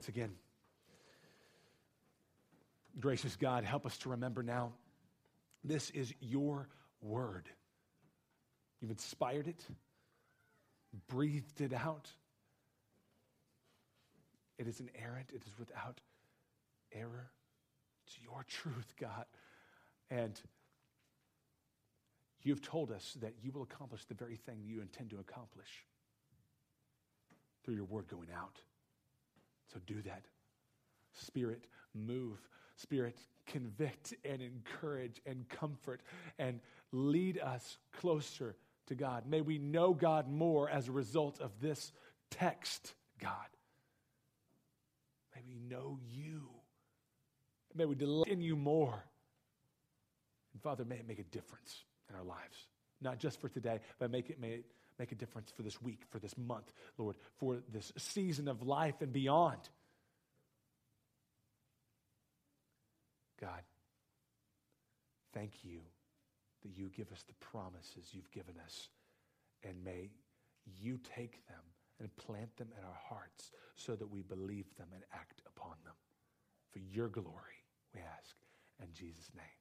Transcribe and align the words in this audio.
once 0.00 0.08
again. 0.08 0.32
Gracious 2.98 3.36
God, 3.36 3.64
help 3.64 3.84
us 3.84 3.98
to 3.98 4.08
remember 4.08 4.42
now 4.42 4.72
this 5.62 5.90
is 5.90 6.10
your 6.20 6.70
word. 7.02 7.50
You've 8.80 8.92
inspired 8.92 9.46
it, 9.46 9.62
breathed 11.06 11.60
it 11.60 11.74
out. 11.74 12.08
It 14.56 14.68
is 14.68 14.80
inerrant, 14.80 15.32
it 15.34 15.42
is 15.46 15.52
without 15.58 16.00
error. 16.94 17.30
It's 18.06 18.16
your 18.24 18.42
truth, 18.48 18.94
God. 18.98 19.26
And 20.10 20.40
you've 22.42 22.62
told 22.62 22.90
us 22.90 23.18
that 23.20 23.34
you 23.42 23.52
will 23.52 23.64
accomplish 23.64 24.06
the 24.06 24.14
very 24.14 24.36
thing 24.36 24.62
you 24.64 24.80
intend 24.80 25.10
to 25.10 25.18
accomplish 25.18 25.84
through 27.66 27.74
your 27.74 27.84
word 27.84 28.08
going 28.08 28.28
out. 28.34 28.62
So 29.72 29.80
do 29.86 30.02
that. 30.02 30.22
Spirit, 31.12 31.64
move. 31.94 32.38
Spirit, 32.76 33.18
convict 33.46 34.14
and 34.24 34.40
encourage 34.40 35.20
and 35.26 35.48
comfort 35.48 36.00
and 36.38 36.60
lead 36.92 37.38
us 37.38 37.78
closer 38.00 38.56
to 38.86 38.94
God. 38.94 39.24
May 39.26 39.40
we 39.40 39.58
know 39.58 39.92
God 39.92 40.28
more 40.28 40.68
as 40.68 40.88
a 40.88 40.92
result 40.92 41.40
of 41.40 41.50
this 41.60 41.92
text, 42.30 42.94
God. 43.20 43.34
May 45.34 45.42
we 45.46 45.58
know 45.58 45.98
you. 46.08 46.48
May 47.74 47.84
we 47.84 47.94
delight 47.94 48.28
in 48.28 48.40
you 48.40 48.56
more. 48.56 49.04
And 50.52 50.62
Father, 50.62 50.84
may 50.84 50.96
it 50.96 51.06
make 51.06 51.18
a 51.18 51.24
difference 51.24 51.84
in 52.08 52.16
our 52.16 52.24
lives, 52.24 52.66
not 53.00 53.18
just 53.18 53.40
for 53.40 53.48
today, 53.48 53.80
but 53.98 54.10
make 54.10 54.30
it, 54.30 54.40
may 54.40 54.50
it 54.50 54.64
make 55.00 55.12
a 55.12 55.16
difference 55.16 55.50
for 55.56 55.62
this 55.62 55.80
week, 55.80 56.02
for 56.10 56.18
this 56.18 56.36
month, 56.36 56.70
Lord, 56.98 57.16
for 57.38 57.58
this 57.72 57.90
season 57.96 58.48
of 58.48 58.62
life 58.62 58.96
and 59.00 59.12
beyond. 59.12 59.58
God, 63.40 63.62
thank 65.32 65.64
you 65.64 65.80
that 66.62 66.76
you 66.76 66.90
give 66.94 67.10
us 67.10 67.24
the 67.26 67.34
promises 67.46 68.10
you've 68.12 68.30
given 68.30 68.54
us, 68.62 68.90
and 69.64 69.82
may 69.82 70.10
you 70.78 70.98
take 71.16 71.46
them 71.48 71.64
and 71.98 72.14
plant 72.16 72.54
them 72.58 72.68
in 72.78 72.84
our 72.84 73.00
hearts 73.08 73.50
so 73.76 73.96
that 73.96 74.10
we 74.10 74.20
believe 74.20 74.66
them 74.76 74.88
and 74.92 75.02
act 75.14 75.40
upon 75.46 75.76
them. 75.84 75.94
For 76.72 76.78
your 76.78 77.08
glory, 77.08 77.64
we 77.94 78.00
ask. 78.00 78.36
In 78.82 78.92
Jesus' 78.94 79.30
name. 79.34 79.59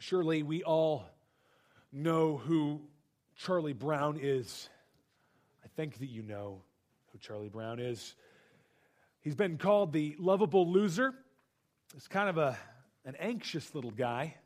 Surely 0.00 0.44
we 0.44 0.62
all 0.62 1.04
know 1.92 2.36
who 2.36 2.80
Charlie 3.36 3.72
Brown 3.72 4.18
is. 4.20 4.68
I 5.64 5.68
think 5.74 5.98
that 5.98 6.08
you 6.08 6.22
know 6.22 6.62
who 7.12 7.18
Charlie 7.18 7.48
Brown 7.48 7.80
is. 7.80 8.14
He's 9.20 9.34
been 9.34 9.58
called 9.58 9.92
the 9.92 10.14
lovable 10.20 10.70
loser. 10.70 11.14
It's 11.96 12.06
kind 12.06 12.28
of 12.28 12.38
a, 12.38 12.56
an 13.04 13.16
anxious 13.18 13.74
little 13.74 13.90
guy 13.90 14.36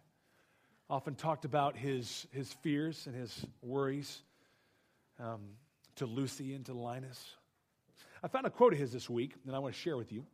often 0.89 1.15
talked 1.15 1.45
about 1.45 1.77
his, 1.77 2.27
his 2.33 2.51
fears 2.63 3.07
and 3.07 3.15
his 3.15 3.45
worries 3.61 4.23
um, 5.21 5.41
to 5.97 6.07
Lucy 6.07 6.55
and 6.55 6.65
to 6.67 6.73
Linus. 6.73 7.37
I 8.23 8.29
found 8.29 8.47
a 8.47 8.51
quote 8.51 8.73
of 8.73 8.79
his 8.79 8.91
this 8.91 9.11
week 9.11 9.35
that 9.45 9.55
I 9.55 9.59
want 9.59 9.75
to 9.75 9.81
share 9.81 9.99
with 9.99 10.13
you. 10.13 10.25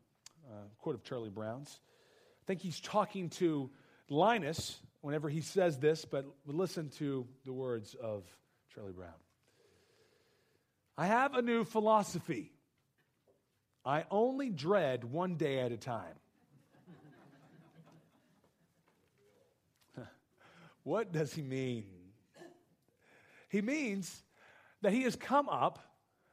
A 0.48 0.82
quote 0.82 0.94
of 0.94 1.02
Charlie 1.02 1.28
Brown's. 1.28 1.80
I 2.42 2.44
think 2.46 2.60
he's 2.60 2.80
talking 2.80 3.30
to 3.30 3.68
Linus 4.08 4.78
whenever 5.00 5.28
he 5.28 5.40
says 5.40 5.78
this, 5.78 6.04
but 6.04 6.26
listen 6.46 6.90
to 6.98 7.26
the 7.44 7.52
words 7.52 7.94
of 8.00 8.24
Charlie 8.74 8.92
Brown. 8.92 9.10
I 10.96 11.06
have 11.06 11.34
a 11.34 11.42
new 11.42 11.64
philosophy. 11.64 12.52
I 13.84 14.04
only 14.10 14.50
dread 14.50 15.04
one 15.04 15.36
day 15.36 15.60
at 15.60 15.72
a 15.72 15.76
time. 15.76 16.14
What 20.82 21.12
does 21.12 21.34
he 21.34 21.42
mean? 21.42 21.84
He 23.50 23.60
means 23.62 24.22
that 24.82 24.92
he 24.92 25.02
has 25.02 25.16
come 25.16 25.48
up 25.48 25.78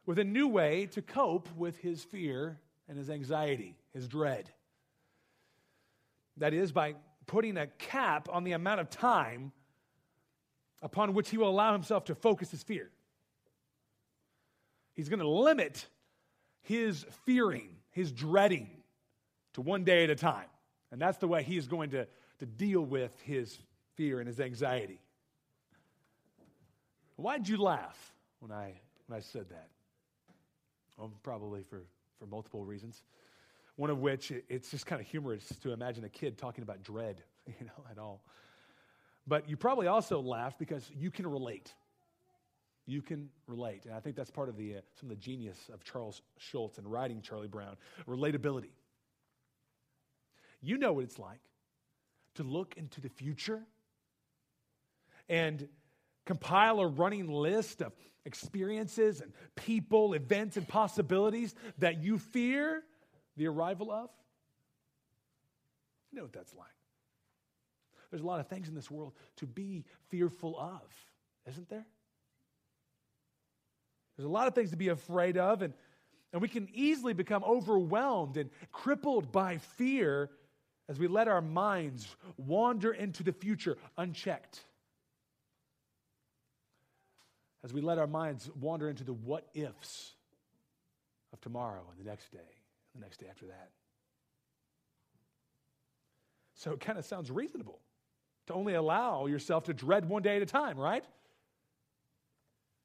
with 0.05 0.19
a 0.19 0.23
new 0.23 0.47
way 0.47 0.85
to 0.87 1.01
cope 1.01 1.49
with 1.55 1.77
his 1.77 2.03
fear 2.03 2.59
and 2.87 2.97
his 2.97 3.09
anxiety, 3.09 3.75
his 3.93 4.07
dread. 4.07 4.49
That 6.37 6.53
is, 6.53 6.71
by 6.71 6.95
putting 7.27 7.57
a 7.57 7.67
cap 7.67 8.29
on 8.31 8.43
the 8.43 8.53
amount 8.53 8.81
of 8.81 8.89
time 8.89 9.51
upon 10.81 11.13
which 11.13 11.29
he 11.29 11.37
will 11.37 11.49
allow 11.49 11.73
himself 11.73 12.05
to 12.05 12.15
focus 12.15 12.51
his 12.51 12.63
fear. 12.63 12.89
He's 14.93 15.09
going 15.09 15.19
to 15.19 15.27
limit 15.27 15.87
his 16.61 17.05
fearing, 17.25 17.69
his 17.91 18.11
dreading, 18.11 18.69
to 19.53 19.61
one 19.61 19.83
day 19.83 20.03
at 20.03 20.09
a 20.09 20.15
time. 20.15 20.47
And 20.91 21.01
that's 21.01 21.17
the 21.17 21.27
way 21.27 21.43
he 21.43 21.57
is 21.57 21.67
going 21.67 21.91
to, 21.91 22.07
to 22.39 22.45
deal 22.45 22.81
with 22.81 23.11
his 23.21 23.57
fear 23.95 24.19
and 24.19 24.27
his 24.27 24.39
anxiety. 24.39 24.99
Why 27.15 27.37
did 27.37 27.49
you 27.49 27.57
laugh 27.57 28.13
when 28.39 28.51
I, 28.51 28.73
when 29.07 29.17
I 29.17 29.21
said 29.21 29.49
that? 29.49 29.69
Well, 30.97 31.11
probably 31.23 31.63
for, 31.63 31.81
for 32.19 32.25
multiple 32.25 32.63
reasons. 32.63 33.03
One 33.75 33.89
of 33.89 33.99
which, 33.99 34.31
it's 34.49 34.71
just 34.71 34.85
kind 34.85 35.01
of 35.01 35.07
humorous 35.07 35.47
to 35.63 35.73
imagine 35.73 36.03
a 36.05 36.09
kid 36.09 36.37
talking 36.37 36.63
about 36.63 36.83
dread, 36.83 37.21
you 37.47 37.65
know, 37.65 37.85
at 37.91 37.97
all. 37.97 38.23
But 39.27 39.49
you 39.49 39.57
probably 39.57 39.87
also 39.87 40.21
laughed 40.21 40.59
because 40.59 40.89
you 40.95 41.11
can 41.11 41.27
relate. 41.27 41.73
You 42.85 43.01
can 43.01 43.29
relate. 43.47 43.85
And 43.85 43.93
I 43.93 43.99
think 43.99 44.15
that's 44.15 44.31
part 44.31 44.49
of 44.49 44.57
the, 44.57 44.75
uh, 44.75 44.81
some 44.99 45.09
of 45.09 45.17
the 45.17 45.21
genius 45.21 45.57
of 45.73 45.83
Charles 45.83 46.21
Schulz 46.37 46.77
and 46.77 46.89
writing 46.89 47.21
Charlie 47.21 47.47
Brown 47.47 47.75
relatability. 48.07 48.71
You 50.61 50.77
know 50.77 50.93
what 50.93 51.03
it's 51.03 51.19
like 51.19 51.41
to 52.35 52.43
look 52.43 52.75
into 52.77 53.01
the 53.01 53.09
future 53.09 53.61
and 55.27 55.67
compile 56.25 56.79
a 56.79 56.87
running 56.87 57.27
list 57.27 57.81
of 57.81 57.93
experiences 58.25 59.21
and 59.21 59.31
people, 59.55 60.13
events, 60.13 60.57
and 60.57 60.67
possibilities 60.67 61.55
that 61.79 62.01
you 62.03 62.17
fear 62.17 62.83
the 63.37 63.47
arrival 63.47 63.91
of? 63.91 64.09
You 66.11 66.17
know 66.17 66.23
what 66.23 66.33
that's 66.33 66.53
like. 66.53 66.67
There's 68.09 68.21
a 68.21 68.25
lot 68.25 68.39
of 68.39 68.47
things 68.47 68.69
in 68.69 68.75
this 68.75 68.89
world 68.89 69.13
to 69.37 69.45
be 69.45 69.83
fearful 70.09 70.57
of, 70.57 70.81
isn't 71.49 71.69
there? 71.69 71.85
There's 74.15 74.25
a 74.25 74.31
lot 74.31 74.47
of 74.47 74.55
things 74.55 74.71
to 74.71 74.77
be 74.77 74.87
afraid 74.87 75.37
of, 75.37 75.61
and, 75.61 75.73
and 76.31 76.41
we 76.41 76.47
can 76.47 76.69
easily 76.73 77.13
become 77.13 77.43
overwhelmed 77.43 78.37
and 78.37 78.49
crippled 78.71 79.31
by 79.31 79.57
fear 79.57 80.29
as 80.87 80.99
we 80.99 81.07
let 81.07 81.27
our 81.27 81.41
minds 81.41 82.07
wander 82.37 82.93
into 82.93 83.23
the 83.23 83.33
future 83.33 83.75
unchecked 83.97 84.61
as 87.65 87.73
we 87.73 87.81
let 87.81 87.97
our 87.97 88.05
minds 88.05 88.49
wander 88.61 88.87
into 88.87 89.03
the 89.03 89.11
what 89.11 89.47
ifs 89.55 90.13
of 91.33 91.41
tomorrow 91.41 91.81
and 91.89 91.99
the 91.99 92.07
next 92.07 92.31
day, 92.31 92.54
the 92.95 93.01
next 93.01 93.19
day 93.19 93.27
after 93.29 93.45
that. 93.47 93.69
So 96.55 96.71
it 96.71 96.79
kind 96.79 96.97
of 96.97 97.05
sounds 97.05 97.29
reasonable 97.29 97.79
to 98.47 98.53
only 98.53 98.73
allow 98.73 99.25
yourself 99.25 99.65
to 99.65 99.73
dread 99.73 100.07
one 100.07 100.21
day 100.21 100.37
at 100.37 100.41
a 100.41 100.45
time, 100.45 100.77
right? 100.77 101.03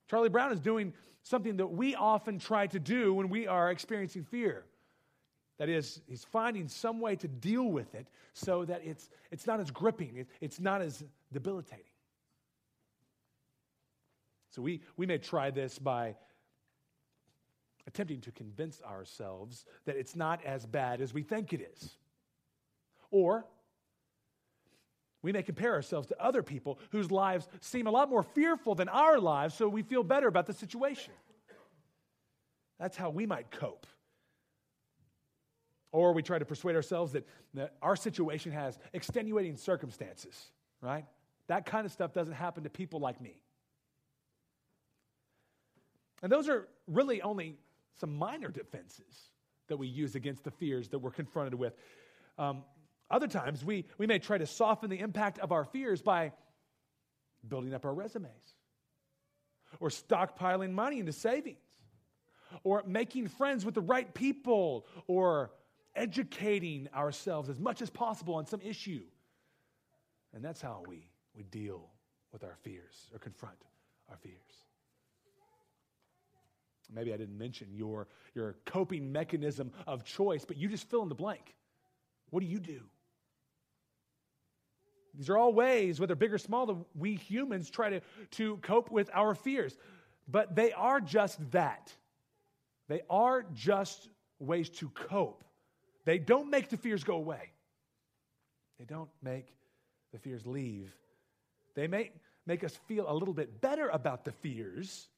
Charlie 0.09 0.29
Brown 0.29 0.53
is 0.53 0.61
doing 0.61 0.93
something 1.23 1.57
that 1.59 1.69
we 1.69 1.95
often 1.95 2.39
try 2.39 2.67
to 2.69 2.81
do 2.81 3.15
when 3.15 3.29
we 3.29 3.47
are 3.47 3.71
experiencing 3.71 4.25
fear. 4.25 4.65
That 5.59 5.69
is, 5.69 6.01
he's 6.09 6.25
finding 6.25 6.69
some 6.69 7.01
way 7.01 7.17
to 7.17 7.29
deal 7.29 7.65
with 7.65 7.95
it 7.95 8.09
so 8.33 8.65
that 8.65 8.81
it's, 8.85 9.11
it's 9.31 9.47
not 9.47 9.61
as 9.61 9.71
gripping, 9.71 10.17
it, 10.17 10.29
it's 10.41 10.59
not 10.59 10.81
as 10.81 11.05
debilitating. 11.33 11.85
So 14.51 14.63
we, 14.63 14.81
we 14.97 15.07
may 15.07 15.19
try 15.19 15.51
this 15.51 15.79
by 15.79 16.17
attempting 17.87 18.21
to 18.23 18.33
convince 18.33 18.81
ourselves 18.83 19.65
that 19.85 19.97
it's 19.97 20.17
not 20.17 20.45
as 20.45 20.67
bad 20.67 21.01
as 21.01 21.15
we 21.15 21.23
think 21.23 21.53
it 21.53 21.61
is. 21.75 21.97
Or 23.11 23.45
we 25.23 25.33
may 25.33 25.43
compare 25.43 25.75
ourselves 25.75 26.09
to 26.09 26.23
other 26.23 26.43
people 26.43 26.79
whose 26.91 27.11
lives 27.11 27.49
seem 27.61 27.87
a 27.87 27.91
lot 27.91 28.09
more 28.09 28.23
fearful 28.23 28.75
than 28.75 28.89
our 28.89 29.19
lives, 29.19 29.55
so 29.55 29.69
we 29.69 29.83
feel 29.83 30.03
better 30.03 30.29
about 30.29 30.47
the 30.47 30.55
situation. 30.55 31.13
That's 32.79 32.97
how 32.97 33.11
we 33.11 33.27
might 33.27 33.51
cope. 33.51 33.87
Or 35.93 36.13
we 36.13 36.23
try 36.23 36.39
to 36.39 36.45
persuade 36.45 36.77
ourselves 36.77 37.13
that, 37.13 37.27
that 37.55 37.75
our 37.83 37.97
situation 37.97 38.53
has 38.53 38.79
extenuating 38.93 39.57
circumstances, 39.57 40.51
right? 40.81 41.05
That 41.49 41.67
kind 41.67 41.85
of 41.85 41.93
stuff 41.93 42.13
doesn't 42.15 42.35
happen 42.35 42.63
to 42.63 42.71
people 42.71 43.01
like 43.01 43.21
me. 43.21 43.41
And 46.23 46.31
those 46.31 46.49
are 46.49 46.69
really 46.87 47.21
only 47.23 47.57
some 48.01 48.17
minor 48.17 48.49
defenses 48.49 49.31
that 49.69 49.77
we 49.77 49.87
use 49.87 50.15
against 50.15 50.43
the 50.43 50.51
fears 50.51 50.89
that 50.89 50.99
we're 50.99 51.11
confronted 51.11 51.55
with. 51.55 51.75
Um, 52.39 52.65
other 53.11 53.29
times, 53.29 53.65
we, 53.65 53.85
we 53.99 54.07
may 54.07 54.19
try 54.19 54.39
to 54.39 54.47
soften 54.47 54.89
the 54.89 54.99
impact 54.99 55.39
of 55.39 55.53
our 55.53 55.65
fears 55.65 56.01
by 56.01 56.33
building 57.47 57.75
up 57.75 57.85
our 57.85 57.95
resumes 57.95 58.55
or 59.79 59.89
stockpiling 59.89 60.73
money 60.73 60.99
into 60.99 61.13
savings, 61.13 61.59
or 62.65 62.83
making 62.87 63.29
friends 63.29 63.65
with 63.65 63.75
the 63.75 63.81
right 63.81 64.13
people, 64.15 64.85
or 65.07 65.53
educating 65.95 66.89
ourselves 66.95 67.49
as 67.49 67.61
much 67.61 67.81
as 67.81 67.89
possible 67.89 68.35
on 68.35 68.47
some 68.47 68.61
issue. 68.63 69.03
And 70.35 70.45
that's 70.45 70.61
how 70.61 70.83
we, 70.89 71.09
we 71.37 71.45
deal 71.45 71.89
with 72.33 72.43
our 72.43 72.57
fears 72.63 73.09
or 73.13 73.19
confront 73.19 73.59
our 74.09 74.17
fears. 74.17 74.35
Maybe 76.95 77.13
I 77.13 77.17
didn't 77.17 77.39
mention 77.39 77.69
your, 77.73 78.09
your 78.35 78.57
coping 78.65 79.13
mechanism 79.13 79.73
of 79.87 80.05
choice, 80.05 80.45
but 80.45 80.57
you 80.57 80.69
just 80.69 80.89
fill 80.89 81.03
in 81.03 81.09
the 81.09 81.15
blank. 81.15 81.55
What 82.31 82.41
do 82.41 82.47
you 82.47 82.59
do? 82.59 82.81
These 85.15 85.29
are 85.29 85.37
all 85.37 85.53
ways, 85.53 85.99
whether 85.99 86.15
big 86.15 86.33
or 86.33 86.39
small, 86.39 86.67
that 86.67 86.77
we 86.95 87.15
humans 87.15 87.71
try 87.71 87.91
to, 87.91 88.01
to 88.33 88.57
cope 88.59 88.91
with 88.91 89.11
our 89.13 89.35
fears. 89.35 89.77
But 90.29 90.55
they 90.55 90.73
are 90.73 91.01
just 91.01 91.39
that. 91.51 91.93
They 92.89 93.03
are 93.11 93.45
just 93.55 94.09
ways 94.39 94.69
to 94.71 94.89
cope. 94.91 95.45
They 96.05 96.19
don't 96.19 96.51
make 96.51 96.69
the 96.69 96.77
fears 96.77 97.05
go 97.05 97.17
away, 97.17 97.51
they 98.79 98.85
don't 98.85 99.11
make 99.23 99.55
the 100.13 100.19
fears 100.19 100.47
leave. 100.47 100.93
They 101.75 101.87
may 101.87 102.11
make 102.47 102.65
us 102.65 102.77
feel 102.89 103.09
a 103.09 103.15
little 103.15 103.35
bit 103.35 103.61
better 103.61 103.89
about 103.91 104.25
the 104.25 104.33
fears, 104.33 105.09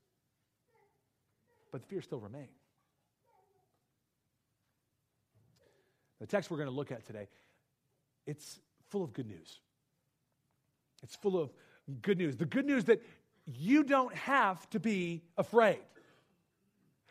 but 1.73 1.81
the 1.81 1.89
fears 1.89 2.05
still 2.05 2.21
remain. 2.21 2.49
The 6.21 6.27
text 6.27 6.51
we're 6.51 6.59
going 6.59 6.69
to 6.69 6.75
look 6.75 6.93
at 6.93 7.05
today, 7.05 7.27
it's 8.27 8.61
full 8.91 9.03
of 9.03 9.13
good 9.13 9.27
news. 9.27 9.59
It's 11.03 11.17
full 11.17 11.41
of 11.41 11.51
good 12.01 12.19
news. 12.19 12.37
The 12.37 12.47
good 12.47 12.67
news 12.67 12.85
that 12.85 13.03
you 13.47 13.83
don't 13.83 14.15
have 14.15 14.71
to 14.71 14.79
be 14.79 15.25
afraid. 15.37 15.81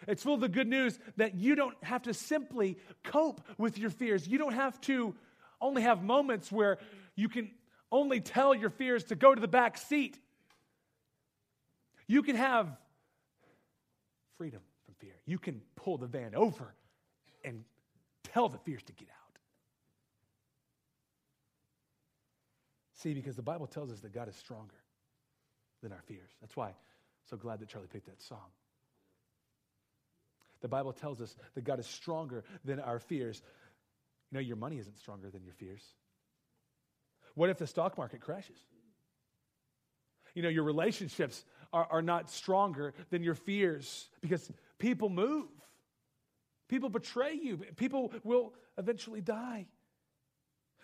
It's 0.08 0.24
full 0.24 0.36
of 0.36 0.40
the 0.40 0.50
good 0.50 0.68
news 0.68 0.98
that 1.18 1.36
you 1.36 1.56
don't 1.56 1.76
have 1.84 2.04
to 2.04 2.14
simply 2.14 2.78
cope 3.04 3.42
with 3.58 3.78
your 3.78 3.90
fears. 3.90 4.28
You 4.28 4.38
don't 4.38 4.54
have 4.54 4.80
to 4.82 5.14
only 5.60 5.82
have 5.82 6.04
moments 6.04 6.52
where 6.52 6.78
you 7.16 7.28
can 7.28 7.52
only 7.92 8.22
tell 8.22 8.56
your 8.56 8.70
fears 8.70 9.04
to 9.06 9.16
go 9.16 9.36
to 9.36 9.42
the 9.42 9.48
back 9.48 9.78
seat. 9.78 10.18
You 12.08 12.24
can 12.24 12.36
have 12.36 12.78
freedom 14.42 14.62
from 14.86 14.96
fear. 14.96 15.14
You 15.28 15.38
can 15.38 15.62
pull 15.76 16.00
the 16.00 16.08
van 16.08 16.34
over 16.34 16.74
and 17.46 17.64
tell 18.24 18.50
the 18.50 18.58
fears 18.58 18.82
to 18.82 18.92
get 18.92 19.08
out. 19.08 19.38
See, 22.96 23.14
because 23.14 23.36
the 23.36 23.44
Bible 23.44 23.68
tells 23.68 23.92
us 23.92 24.00
that 24.00 24.14
God 24.14 24.28
is 24.30 24.36
stronger 24.36 24.74
than 25.84 25.92
our 25.92 26.02
fears. 26.08 26.32
That's 26.42 26.56
why 26.56 26.70
I'm 26.70 26.74
so 27.30 27.38
glad 27.38 27.60
that 27.60 27.70
Charlie 27.70 27.88
picked 27.88 28.08
that 28.08 28.20
song. 28.24 28.50
The 30.62 30.68
Bible 30.68 30.94
tells 30.94 31.22
us 31.22 31.36
that 31.54 31.64
God 31.64 31.78
is 31.78 31.86
stronger 31.86 32.44
than 32.66 32.80
our 32.80 32.98
fears. 32.98 33.44
You 34.32 34.38
know, 34.38 34.42
your 34.42 34.58
money 34.58 34.80
isn't 34.80 34.98
stronger 34.98 35.30
than 35.30 35.44
your 35.44 35.54
fears. 35.54 35.84
What 37.36 37.52
if 37.52 37.60
the 37.60 37.68
stock 37.68 37.96
market 37.96 38.22
crashes? 38.22 38.58
You 40.34 40.42
know, 40.42 40.50
your 40.50 40.64
relationships 40.64 41.46
are, 41.74 41.88
are 41.90 42.02
not 42.02 42.30
stronger 42.30 42.94
than 43.10 43.24
your 43.24 43.36
fears 43.36 44.10
because 44.22 44.52
people 44.78 45.10
move. 45.10 45.48
People 46.68 46.90
betray 46.90 47.34
you. 47.34 47.58
People 47.76 48.14
will 48.24 48.54
eventually 48.78 49.22
die. 49.22 49.68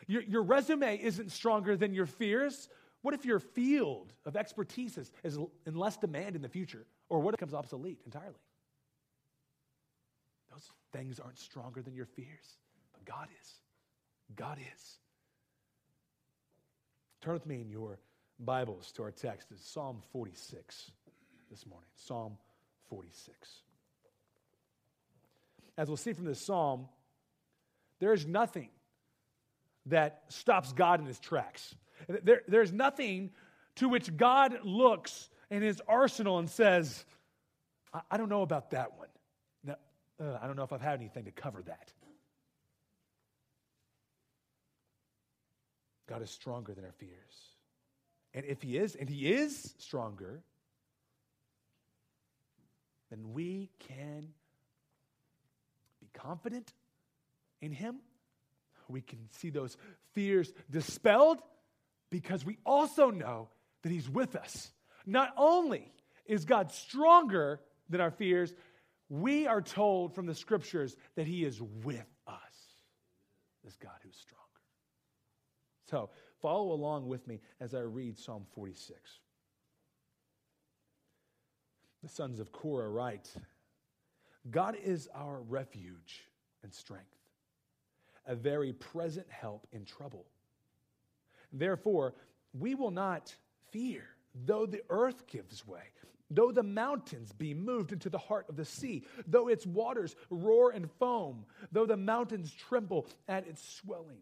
Your, 0.06 0.22
your 0.22 0.44
resume 0.44 1.00
isn't 1.01 1.31
stronger 1.31 1.75
than 1.75 1.94
your 1.94 2.06
fears. 2.06 2.69
What 3.01 3.13
if 3.13 3.25
your 3.25 3.39
field 3.39 4.13
of 4.25 4.36
expertise 4.36 4.98
is, 4.98 5.12
is 5.24 5.39
in 5.66 5.75
less 5.75 5.98
demand 5.98 6.36
in 6.36 6.42
the 6.42 6.50
future? 6.50 6.86
Or 7.10 7.19
what 7.19 7.34
if 7.34 7.36
it 7.36 7.39
becomes 7.39 7.54
obsolete 7.54 8.00
entirely? 8.06 8.36
Those 10.51 10.69
things 10.92 11.19
aren't 11.19 11.39
stronger 11.39 11.81
than 11.81 11.94
your 11.94 12.06
fears, 12.06 12.57
but 12.94 13.06
God 13.06 13.28
is. 13.42 13.54
God 14.36 14.57
is. 14.75 14.98
Turn 17.22 17.34
with 17.34 17.45
me 17.45 17.62
in 17.62 17.69
your 17.69 18.00
Bibles 18.39 18.92
to 18.94 19.04
our 19.04 19.12
text. 19.12 19.51
is 19.51 19.62
Psalm 19.62 20.01
46 20.12 20.92
this 21.50 21.66
morning. 21.66 21.89
Psalm 21.95 22.38
46. 22.89 23.36
As 25.78 25.88
we'll 25.88 25.98
see 25.98 26.13
from 26.13 26.25
this 26.25 26.39
psalm, 26.39 26.88
there 28.00 28.13
is 28.13 28.25
nothing 28.25 28.69
that 29.88 30.24
stops 30.30 30.74
God 30.74 31.00
in 31.00 31.06
his 31.06 31.19
tracks. 31.19 31.75
There, 32.07 32.42
there's 32.48 32.72
nothing 32.72 33.31
to 33.75 33.89
which 33.89 34.16
God 34.16 34.60
looks 34.63 35.30
in 35.50 35.62
his 35.62 35.81
arsenal 35.88 36.39
and 36.39 36.50
says, 36.50 37.06
I, 37.94 38.01
I 38.12 38.18
don't 38.18 38.30
know 38.30 38.42
about 38.42 38.72
that 38.72 38.98
one. 38.98 39.07
No, 39.63 39.75
uh, 40.19 40.38
I 40.42 40.48
don't 40.48 40.56
know 40.56 40.63
if 40.63 40.74
I've 40.74 40.81
had 40.81 41.00
anything 41.00 41.25
to 41.25 41.31
cover 41.31 41.62
that. 41.63 41.92
God 46.07 46.22
is 46.22 46.30
stronger 46.30 46.74
than 46.74 46.86
our 46.86 46.94
fears. 46.94 47.56
And 48.38 48.45
if 48.45 48.62
He 48.62 48.78
is, 48.78 48.94
and 48.94 49.10
He 49.10 49.34
is 49.34 49.74
stronger, 49.80 50.44
then 53.10 53.34
we 53.34 53.72
can 53.80 54.28
be 56.00 56.07
confident 56.13 56.72
in 57.62 57.72
Him. 57.72 57.95
We 58.88 59.01
can 59.01 59.28
see 59.31 59.50
those 59.50 59.75
fears 60.13 60.54
dispelled 60.69 61.39
because 62.12 62.45
we 62.45 62.60
also 62.63 63.10
know 63.10 63.50
that 63.81 63.92
He's 63.92 64.07
with 64.07 64.36
us. 64.36 64.72
Not 65.04 65.34
only 65.36 65.92
is 66.28 66.45
God 66.45 66.72
stronger 66.72 67.60
than 67.89 68.01
our 68.01 68.12
fears, 68.12 68.54
we 69.10 69.48
are 69.48 69.63
told 69.63 70.13
from 70.13 70.28
the 70.28 70.36
scriptures 70.36 70.95
that 71.16 71.25
He 71.25 71.44
is 71.44 71.60
with 71.60 72.06
us, 72.28 72.36
this 73.63 73.75
God 73.78 73.98
who's 74.04 74.16
stronger. 74.16 74.44
So 75.89 76.12
follow 76.42 76.72
along 76.72 77.07
with 77.07 77.28
me 77.28 77.39
as 77.60 77.74
I 77.74 77.80
read 77.80 78.18
Psalm 78.18 78.45
46. 78.54 79.00
The 82.04 82.10
sons 82.10 82.39
of 82.39 82.51
Korah 82.51 82.89
write 82.89 83.31
God 84.50 84.78
is 84.81 85.10
our 85.13 85.42
refuge 85.42 86.24
and 86.63 86.74
strength, 86.74 87.18
a 88.25 88.36
very 88.36 88.72
present 88.72 89.28
help 89.30 89.68
in 89.72 89.84
trouble. 89.84 90.25
Therefore, 91.51 92.13
we 92.54 92.75
will 92.75 92.92
not 92.92 93.36
fear, 93.72 94.04
though 94.45 94.66
the 94.66 94.84
earth 94.89 95.28
gives 95.28 95.68
way, 95.68 95.84
though 96.30 96.51
the 96.51 96.63
mountains 96.63 97.31
be 97.34 97.54
moved 97.54 97.92
into 97.92 98.10
the 98.10 98.18
heart 98.18 98.45
of 98.48 98.56
the 98.56 98.66
sea, 98.66 99.04
though 99.25 99.48
its 99.48 99.65
waters 99.65 100.15
roar 100.29 100.72
and 100.72 100.89
foam, 101.00 101.46
though 101.72 101.86
the 101.86 101.98
mountains 101.98 102.53
tremble 102.53 103.08
at 103.27 103.48
its 103.48 103.67
swelling. 103.67 104.22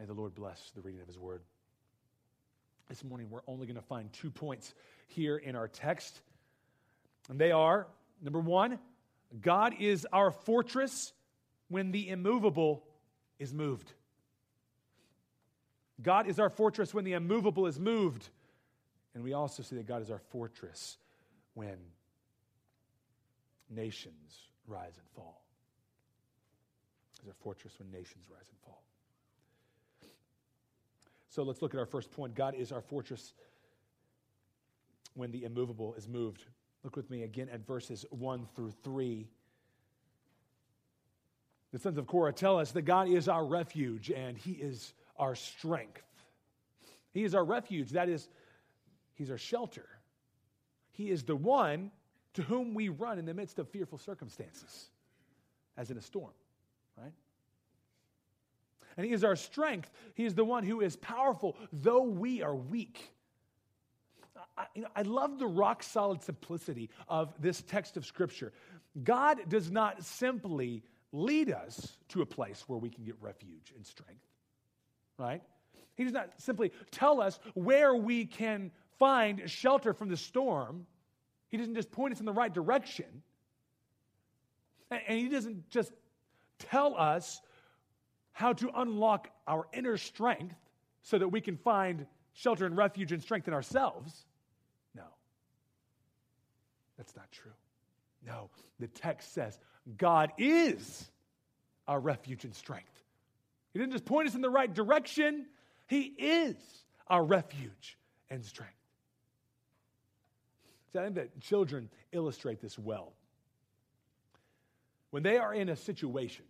May 0.00 0.06
the 0.06 0.14
Lord 0.14 0.34
bless 0.34 0.70
the 0.74 0.80
reading 0.80 1.02
of 1.02 1.06
his 1.06 1.18
word. 1.18 1.42
This 2.88 3.04
morning, 3.04 3.28
we're 3.28 3.42
only 3.46 3.66
going 3.66 3.76
to 3.76 3.82
find 3.82 4.10
two 4.14 4.30
points 4.30 4.72
here 5.08 5.36
in 5.36 5.54
our 5.54 5.68
text. 5.68 6.22
And 7.28 7.38
they 7.38 7.52
are 7.52 7.86
number 8.22 8.40
one, 8.40 8.78
God 9.42 9.74
is 9.78 10.06
our 10.10 10.30
fortress 10.30 11.12
when 11.68 11.92
the 11.92 12.08
immovable 12.08 12.82
is 13.38 13.52
moved. 13.52 13.92
God 16.00 16.26
is 16.26 16.38
our 16.38 16.48
fortress 16.48 16.94
when 16.94 17.04
the 17.04 17.12
immovable 17.12 17.66
is 17.66 17.78
moved. 17.78 18.26
And 19.14 19.22
we 19.22 19.34
also 19.34 19.62
see 19.62 19.76
that 19.76 19.86
God 19.86 20.00
is 20.00 20.10
our 20.10 20.22
fortress 20.30 20.96
when 21.52 21.76
nations 23.68 24.48
rise 24.66 24.96
and 24.96 25.06
fall. 25.14 25.42
He's 27.20 27.28
our 27.28 27.34
fortress 27.42 27.74
when 27.78 27.90
nations 27.90 28.24
rise 28.30 28.48
and 28.48 28.58
fall. 28.64 28.82
So 31.30 31.44
let's 31.44 31.62
look 31.62 31.74
at 31.74 31.80
our 31.80 31.86
first 31.86 32.10
point. 32.10 32.34
God 32.34 32.54
is 32.54 32.72
our 32.72 32.80
fortress 32.80 33.34
when 35.14 35.30
the 35.30 35.44
immovable 35.44 35.94
is 35.94 36.08
moved. 36.08 36.44
Look 36.82 36.96
with 36.96 37.08
me 37.08 37.22
again 37.22 37.48
at 37.52 37.64
verses 37.66 38.04
1 38.10 38.46
through 38.56 38.72
3. 38.82 39.28
The 41.72 41.78
sons 41.78 41.98
of 41.98 42.06
Korah 42.08 42.32
tell 42.32 42.58
us 42.58 42.72
that 42.72 42.82
God 42.82 43.08
is 43.08 43.28
our 43.28 43.44
refuge 43.44 44.10
and 44.10 44.36
He 44.36 44.52
is 44.52 44.92
our 45.16 45.36
strength. 45.36 46.02
He 47.12 47.22
is 47.22 47.34
our 47.34 47.44
refuge. 47.44 47.90
That 47.90 48.08
is, 48.08 48.28
He's 49.14 49.30
our 49.30 49.38
shelter. 49.38 49.86
He 50.90 51.10
is 51.10 51.22
the 51.22 51.36
one 51.36 51.92
to 52.34 52.42
whom 52.42 52.74
we 52.74 52.88
run 52.88 53.18
in 53.18 53.24
the 53.24 53.34
midst 53.34 53.58
of 53.60 53.68
fearful 53.68 53.98
circumstances, 53.98 54.90
as 55.76 55.90
in 55.90 55.96
a 55.96 56.02
storm? 56.02 56.32
And 58.96 59.06
He 59.06 59.12
is 59.12 59.24
our 59.24 59.36
strength. 59.36 59.90
He 60.14 60.24
is 60.24 60.34
the 60.34 60.44
one 60.44 60.64
who 60.64 60.80
is 60.80 60.96
powerful, 60.96 61.56
though 61.72 62.02
we 62.02 62.42
are 62.42 62.54
weak. 62.54 63.12
I, 64.56 64.66
you 64.74 64.82
know, 64.82 64.88
I 64.94 65.02
love 65.02 65.38
the 65.38 65.46
rock 65.46 65.82
solid 65.82 66.22
simplicity 66.22 66.90
of 67.08 67.34
this 67.40 67.62
text 67.62 67.96
of 67.96 68.04
Scripture. 68.04 68.52
God 69.02 69.48
does 69.48 69.70
not 69.70 70.04
simply 70.04 70.82
lead 71.12 71.50
us 71.50 71.96
to 72.08 72.22
a 72.22 72.26
place 72.26 72.64
where 72.66 72.78
we 72.78 72.90
can 72.90 73.04
get 73.04 73.16
refuge 73.20 73.72
and 73.74 73.86
strength, 73.86 74.26
right? 75.18 75.42
He 75.96 76.04
does 76.04 76.12
not 76.12 76.30
simply 76.38 76.72
tell 76.90 77.20
us 77.20 77.38
where 77.54 77.94
we 77.94 78.24
can 78.24 78.70
find 78.98 79.48
shelter 79.50 79.92
from 79.92 80.08
the 80.08 80.16
storm. 80.16 80.86
He 81.48 81.56
doesn't 81.56 81.74
just 81.74 81.90
point 81.90 82.12
us 82.12 82.20
in 82.20 82.26
the 82.26 82.32
right 82.32 82.52
direction. 82.52 83.22
And 84.90 85.18
He 85.18 85.28
doesn't 85.28 85.68
just 85.70 85.92
tell 86.58 86.96
us 86.96 87.40
how 88.40 88.54
to 88.54 88.70
unlock 88.74 89.28
our 89.46 89.66
inner 89.74 89.98
strength 89.98 90.56
so 91.02 91.18
that 91.18 91.28
we 91.28 91.42
can 91.42 91.58
find 91.58 92.06
shelter 92.32 92.64
and 92.64 92.74
refuge 92.74 93.12
and 93.12 93.22
strength 93.22 93.46
in 93.46 93.52
ourselves. 93.52 94.24
No, 94.94 95.04
that's 96.96 97.14
not 97.14 97.30
true. 97.30 97.52
No, 98.26 98.48
the 98.78 98.86
text 98.88 99.34
says 99.34 99.58
God 99.98 100.32
is 100.38 101.10
our 101.86 102.00
refuge 102.00 102.44
and 102.44 102.54
strength. 102.54 103.02
He 103.74 103.78
didn't 103.78 103.92
just 103.92 104.06
point 104.06 104.26
us 104.26 104.34
in 104.34 104.40
the 104.40 104.48
right 104.48 104.72
direction, 104.72 105.44
He 105.86 106.00
is 106.00 106.56
our 107.08 107.22
refuge 107.22 107.98
and 108.30 108.42
strength. 108.42 108.72
So 110.94 111.00
I 111.00 111.02
think 111.04 111.16
that 111.16 111.40
children 111.40 111.90
illustrate 112.10 112.62
this 112.62 112.78
well. 112.78 113.12
When 115.10 115.22
they 115.22 115.36
are 115.36 115.52
in 115.52 115.68
a 115.68 115.76
situation 115.76 116.46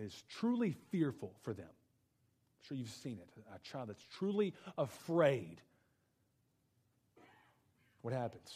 is 0.00 0.24
truly 0.28 0.72
fearful 0.90 1.34
for 1.42 1.52
them, 1.52 1.66
I'm 1.66 2.66
sure 2.66 2.76
you've 2.76 2.90
seen 2.90 3.18
it, 3.18 3.28
a 3.54 3.58
child 3.60 3.88
that's 3.88 4.04
truly 4.18 4.54
afraid, 4.76 5.60
what 8.02 8.12
happens? 8.12 8.52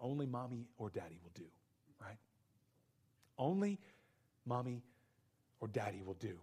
Only 0.00 0.26
mommy 0.26 0.66
or 0.78 0.90
daddy 0.90 1.18
will 1.22 1.32
do, 1.34 1.48
right? 2.00 2.16
Only 3.36 3.78
mommy 4.46 4.82
or 5.60 5.68
daddy 5.68 6.02
will 6.02 6.14
do. 6.14 6.38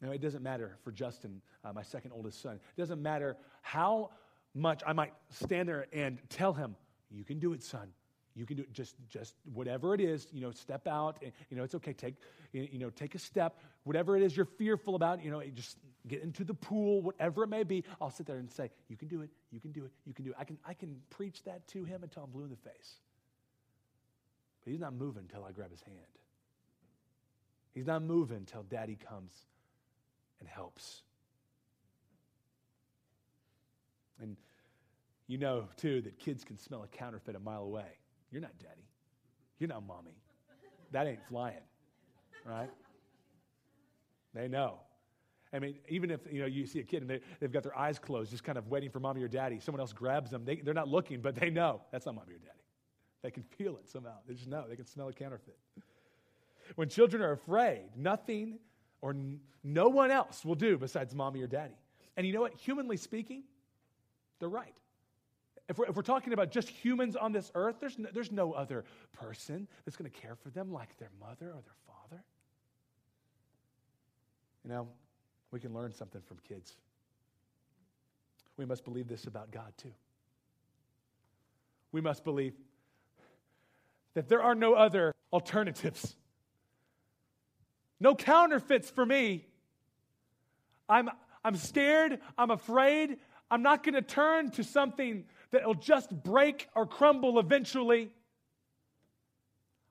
Now, 0.00 0.12
it 0.12 0.20
doesn't 0.20 0.42
matter 0.42 0.76
for 0.84 0.92
Justin, 0.92 1.42
uh, 1.64 1.72
my 1.72 1.82
second 1.82 2.12
oldest 2.12 2.40
son. 2.40 2.54
It 2.54 2.80
doesn't 2.80 3.02
matter 3.02 3.36
how 3.62 4.10
much 4.54 4.82
I 4.86 4.92
might 4.92 5.12
stand 5.30 5.68
there 5.68 5.86
and 5.92 6.18
tell 6.28 6.52
him, 6.52 6.76
You 7.10 7.24
can 7.24 7.38
do 7.38 7.52
it, 7.52 7.62
son. 7.62 7.92
You 8.38 8.46
can 8.46 8.56
do 8.56 8.62
it. 8.62 8.72
Just, 8.72 8.94
just 9.08 9.34
whatever 9.52 9.94
it 9.94 10.00
is, 10.00 10.28
you 10.32 10.40
know, 10.40 10.52
step 10.52 10.86
out. 10.86 11.18
And, 11.22 11.32
you 11.50 11.56
know, 11.56 11.64
it's 11.64 11.74
okay. 11.74 11.92
Take, 11.92 12.14
eh, 12.54 12.66
you 12.70 12.78
know, 12.78 12.88
take 12.88 13.16
a 13.16 13.18
step. 13.18 13.58
Whatever 13.82 14.16
it 14.16 14.22
is 14.22 14.36
you're 14.36 14.46
fearful 14.46 14.94
about, 14.94 15.24
you 15.24 15.32
know, 15.32 15.40
eh, 15.40 15.48
just 15.52 15.76
get 16.06 16.22
into 16.22 16.44
the 16.44 16.54
pool, 16.54 17.02
whatever 17.02 17.42
it 17.42 17.48
may 17.48 17.64
be. 17.64 17.82
I'll 18.00 18.12
sit 18.12 18.26
there 18.26 18.36
and 18.36 18.48
say, 18.48 18.70
You 18.88 18.96
can 18.96 19.08
do 19.08 19.22
it. 19.22 19.30
You 19.50 19.58
can 19.58 19.72
do 19.72 19.84
it. 19.84 19.90
You 20.06 20.14
can 20.14 20.24
do 20.24 20.30
it. 20.30 20.36
I 20.38 20.44
can, 20.44 20.56
I 20.64 20.72
can 20.72 21.00
preach 21.10 21.42
that 21.44 21.66
to 21.68 21.82
him 21.82 22.04
until 22.04 22.22
I'm 22.22 22.30
blue 22.30 22.44
in 22.44 22.50
the 22.50 22.56
face. 22.56 23.00
But 24.64 24.70
he's 24.70 24.80
not 24.80 24.94
moving 24.94 25.24
until 25.28 25.44
I 25.44 25.50
grab 25.50 25.72
his 25.72 25.82
hand. 25.82 25.96
He's 27.74 27.86
not 27.86 28.02
moving 28.02 28.36
until 28.36 28.62
daddy 28.62 28.96
comes 29.08 29.32
and 30.38 30.48
helps. 30.48 31.02
And 34.20 34.36
you 35.26 35.38
know, 35.38 35.64
too, 35.76 36.02
that 36.02 36.20
kids 36.20 36.44
can 36.44 36.56
smell 36.56 36.84
a 36.84 36.86
counterfeit 36.86 37.34
a 37.34 37.40
mile 37.40 37.64
away. 37.64 37.98
You're 38.30 38.42
not 38.42 38.58
daddy. 38.58 38.86
You're 39.58 39.68
not 39.68 39.86
mommy. 39.86 40.16
That 40.92 41.06
ain't 41.06 41.24
flying, 41.28 41.62
right? 42.44 42.70
They 44.34 44.48
know. 44.48 44.80
I 45.52 45.58
mean, 45.58 45.76
even 45.88 46.10
if 46.10 46.20
you 46.30 46.40
know 46.40 46.46
you 46.46 46.66
see 46.66 46.80
a 46.80 46.84
kid 46.84 47.02
and 47.02 47.10
they, 47.10 47.20
they've 47.40 47.52
got 47.52 47.62
their 47.62 47.76
eyes 47.76 47.98
closed, 47.98 48.30
just 48.30 48.44
kind 48.44 48.58
of 48.58 48.68
waiting 48.68 48.90
for 48.90 49.00
mommy 49.00 49.22
or 49.22 49.28
daddy, 49.28 49.60
someone 49.60 49.80
else 49.80 49.92
grabs 49.92 50.30
them. 50.30 50.44
They, 50.44 50.56
they're 50.56 50.74
not 50.74 50.88
looking, 50.88 51.20
but 51.20 51.34
they 51.34 51.50
know 51.50 51.80
that's 51.90 52.06
not 52.06 52.14
mommy 52.14 52.34
or 52.34 52.38
daddy. 52.38 52.52
They 53.22 53.30
can 53.30 53.42
feel 53.42 53.76
it 53.78 53.88
somehow. 53.88 54.16
They 54.26 54.34
just 54.34 54.48
know. 54.48 54.64
They 54.68 54.76
can 54.76 54.86
smell 54.86 55.08
a 55.08 55.12
counterfeit. 55.12 55.58
When 56.76 56.88
children 56.88 57.22
are 57.22 57.32
afraid, 57.32 57.88
nothing 57.96 58.58
or 59.00 59.10
n- 59.10 59.40
no 59.64 59.88
one 59.88 60.10
else 60.10 60.44
will 60.44 60.54
do 60.54 60.76
besides 60.76 61.14
mommy 61.14 61.42
or 61.42 61.46
daddy. 61.46 61.74
And 62.16 62.26
you 62.26 62.32
know 62.32 62.40
what? 62.40 62.54
Humanly 62.54 62.96
speaking, 62.96 63.44
they're 64.38 64.48
right. 64.48 64.76
If 65.68 65.78
we're, 65.78 65.86
if 65.86 65.96
we're 65.96 66.02
talking 66.02 66.32
about 66.32 66.50
just 66.50 66.68
humans 66.68 67.14
on 67.14 67.32
this 67.32 67.50
earth, 67.54 67.76
there's 67.80 67.98
no, 67.98 68.08
there's 68.12 68.32
no 68.32 68.52
other 68.52 68.84
person 69.12 69.68
that's 69.84 69.96
going 69.96 70.10
to 70.10 70.20
care 70.20 70.34
for 70.34 70.48
them 70.50 70.72
like 70.72 70.96
their 70.98 71.10
mother 71.20 71.48
or 71.48 71.60
their 71.62 71.76
father. 71.86 72.22
You 74.64 74.70
know, 74.70 74.88
we 75.50 75.60
can 75.60 75.74
learn 75.74 75.92
something 75.92 76.22
from 76.22 76.38
kids. 76.48 76.76
We 78.56 78.64
must 78.64 78.84
believe 78.84 79.08
this 79.08 79.24
about 79.24 79.50
God, 79.50 79.72
too. 79.76 79.92
We 81.92 82.00
must 82.00 82.24
believe 82.24 82.54
that 84.14 84.28
there 84.28 84.42
are 84.42 84.54
no 84.54 84.74
other 84.74 85.14
alternatives, 85.32 86.16
no 88.00 88.14
counterfeits 88.14 88.90
for 88.90 89.04
me. 89.06 89.46
I'm, 90.88 91.10
I'm 91.44 91.56
scared, 91.56 92.18
I'm 92.36 92.50
afraid, 92.50 93.18
I'm 93.50 93.62
not 93.62 93.82
going 93.82 93.94
to 93.94 94.02
turn 94.02 94.50
to 94.52 94.64
something 94.64 95.24
that 95.50 95.66
will 95.66 95.74
just 95.74 96.10
break 96.10 96.68
or 96.74 96.86
crumble 96.86 97.38
eventually. 97.38 98.10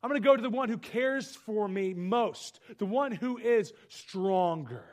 I'm 0.04 0.10
going 0.10 0.22
to 0.22 0.26
go 0.26 0.36
to 0.36 0.42
the 0.42 0.50
one 0.50 0.70
who 0.70 0.78
cares 0.78 1.36
for 1.36 1.68
me 1.68 1.94
most, 1.94 2.60
the 2.78 2.86
one 2.86 3.12
who 3.12 3.38
is 3.38 3.74
stronger. 3.90 4.86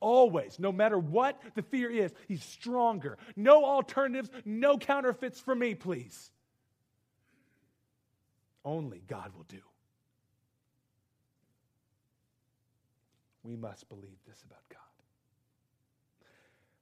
Always, 0.00 0.58
no 0.58 0.70
matter 0.70 0.98
what 0.98 1.40
the 1.54 1.62
fear 1.62 1.90
is, 1.90 2.12
he's 2.28 2.44
stronger. 2.44 3.16
No 3.36 3.64
alternatives, 3.64 4.30
no 4.44 4.76
counterfeits 4.76 5.40
for 5.40 5.54
me, 5.54 5.74
please. 5.74 6.30
Only 8.64 9.02
God 9.06 9.32
will 9.34 9.46
do. 9.48 9.60
We 13.42 13.56
must 13.56 13.88
believe 13.88 14.18
this 14.26 14.42
about 14.42 14.62
God. 14.70 14.80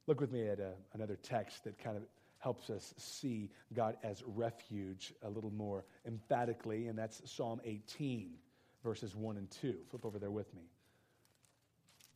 Look 0.07 0.21
with 0.21 0.33
me 0.33 0.49
at 0.49 0.61
a, 0.61 0.67
uh, 0.67 0.73
another 0.95 1.17
text 1.23 1.65
that 1.65 1.79
kind 1.79 1.97
of 1.97 2.03
helps 2.43 2.71
us 2.71 2.93
see 2.97 3.49
God 3.73 3.97
as 4.03 4.23
refuge 4.27 5.15
a 5.23 5.31
little 5.31 5.53
more 5.53 5.85
emphatically, 6.07 6.89
and 6.89 6.99
that's 6.99 7.23
Psalm 7.31 7.61
18, 7.65 8.33
verses 8.83 9.15
1 9.15 9.37
and 9.37 9.49
2. 9.49 9.77
Flip 9.91 10.05
over 10.05 10.19
there 10.19 10.31
with 10.31 10.53
me. 10.53 10.63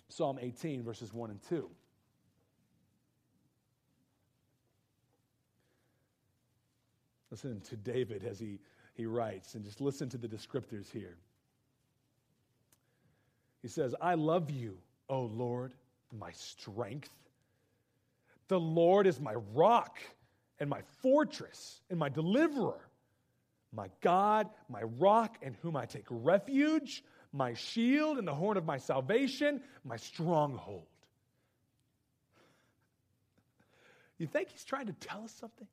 Psalm 0.08 0.38
18, 0.40 0.82
verses 0.82 1.14
1 1.14 1.30
and 1.30 1.40
2. 1.48 1.70
Listen 7.30 7.60
to 7.60 7.76
David 7.76 8.24
as 8.24 8.40
he, 8.40 8.58
he 8.94 9.06
writes, 9.06 9.54
and 9.54 9.64
just 9.64 9.80
listen 9.80 10.08
to 10.08 10.18
the 10.18 10.28
descriptors 10.28 10.90
here. 10.90 11.16
He 13.62 13.68
says, 13.68 13.94
I 14.00 14.14
love 14.14 14.50
you, 14.50 14.78
O 15.08 15.22
Lord, 15.22 15.72
my 16.12 16.32
strength. 16.32 17.10
The 18.48 18.58
Lord 18.58 19.06
is 19.06 19.20
my 19.20 19.34
rock 19.54 19.98
and 20.58 20.70
my 20.70 20.80
fortress 21.02 21.80
and 21.90 21.98
my 21.98 22.08
deliverer, 22.08 22.80
my 23.72 23.88
God, 24.00 24.48
my 24.68 24.82
rock, 24.82 25.38
in 25.42 25.54
whom 25.62 25.76
I 25.76 25.86
take 25.86 26.06
refuge, 26.08 27.04
my 27.32 27.54
shield 27.54 28.18
and 28.18 28.26
the 28.26 28.34
horn 28.34 28.56
of 28.56 28.64
my 28.64 28.78
salvation, 28.78 29.60
my 29.84 29.96
stronghold. 29.96 30.86
You 34.18 34.26
think 34.26 34.50
he's 34.50 34.64
trying 34.64 34.86
to 34.86 34.94
tell 34.94 35.24
us 35.24 35.32
something? 35.32 35.66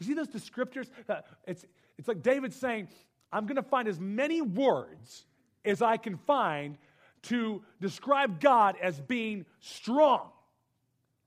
You 0.00 0.06
see 0.06 0.14
those 0.14 0.28
descriptors? 0.28 0.88
Uh, 1.08 1.20
it's, 1.46 1.64
it's 1.96 2.08
like 2.08 2.22
David 2.22 2.52
saying, 2.52 2.88
I'm 3.32 3.46
going 3.46 3.56
to 3.56 3.62
find 3.62 3.86
as 3.86 4.00
many 4.00 4.42
words 4.42 5.24
as 5.64 5.80
I 5.80 5.96
can 5.96 6.16
find 6.16 6.76
to 7.22 7.62
describe 7.80 8.40
God 8.40 8.74
as 8.82 9.00
being 9.00 9.46
strong 9.60 10.30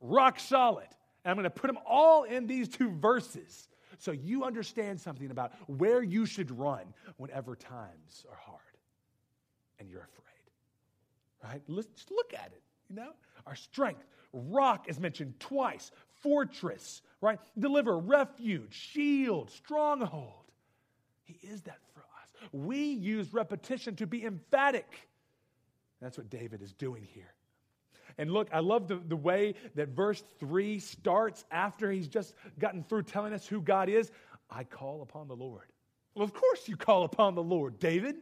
rock 0.02 0.40
solid. 0.40 0.88
And 1.26 1.32
I'm 1.32 1.36
going 1.36 1.44
to 1.46 1.50
put 1.50 1.68
them 1.68 1.80
all 1.88 2.24
in 2.24 2.46
these 2.46 2.70
two 2.70 2.92
verses 2.92 3.68
so 3.98 4.12
you 4.12 4.44
understand 4.44 5.02
something 5.02 5.32
about 5.32 5.54
where 5.68 6.04
you 6.04 6.28
should 6.28 6.52
run 6.52 6.94
whenever 7.18 7.56
times 7.56 8.26
are 8.30 8.38
hard 8.38 8.60
and 9.80 9.90
you're 9.90 10.02
afraid. 10.02 11.52
Right? 11.52 11.62
Let's 11.68 11.88
just 11.88 12.12
look 12.12 12.34
at 12.34 12.52
it, 12.54 12.62
you 12.90 12.96
know? 12.96 13.10
Our 13.48 13.56
strength. 13.56 14.06
Rock 14.34 14.86
is 14.88 15.00
mentioned 15.00 15.40
twice. 15.40 15.92
Fortress, 16.22 17.02
right? 17.22 17.40
Deliver, 17.58 17.98
refuge, 17.98 18.74
shield, 18.74 19.50
stronghold. 19.50 20.52
He 21.24 21.40
is 21.42 21.62
that 21.64 21.80
for 21.94 22.02
us. 22.02 22.50
We 22.52 22.84
use 22.84 23.34
repetition 23.34 23.96
to 23.98 24.08
be 24.08 24.24
emphatic. 24.26 25.10
That's 26.02 26.18
what 26.18 26.30
David 26.30 26.62
is 26.62 26.74
doing 26.74 27.04
here. 27.04 27.35
And 28.18 28.32
look, 28.32 28.48
I 28.54 28.60
love 28.60 28.88
the, 28.88 28.96
the 28.96 29.16
way 29.16 29.56
that 29.76 29.90
verse 29.90 30.24
3 30.40 30.80
starts 30.80 31.44
after 31.52 31.92
he's 31.92 32.08
just 32.08 32.34
gotten 32.60 32.84
through 32.84 33.04
telling 33.04 33.34
us 33.34 33.46
who 33.46 33.62
God 33.62 33.90
is. 33.90 34.12
I 34.50 34.64
call 34.64 35.02
upon 35.02 35.28
the 35.28 35.36
Lord. 35.36 35.66
Well, 36.14 36.24
of 36.24 36.34
course 36.34 36.68
you 36.68 36.78
call 36.78 37.04
upon 37.04 37.36
the 37.36 37.44
Lord, 37.44 37.80
David. 37.80 38.16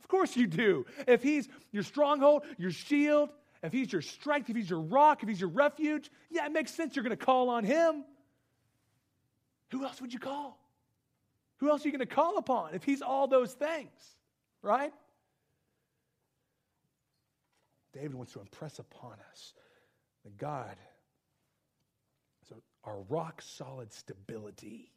Of 0.00 0.08
course 0.08 0.36
you 0.36 0.46
do. 0.46 0.84
If 1.08 1.22
he's 1.22 1.48
your 1.72 1.82
stronghold, 1.82 2.42
your 2.58 2.70
shield, 2.70 3.30
if 3.62 3.72
he's 3.72 3.90
your 3.90 4.02
strength, 4.02 4.50
if 4.50 4.56
he's 4.56 4.68
your 4.68 4.80
rock, 4.80 5.22
if 5.22 5.28
he's 5.28 5.40
your 5.40 5.48
refuge, 5.48 6.10
yeah, 6.30 6.44
it 6.44 6.52
makes 6.52 6.74
sense 6.74 6.94
you're 6.94 7.02
going 7.02 7.16
to 7.16 7.24
call 7.24 7.48
on 7.48 7.64
him. 7.64 8.04
Who 9.70 9.84
else 9.84 10.00
would 10.02 10.12
you 10.12 10.18
call? 10.18 10.60
Who 11.58 11.70
else 11.70 11.82
are 11.84 11.88
you 11.88 11.92
going 11.92 12.06
to 12.06 12.14
call 12.14 12.36
upon 12.36 12.74
if 12.74 12.84
he's 12.84 13.00
all 13.00 13.26
those 13.26 13.54
things, 13.54 13.90
right? 14.60 14.92
David 17.94 18.14
wants 18.14 18.32
to 18.32 18.40
impress 18.40 18.78
upon 18.78 19.14
us 19.30 19.54
that 20.24 20.36
God 20.36 20.76
is 22.42 22.52
our 22.84 23.00
rock 23.08 23.40
solid 23.40 23.92
stability 23.92 24.90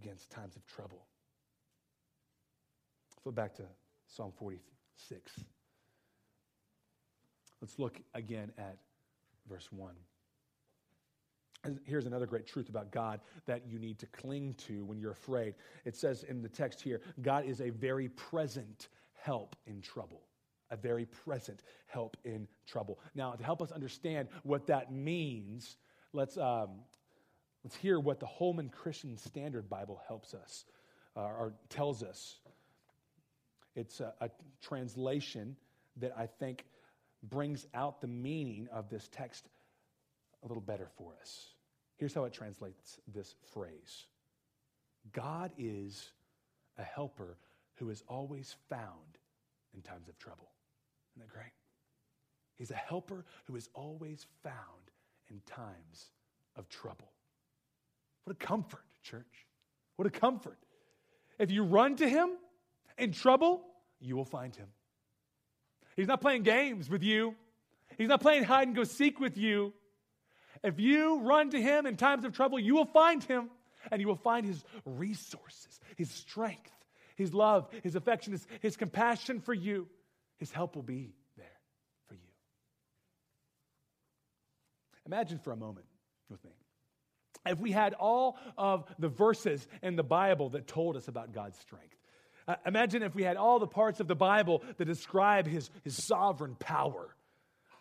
against 0.00 0.30
times 0.30 0.56
of 0.56 0.66
trouble. 0.66 1.06
Flip 3.22 3.34
back 3.34 3.54
to 3.56 3.62
Psalm 4.08 4.32
46. 4.38 5.32
Let's 7.60 7.78
look 7.78 8.00
again 8.14 8.52
at 8.58 8.78
verse 9.48 9.68
1. 9.70 9.94
Here's 11.84 12.06
another 12.06 12.26
great 12.26 12.46
truth 12.46 12.68
about 12.68 12.92
God 12.92 13.20
that 13.46 13.62
you 13.66 13.78
need 13.78 13.98
to 13.98 14.06
cling 14.06 14.54
to 14.68 14.84
when 14.84 15.00
you're 15.00 15.10
afraid. 15.10 15.54
It 15.84 15.96
says 15.96 16.22
in 16.22 16.40
the 16.40 16.48
text 16.48 16.80
here 16.80 17.00
God 17.22 17.44
is 17.44 17.60
a 17.60 17.70
very 17.70 18.08
present 18.08 18.88
help 19.14 19.56
in 19.66 19.80
trouble. 19.80 20.22
A 20.70 20.76
very 20.76 21.06
present 21.06 21.62
help 21.86 22.16
in 22.24 22.48
trouble. 22.66 22.98
Now, 23.14 23.32
to 23.32 23.44
help 23.44 23.62
us 23.62 23.70
understand 23.72 24.28
what 24.42 24.66
that 24.66 24.92
means, 24.92 25.76
let's, 26.12 26.36
um, 26.36 26.70
let's 27.62 27.76
hear 27.76 28.00
what 28.00 28.20
the 28.20 28.26
Holman 28.26 28.70
Christian 28.70 29.16
Standard 29.16 29.68
Bible 29.68 30.00
helps 30.08 30.34
us 30.34 30.64
uh, 31.16 31.20
or 31.20 31.54
tells 31.68 32.02
us. 32.02 32.38
It's 33.74 34.00
a, 34.00 34.12
a 34.20 34.30
translation 34.62 35.56
that 35.98 36.12
I 36.16 36.26
think 36.26 36.64
brings 37.22 37.66
out 37.74 38.00
the 38.00 38.06
meaning 38.06 38.68
of 38.72 38.88
this 38.88 39.08
text 39.12 39.48
a 40.42 40.48
little 40.48 40.62
better 40.62 40.88
for 40.96 41.14
us. 41.20 41.50
Here's 41.96 42.14
how 42.14 42.24
it 42.24 42.32
translates 42.32 42.98
this 43.12 43.34
phrase 43.52 44.06
God 45.12 45.52
is 45.58 46.10
a 46.78 46.82
helper 46.82 47.38
who 47.76 47.90
is 47.90 48.02
always 48.08 48.54
found 48.68 49.18
in 49.74 49.82
times 49.82 50.08
of 50.08 50.18
trouble. 50.18 50.48
Isn't 51.16 51.28
that 51.28 51.32
great? 51.32 51.52
He's 52.58 52.70
a 52.70 52.74
helper 52.74 53.24
who 53.46 53.56
is 53.56 53.68
always 53.74 54.26
found 54.42 54.54
in 55.30 55.40
times 55.46 56.10
of 56.56 56.68
trouble. 56.68 57.10
What 58.24 58.36
a 58.36 58.44
comfort, 58.44 58.84
church. 59.02 59.46
What 59.96 60.06
a 60.06 60.10
comfort. 60.10 60.58
If 61.38 61.50
you 61.50 61.64
run 61.64 61.96
to 61.96 62.08
him 62.08 62.30
in 62.98 63.12
trouble, 63.12 63.62
you 64.00 64.16
will 64.16 64.24
find 64.24 64.54
him. 64.54 64.68
He's 65.96 66.06
not 66.06 66.20
playing 66.20 66.42
games 66.42 66.90
with 66.90 67.02
you. 67.02 67.34
He's 67.96 68.08
not 68.08 68.20
playing 68.20 68.44
hide 68.44 68.66
and 68.66 68.76
go 68.76 68.84
seek 68.84 69.20
with 69.20 69.38
you. 69.38 69.72
If 70.62 70.78
you 70.78 71.20
run 71.20 71.50
to 71.50 71.60
him 71.60 71.86
in 71.86 71.96
times 71.96 72.24
of 72.24 72.34
trouble, 72.34 72.58
you 72.58 72.74
will 72.74 72.86
find 72.86 73.22
him 73.22 73.50
and 73.90 74.00
you 74.00 74.08
will 74.08 74.16
find 74.16 74.44
his 74.44 74.62
resources, 74.84 75.80
his 75.96 76.10
strength, 76.10 76.72
his 77.14 77.32
love, 77.32 77.68
his 77.82 77.96
affection, 77.96 78.32
his, 78.32 78.46
his 78.60 78.76
compassion 78.76 79.40
for 79.40 79.54
you. 79.54 79.88
His 80.38 80.52
help 80.52 80.76
will 80.76 80.82
be 80.82 81.14
there 81.36 81.46
for 82.06 82.14
you. 82.14 82.20
Imagine 85.06 85.38
for 85.38 85.52
a 85.52 85.56
moment 85.56 85.86
with 86.28 86.44
me 86.44 86.52
if 87.46 87.60
we 87.60 87.72
had 87.72 87.94
all 87.94 88.38
of 88.58 88.84
the 88.98 89.08
verses 89.08 89.66
in 89.82 89.96
the 89.96 90.02
Bible 90.02 90.50
that 90.50 90.66
told 90.66 90.96
us 90.96 91.08
about 91.08 91.32
God's 91.32 91.58
strength. 91.58 91.96
Uh, 92.48 92.54
imagine 92.64 93.02
if 93.02 93.14
we 93.14 93.22
had 93.22 93.36
all 93.36 93.58
the 93.58 93.66
parts 93.66 94.00
of 94.00 94.06
the 94.06 94.14
Bible 94.14 94.62
that 94.76 94.84
describe 94.84 95.46
his, 95.46 95.70
his 95.82 96.02
sovereign 96.04 96.56
power. 96.58 97.14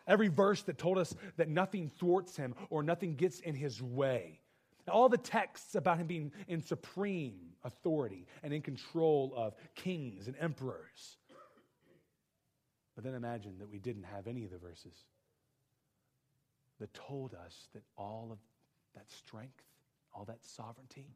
Every 0.08 0.28
verse 0.28 0.62
that 0.64 0.78
told 0.78 0.98
us 0.98 1.16
that 1.38 1.50
nothing 1.50 1.90
thwarts 1.90 2.36
him 2.38 2.56
or 2.70 2.84
nothing 2.84 3.16
gets 3.16 3.40
in 3.40 3.56
his 3.56 3.82
way. 3.82 4.40
All 4.88 5.10
the 5.10 5.18
texts 5.18 5.74
about 5.74 5.98
him 5.98 6.06
being 6.06 6.32
in 6.48 6.62
supreme 6.62 7.40
authority 7.64 8.28
and 8.44 8.54
in 8.54 8.62
control 8.62 9.34
of 9.36 9.56
kings 9.74 10.28
and 10.28 10.36
emperors. 10.40 11.18
But 12.96 13.04
then 13.04 13.14
imagine 13.14 13.58
that 13.60 13.70
we 13.70 13.80
didn't 13.80 14.04
have 14.04 14.28
any 14.28 14.46
of 14.46 14.52
the 14.52 14.58
verses 14.58 14.96
that 16.80 16.94
told 16.94 17.34
us 17.34 17.68
that 17.74 17.84
all 17.98 18.30
of 18.32 18.38
that 18.96 19.10
strength, 19.12 19.64
all 20.14 20.26
that 20.26 20.44
sovereignty 20.44 21.08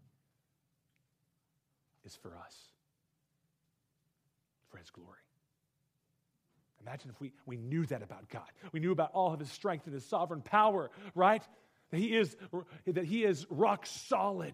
is 2.05 2.15
for 2.15 2.35
us 2.35 2.55
for 4.69 4.77
his 4.77 4.89
glory. 4.89 5.17
Imagine 6.81 7.09
if 7.09 7.19
we, 7.19 7.33
we 7.45 7.57
knew 7.57 7.85
that 7.87 8.01
about 8.01 8.29
God. 8.29 8.49
We 8.71 8.79
knew 8.79 8.91
about 8.91 9.11
all 9.13 9.33
of 9.33 9.39
his 9.39 9.51
strength 9.51 9.85
and 9.85 9.93
his 9.93 10.05
sovereign 10.05 10.41
power, 10.41 10.91
right? 11.13 11.43
That 11.91 11.97
he 11.97 12.15
is, 12.15 12.35
that 12.85 13.05
he 13.05 13.23
is 13.25 13.45
rock 13.49 13.85
solid, 13.85 14.53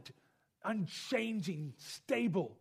unchanging, 0.64 1.74
stable. 1.78 2.58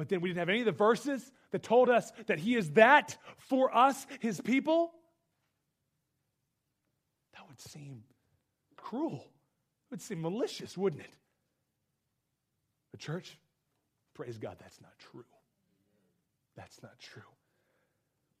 But 0.00 0.08
then 0.08 0.22
we 0.22 0.30
didn't 0.30 0.38
have 0.38 0.48
any 0.48 0.60
of 0.60 0.64
the 0.64 0.72
verses 0.72 1.30
that 1.50 1.62
told 1.62 1.90
us 1.90 2.10
that 2.26 2.38
he 2.38 2.56
is 2.56 2.70
that 2.70 3.18
for 3.36 3.76
us, 3.76 4.06
his 4.20 4.40
people. 4.40 4.92
That 7.34 7.46
would 7.46 7.60
seem 7.60 8.04
cruel. 8.78 9.16
It 9.16 9.90
would 9.90 10.00
seem 10.00 10.22
malicious, 10.22 10.74
wouldn't 10.78 11.02
it? 11.02 11.14
The 12.92 12.96
church, 12.96 13.36
praise 14.14 14.38
God, 14.38 14.56
that's 14.58 14.80
not 14.80 14.92
true. 14.98 15.26
That's 16.56 16.82
not 16.82 16.98
true. 16.98 17.20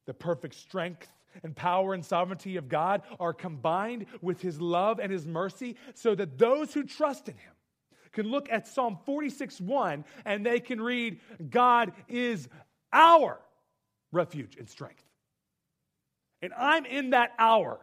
The 0.06 0.14
perfect 0.14 0.54
strength 0.54 1.12
and 1.42 1.54
power 1.54 1.92
and 1.92 2.02
sovereignty 2.02 2.56
of 2.56 2.70
God 2.70 3.02
are 3.20 3.34
combined 3.34 4.06
with 4.22 4.40
his 4.40 4.62
love 4.62 4.98
and 4.98 5.12
his 5.12 5.26
mercy 5.26 5.76
so 5.92 6.14
that 6.14 6.38
those 6.38 6.72
who 6.72 6.84
trust 6.84 7.28
in 7.28 7.34
him 7.34 7.52
can 8.12 8.26
look 8.26 8.50
at 8.50 8.66
Psalm 8.66 8.98
46 9.04 9.60
1 9.60 10.04
and 10.24 10.44
they 10.44 10.60
can 10.60 10.80
read, 10.80 11.20
God 11.48 11.92
is 12.08 12.48
our 12.92 13.38
refuge 14.12 14.56
and 14.56 14.68
strength. 14.68 15.04
And 16.42 16.52
I'm 16.56 16.86
in 16.86 17.10
that 17.10 17.32
hour 17.38 17.78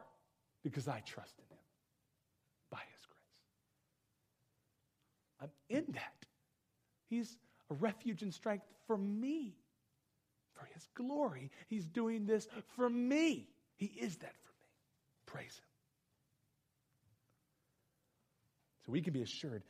because 0.63 0.87
I 0.87 1.01
trust 1.05 1.33
in 1.37 1.45
him 1.55 1.63
by 2.71 2.79
his 2.79 3.05
grace. 3.05 3.19
I'm 5.41 5.51
in 5.69 5.85
that. 5.93 6.13
He's 7.09 7.37
a 7.69 7.75
refuge 7.75 8.23
and 8.23 8.33
strength 8.33 8.65
for 8.85 8.97
me 8.97 9.55
for 10.53 10.67
his 10.73 10.87
glory. 10.95 11.51
He's 11.67 11.85
doing 11.85 12.25
this 12.25 12.47
for 12.75 12.89
me. 12.89 13.47
He 13.77 13.85
is 13.85 14.17
that 14.17 14.35
for 14.43 14.51
me. 14.59 14.67
Praise 15.25 15.57
him. 15.57 15.63
So 18.85 18.91
we 18.91 19.01
can 19.01 19.13
be 19.13 19.21
assured 19.21 19.63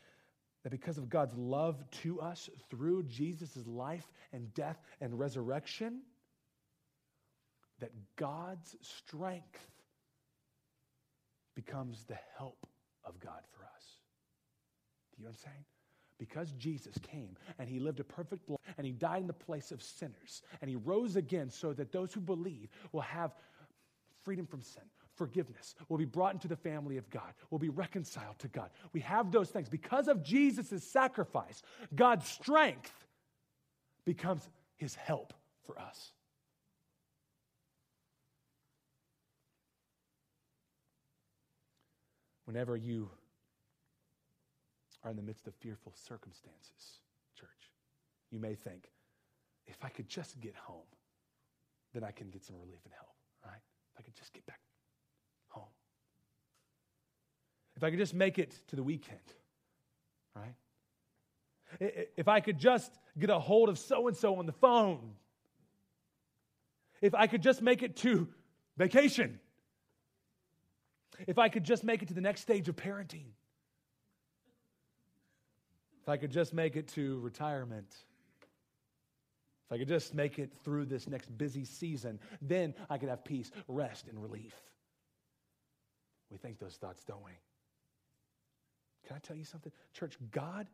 that 0.67 0.71
because 0.71 0.97
of 0.97 1.09
God's 1.09 1.33
love 1.37 1.81
to 2.03 2.19
us 2.19 2.49
through 2.69 3.03
Jesus' 3.03 3.65
life 3.65 4.11
and 4.33 4.53
death 4.53 4.75
and 4.99 5.17
resurrection, 5.17 6.01
that 7.79 7.91
God's 8.17 8.75
strength 8.81 9.65
becomes 11.55 12.03
the 12.03 12.17
help 12.37 12.67
of 13.05 13.17
God 13.21 13.39
for 13.55 13.63
us. 13.63 13.85
Do 15.15 15.19
you 15.19 15.23
know 15.23 15.29
what 15.29 15.37
I'm 15.37 15.51
saying? 15.51 15.65
because 16.19 16.51
Jesus 16.53 16.95
came 17.03 17.37
and 17.59 17.69
he 17.69 17.79
lived 17.79 17.99
a 17.99 18.03
perfect 18.03 18.49
life 18.49 18.59
and 18.79 18.87
he 18.87 18.91
died 18.91 19.21
in 19.21 19.27
the 19.27 19.33
place 19.33 19.71
of 19.71 19.83
sinners 19.83 20.41
and 20.61 20.67
he 20.67 20.75
rose 20.75 21.15
again 21.15 21.47
so 21.51 21.73
that 21.73 21.91
those 21.91 22.11
who 22.11 22.19
believe 22.19 22.69
will 22.91 23.01
have 23.01 23.35
freedom 24.23 24.47
from 24.47 24.63
sin, 24.63 24.81
forgiveness, 25.17 25.75
will 25.89 25.97
be 25.97 26.05
brought 26.05 26.33
into 26.33 26.47
the 26.47 26.55
family 26.55 26.97
of 26.97 27.09
God, 27.09 27.33
will 27.49 27.59
be 27.59 27.69
reconciled 27.69 28.39
to 28.39 28.47
God. 28.47 28.69
We 28.93 29.01
have 29.01 29.31
those 29.31 29.49
things. 29.49 29.67
Because 29.67 30.07
of 30.07 30.23
Jesus' 30.23 30.83
sacrifice, 30.83 31.61
God's 31.95 32.27
strength 32.27 32.93
becomes 34.05 34.47
his 34.75 34.95
help 34.95 35.33
for 35.63 35.77
us. 35.79 36.11
Whenever 42.45 42.77
you 42.77 43.09
are 45.03 45.11
in 45.11 45.17
the 45.17 45.23
midst 45.23 45.47
of 45.47 45.55
fearful 45.55 45.93
circumstances, 45.95 47.01
church, 47.37 47.49
you 48.31 48.39
may 48.39 48.55
think, 48.55 48.89
if 49.65 49.83
I 49.83 49.89
could 49.89 50.07
just 50.07 50.39
get 50.39 50.55
home, 50.55 50.87
then 51.93 52.03
I 52.03 52.11
can 52.11 52.29
get 52.29 52.45
some 52.45 52.55
relief 52.57 52.79
and 52.85 52.93
help, 52.93 53.09
right? 53.45 53.61
If 53.91 53.99
I 53.99 54.01
could 54.03 54.15
just 54.15 54.31
get 54.31 54.45
back 54.45 54.61
home. 55.49 55.65
If 57.77 57.83
I 57.83 57.91
could 57.91 57.99
just 57.99 58.15
make 58.15 58.39
it 58.39 58.59
to 58.69 58.75
the 58.75 58.81
weekend, 58.81 59.19
right? 60.35 60.55
If 61.79 62.27
I 62.27 62.39
could 62.39 62.57
just 62.57 62.91
get 63.17 63.29
a 63.29 63.37
hold 63.37 63.69
of 63.69 63.77
so 63.77 64.07
and 64.07 64.17
so 64.17 64.37
on 64.37 64.47
the 64.47 64.51
phone. 64.51 65.13
If 67.01 67.13
I 67.13 67.27
could 67.27 67.43
just 67.43 67.61
make 67.61 67.83
it 67.83 67.95
to 67.97 68.27
vacation. 68.77 69.39
If 71.27 71.37
I 71.37 71.49
could 71.49 71.63
just 71.63 71.83
make 71.83 72.01
it 72.01 72.07
to 72.07 72.15
the 72.15 72.21
next 72.21 72.41
stage 72.41 72.67
of 72.67 72.75
parenting. 72.75 73.27
If 76.01 76.09
I 76.09 76.17
could 76.17 76.31
just 76.31 76.51
make 76.51 76.75
it 76.75 76.87
to 76.89 77.19
retirement. 77.19 77.95
If 79.67 79.71
I 79.71 79.77
could 79.77 79.87
just 79.87 80.15
make 80.15 80.39
it 80.39 80.51
through 80.63 80.85
this 80.85 81.07
next 81.07 81.37
busy 81.37 81.65
season, 81.65 82.19
then 82.41 82.73
I 82.89 82.97
could 82.97 83.09
have 83.09 83.23
peace, 83.23 83.51
rest, 83.67 84.07
and 84.07 84.19
relief. 84.19 84.55
We 86.31 86.37
think 86.37 86.57
those 86.57 86.75
thoughts, 86.75 87.03
don't 87.03 87.23
we? 87.23 87.33
Can 89.07 89.15
I 89.15 89.19
tell 89.19 89.37
you 89.37 89.45
something? 89.45 89.71
Church, 89.93 90.17
God, 90.31 90.67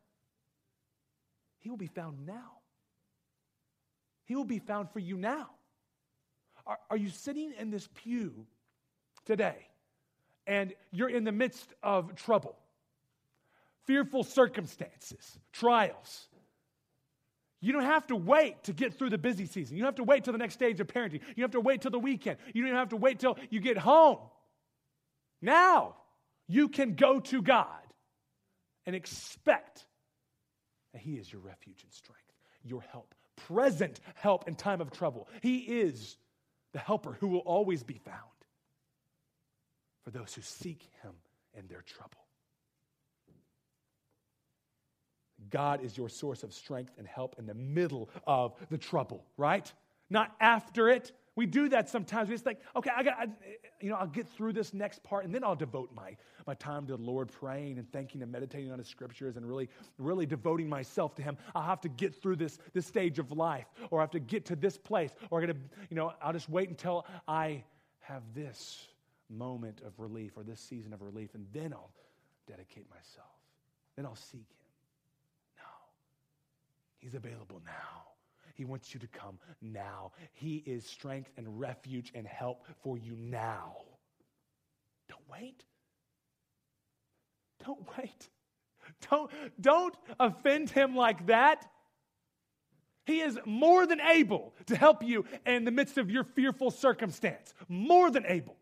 He 1.59 1.69
will 1.69 1.77
be 1.77 1.87
found 1.87 2.25
now. 2.25 2.59
He 4.25 4.35
will 4.35 4.43
be 4.45 4.59
found 4.59 4.89
for 4.89 4.99
you 4.99 5.17
now. 5.17 5.49
Are, 6.65 6.79
are 6.89 6.97
you 6.97 7.09
sitting 7.09 7.53
in 7.59 7.69
this 7.69 7.87
pew 7.93 8.47
today 9.25 9.67
and 10.47 10.73
you're 10.91 11.09
in 11.09 11.25
the 11.25 11.31
midst 11.31 11.73
of 11.83 12.15
trouble, 12.15 12.55
fearful 13.85 14.23
circumstances, 14.23 15.37
trials? 15.51 16.27
You 17.59 17.71
don't 17.71 17.83
have 17.83 18.07
to 18.07 18.15
wait 18.15 18.63
to 18.63 18.73
get 18.73 18.93
through 18.97 19.11
the 19.11 19.17
busy 19.17 19.45
season. 19.45 19.77
You 19.77 19.83
don't 19.83 19.89
have 19.89 19.95
to 19.95 20.03
wait 20.03 20.23
till 20.23 20.33
the 20.33 20.39
next 20.39 20.55
stage 20.55 20.79
of 20.79 20.87
parenting. 20.87 21.21
You 21.35 21.35
don't 21.37 21.43
have 21.43 21.51
to 21.51 21.61
wait 21.61 21.81
till 21.81 21.91
the 21.91 21.99
weekend. 21.99 22.37
You 22.53 22.65
don't 22.65 22.75
have 22.75 22.89
to 22.89 22.97
wait 22.97 23.19
till 23.19 23.37
you 23.49 23.59
get 23.59 23.77
home. 23.77 24.17
Now, 25.41 25.95
you 26.47 26.67
can 26.67 26.95
go 26.95 27.19
to 27.19 27.41
God 27.41 27.82
and 28.85 28.95
expect 28.95 29.85
that 30.93 31.01
He 31.01 31.13
is 31.13 31.31
your 31.31 31.41
refuge 31.41 31.83
and 31.83 31.91
strength, 31.91 32.21
your 32.63 32.81
help, 32.81 33.13
present 33.35 33.99
help 34.15 34.47
in 34.47 34.55
time 34.55 34.81
of 34.81 34.91
trouble. 34.91 35.27
He 35.41 35.59
is 35.59 36.17
the 36.73 36.79
helper 36.79 37.17
who 37.19 37.27
will 37.27 37.39
always 37.39 37.83
be 37.83 37.97
found 37.97 38.17
for 40.03 40.11
those 40.11 40.33
who 40.33 40.41
seek 40.41 40.83
Him 41.01 41.13
in 41.57 41.67
their 41.67 41.81
trouble. 41.81 42.19
God 45.49 45.83
is 45.83 45.97
your 45.97 46.09
source 46.09 46.43
of 46.43 46.53
strength 46.53 46.93
and 46.97 47.07
help 47.07 47.35
in 47.37 47.45
the 47.45 47.53
middle 47.53 48.09
of 48.25 48.55
the 48.69 48.77
trouble, 48.77 49.25
right? 49.37 49.71
Not 50.09 50.35
after 50.39 50.89
it. 50.89 51.11
We 51.35 51.47
do 51.47 51.67
that 51.69 51.89
sometimes. 51.89 52.29
We 52.29 52.35
just 52.35 52.43
think, 52.43 52.59
okay, 52.75 52.91
I 52.95 53.01
got, 53.01 53.17
I, 53.17 53.27
you 53.81 53.89
know, 53.89 53.95
I'll 53.95 54.05
get 54.05 54.27
through 54.27 54.53
this 54.53 54.73
next 54.73 55.01
part, 55.01 55.25
and 55.25 55.33
then 55.33 55.43
I'll 55.43 55.55
devote 55.55 55.89
my, 55.95 56.15
my 56.45 56.53
time 56.53 56.85
to 56.87 56.95
the 56.95 57.01
Lord, 57.01 57.31
praying 57.31 57.79
and 57.79 57.91
thanking 57.91 58.21
and 58.21 58.31
meditating 58.31 58.71
on 58.71 58.77
His 58.77 58.87
scriptures, 58.87 59.35
and 59.35 59.47
really, 59.47 59.67
really 59.97 60.27
devoting 60.27 60.69
myself 60.69 61.15
to 61.15 61.23
Him. 61.23 61.37
I'll 61.55 61.63
have 61.63 61.81
to 61.81 61.89
get 61.89 62.13
through 62.21 62.35
this 62.35 62.59
this 62.73 62.85
stage 62.85 63.17
of 63.17 63.31
life, 63.31 63.65
or 63.89 63.99
I 63.99 64.03
have 64.03 64.11
to 64.11 64.19
get 64.19 64.45
to 64.45 64.55
this 64.55 64.77
place, 64.77 65.11
or 65.31 65.41
I'm 65.41 65.47
gonna, 65.47 65.59
you 65.89 65.95
know, 65.95 66.13
I'll 66.21 66.33
just 66.33 66.49
wait 66.49 66.69
until 66.69 67.07
I 67.27 67.63
have 68.01 68.21
this 68.35 68.87
moment 69.29 69.81
of 69.83 69.99
relief 69.99 70.33
or 70.37 70.43
this 70.43 70.59
season 70.59 70.93
of 70.93 71.01
relief, 71.01 71.33
and 71.33 71.47
then 71.51 71.73
I'll 71.73 71.91
dedicate 72.47 72.85
myself. 72.91 73.31
Then 73.95 74.05
I'll 74.05 74.15
seek 74.15 74.41
Him. 74.41 74.67
No, 75.57 75.63
He's 76.99 77.15
available 77.15 77.59
now. 77.65 78.12
He 78.53 78.65
wants 78.65 78.93
you 78.93 78.99
to 78.99 79.07
come 79.07 79.39
now. 79.61 80.11
He 80.31 80.57
is 80.57 80.85
strength 80.85 81.31
and 81.37 81.59
refuge 81.59 82.11
and 82.13 82.27
help 82.27 82.65
for 82.81 82.97
you 82.97 83.15
now. 83.17 83.77
Don't 85.09 85.27
wait. 85.29 85.63
Don't 87.65 87.87
wait. 87.97 88.29
Don't, 89.09 89.31
don't 89.59 89.95
offend 90.19 90.69
him 90.69 90.95
like 90.95 91.27
that. 91.27 91.65
He 93.05 93.21
is 93.21 93.37
more 93.45 93.85
than 93.85 93.99
able 93.99 94.53
to 94.67 94.75
help 94.75 95.03
you 95.03 95.25
in 95.45 95.65
the 95.65 95.71
midst 95.71 95.97
of 95.97 96.09
your 96.09 96.23
fearful 96.23 96.71
circumstance. 96.71 97.53
More 97.67 98.09
than 98.09 98.25
able. 98.27 98.55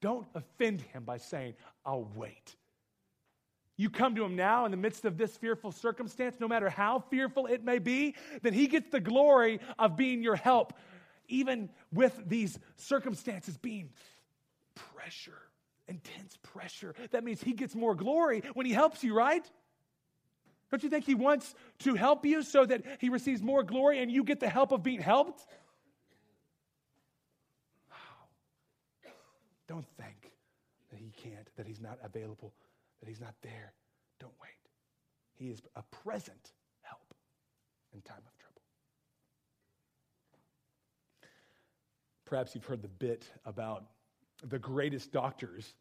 Don't 0.00 0.26
offend 0.34 0.80
him 0.80 1.04
by 1.04 1.18
saying, 1.18 1.54
I'll 1.84 2.08
wait. 2.14 2.56
You 3.80 3.88
come 3.88 4.14
to 4.16 4.24
him 4.26 4.36
now 4.36 4.66
in 4.66 4.72
the 4.72 4.76
midst 4.76 5.06
of 5.06 5.16
this 5.16 5.38
fearful 5.38 5.72
circumstance, 5.72 6.36
no 6.38 6.46
matter 6.46 6.68
how 6.68 7.02
fearful 7.08 7.46
it 7.46 7.64
may 7.64 7.78
be, 7.78 8.14
then 8.42 8.52
he 8.52 8.66
gets 8.66 8.90
the 8.90 9.00
glory 9.00 9.58
of 9.78 9.96
being 9.96 10.22
your 10.22 10.36
help, 10.36 10.74
even 11.28 11.70
with 11.90 12.12
these 12.26 12.58
circumstances 12.76 13.56
being 13.56 13.88
pressure, 14.74 15.38
intense 15.88 16.36
pressure. 16.42 16.94
That 17.12 17.24
means 17.24 17.42
he 17.42 17.54
gets 17.54 17.74
more 17.74 17.94
glory 17.94 18.42
when 18.52 18.66
he 18.66 18.72
helps 18.74 19.02
you, 19.02 19.14
right? 19.14 19.50
Don't 20.70 20.82
you 20.82 20.90
think 20.90 21.06
he 21.06 21.14
wants 21.14 21.54
to 21.78 21.94
help 21.94 22.26
you 22.26 22.42
so 22.42 22.66
that 22.66 22.84
he 23.00 23.08
receives 23.08 23.40
more 23.40 23.62
glory 23.62 24.02
and 24.02 24.12
you 24.12 24.24
get 24.24 24.40
the 24.40 24.50
help 24.50 24.72
of 24.72 24.82
being 24.82 25.00
helped? 25.00 25.46
Don't 29.66 29.86
think 29.96 30.32
that 30.90 31.00
he 31.00 31.12
can't, 31.16 31.48
that 31.56 31.66
he's 31.66 31.80
not 31.80 31.98
available 32.04 32.52
that 33.00 33.08
He's 33.08 33.20
not 33.20 33.34
there, 33.42 33.72
don't 34.18 34.34
wait. 34.40 34.50
He 35.34 35.48
is 35.50 35.62
a 35.74 35.82
present 35.82 36.52
help 36.82 37.14
in 37.92 38.00
time 38.02 38.22
of 38.26 38.38
trouble. 38.38 38.62
Perhaps 42.26 42.54
you've 42.54 42.64
heard 42.64 42.82
the 42.82 42.88
bit 42.88 43.24
about 43.44 43.84
the 44.46 44.58
greatest 44.58 45.12
doctors 45.12 45.74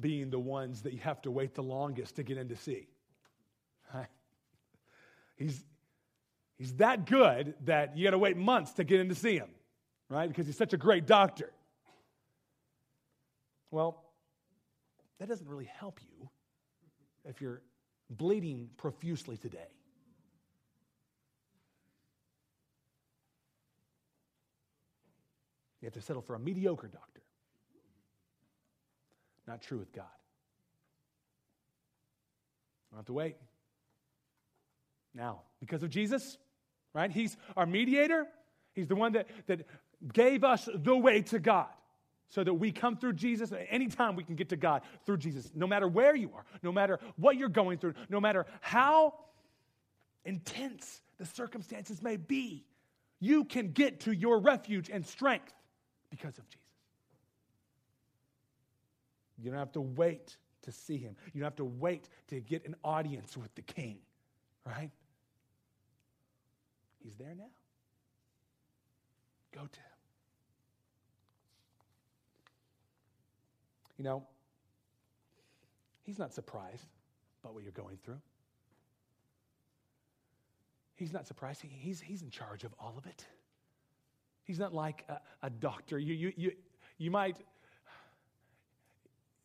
being 0.00 0.30
the 0.30 0.38
ones 0.38 0.82
that 0.82 0.92
you 0.92 0.98
have 1.00 1.20
to 1.22 1.30
wait 1.30 1.54
the 1.54 1.62
longest 1.62 2.16
to 2.16 2.22
get 2.22 2.36
in 2.36 2.48
to 2.48 2.56
see. 2.56 2.88
He's, 5.38 5.64
he's 6.56 6.74
that 6.74 7.06
good 7.06 7.54
that 7.64 7.96
you 7.96 8.04
got 8.04 8.10
to 8.10 8.18
wait 8.18 8.36
months 8.36 8.72
to 8.72 8.84
get 8.84 8.98
in 8.98 9.08
to 9.08 9.14
see 9.14 9.36
him, 9.36 9.50
right? 10.08 10.28
Because 10.28 10.46
he's 10.46 10.56
such 10.56 10.72
a 10.72 10.76
great 10.76 11.06
doctor. 11.06 11.52
Well, 13.70 14.02
that 15.20 15.28
doesn't 15.28 15.48
really 15.48 15.70
help 15.78 16.00
you 16.02 16.28
if 17.28 17.40
you're 17.40 17.62
bleeding 18.10 18.70
profusely 18.78 19.36
today. 19.36 19.68
You 25.80 25.86
have 25.86 25.94
to 25.94 26.00
settle 26.00 26.22
for 26.22 26.34
a 26.34 26.38
mediocre 26.38 26.88
doctor. 26.88 27.22
Not 29.46 29.62
true 29.62 29.78
with 29.78 29.92
God. 29.92 30.04
You 32.90 32.92
don't 32.92 32.98
have 32.98 33.06
to 33.06 33.12
wait. 33.12 33.36
Now, 35.14 35.42
because 35.60 35.82
of 35.82 35.90
Jesus, 35.90 36.38
right? 36.94 37.10
He's 37.10 37.36
our 37.56 37.66
mediator. 37.66 38.26
He's 38.74 38.88
the 38.88 38.96
one 38.96 39.12
that, 39.12 39.28
that 39.46 39.66
gave 40.12 40.44
us 40.44 40.68
the 40.74 40.96
way 40.96 41.22
to 41.22 41.38
God 41.38 41.68
so 42.28 42.44
that 42.44 42.54
we 42.54 42.72
come 42.72 42.96
through 42.96 43.14
Jesus. 43.14 43.52
Anytime 43.70 44.16
we 44.16 44.24
can 44.24 44.36
get 44.36 44.50
to 44.50 44.56
God 44.56 44.82
through 45.04 45.18
Jesus, 45.18 45.50
no 45.54 45.66
matter 45.66 45.88
where 45.88 46.14
you 46.14 46.30
are, 46.34 46.44
no 46.62 46.72
matter 46.72 46.98
what 47.16 47.36
you're 47.36 47.48
going 47.48 47.78
through, 47.78 47.94
no 48.08 48.20
matter 48.20 48.46
how 48.60 49.14
intense 50.24 51.00
the 51.18 51.26
circumstances 51.26 52.02
may 52.02 52.16
be, 52.16 52.64
you 53.20 53.44
can 53.44 53.72
get 53.72 54.00
to 54.00 54.12
your 54.12 54.38
refuge 54.38 54.90
and 54.90 55.04
strength 55.06 55.52
because 56.10 56.36
of 56.38 56.48
Jesus. 56.48 56.66
You 59.38 59.50
don't 59.50 59.58
have 59.58 59.72
to 59.72 59.80
wait 59.80 60.36
to 60.62 60.72
see 60.72 60.98
him. 60.98 61.16
You 61.32 61.40
don't 61.40 61.46
have 61.46 61.56
to 61.56 61.64
wait 61.64 62.08
to 62.28 62.40
get 62.40 62.66
an 62.66 62.74
audience 62.84 63.36
with 63.36 63.54
the 63.54 63.62
king, 63.62 63.98
right? 64.66 64.90
He's 67.02 67.16
there 67.16 67.34
now. 67.34 67.50
Go 69.52 69.60
to 69.60 69.80
him. 69.80 69.97
You 73.98 74.04
know, 74.04 74.22
he's 76.04 76.18
not 76.18 76.32
surprised 76.32 76.86
by 77.42 77.50
what 77.50 77.62
you're 77.62 77.72
going 77.72 77.98
through. 78.04 78.20
He's 80.94 81.12
not 81.12 81.26
surprised. 81.26 81.60
He, 81.62 81.68
he's, 81.68 82.00
he's 82.00 82.22
in 82.22 82.30
charge 82.30 82.64
of 82.64 82.74
all 82.80 82.94
of 82.96 83.06
it. 83.06 83.24
He's 84.44 84.58
not 84.58 84.74
like 84.74 85.04
a, 85.08 85.20
a 85.46 85.50
doctor. 85.50 85.98
You, 85.98 86.14
you, 86.14 86.32
you, 86.36 86.52
you 86.96 87.10
might, 87.10 87.36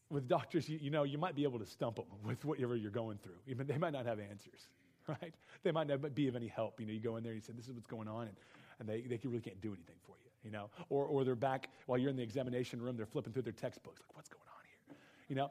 with 0.09 0.27
doctors, 0.27 0.67
you, 0.69 0.79
you 0.81 0.89
know, 0.89 1.03
you 1.03 1.17
might 1.17 1.35
be 1.35 1.43
able 1.43 1.59
to 1.59 1.65
stump 1.65 1.97
them 1.97 2.05
with 2.23 2.43
whatever 2.45 2.75
you're 2.75 2.89
going 2.89 3.17
through. 3.17 3.37
Even 3.47 3.67
they 3.67 3.77
might 3.77 3.93
not 3.93 4.05
have 4.05 4.19
answers, 4.19 4.67
right? 5.07 5.33
They 5.63 5.71
might 5.71 5.87
not 5.87 6.15
be 6.15 6.27
of 6.27 6.35
any 6.35 6.47
help. 6.47 6.79
You 6.79 6.87
know, 6.87 6.93
you 6.93 6.99
go 6.99 7.17
in 7.17 7.23
there 7.23 7.33
and 7.33 7.41
you 7.41 7.45
say, 7.45 7.53
this 7.53 7.67
is 7.67 7.73
what's 7.73 7.87
going 7.87 8.07
on, 8.07 8.27
and, 8.27 8.37
and 8.79 8.89
they, 8.89 9.01
they 9.01 9.19
really 9.23 9.41
can't 9.41 9.61
do 9.61 9.73
anything 9.73 9.97
for 10.05 10.15
you, 10.23 10.31
you 10.43 10.51
know? 10.51 10.69
Or, 10.89 11.05
or 11.05 11.23
they're 11.23 11.35
back 11.35 11.69
while 11.85 11.97
you're 11.97 12.09
in 12.09 12.15
the 12.15 12.23
examination 12.23 12.81
room, 12.81 12.97
they're 12.97 13.05
flipping 13.05 13.33
through 13.33 13.43
their 13.43 13.53
textbooks, 13.53 14.01
like, 14.01 14.15
what's 14.15 14.29
going 14.29 14.43
on? 14.47 14.63
Here? 14.65 14.97
You 15.29 15.35
know, 15.35 15.49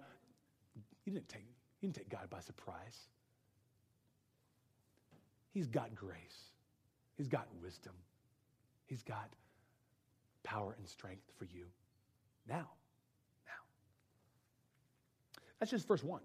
you 1.05 1.13
didn't 1.13 1.29
take, 1.29 1.47
You 1.81 1.89
didn't 1.89 1.97
take 1.97 2.09
God 2.09 2.29
by 2.31 2.41
surprise. 2.41 3.09
He's 5.53 5.67
got 5.67 5.95
grace, 5.95 6.53
He's 7.17 7.29
got 7.29 7.47
wisdom, 7.61 7.93
He's 8.87 9.03
got 9.03 9.31
power 10.43 10.75
and 10.79 10.89
strength 10.89 11.31
for 11.39 11.45
you 11.45 11.67
now. 12.49 12.69
Now. 13.47 13.63
That's 15.59 15.71
just 15.71 15.87
verse 15.87 16.03
1. 16.03 16.21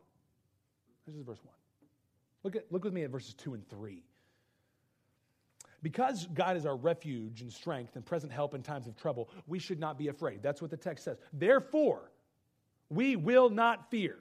This 1.06 1.16
is 1.16 1.22
verse 1.22 1.40
1. 1.44 1.54
Look, 2.44 2.56
at, 2.56 2.72
look 2.72 2.84
with 2.84 2.94
me 2.94 3.04
at 3.04 3.10
verses 3.10 3.34
2 3.36 3.54
and 3.54 3.68
3. 3.70 4.04
Because 5.88 6.28
God 6.34 6.58
is 6.58 6.66
our 6.66 6.76
refuge 6.76 7.40
and 7.40 7.52
strength 7.52 7.96
and 7.96 8.06
present 8.06 8.30
help 8.30 8.54
in 8.54 8.62
times 8.62 8.88
of 8.88 8.98
trouble, 8.98 9.30
we 9.48 9.58
should 9.58 9.80
not 9.80 9.98
be 9.98 10.10
afraid. 10.10 10.44
That's 10.44 10.62
what 10.62 10.70
the 10.70 10.76
text 10.76 11.06
says. 11.06 11.18
Therefore, 11.32 12.12
we 12.90 13.16
will 13.16 13.50
not 13.50 13.90
fear. 13.90 14.18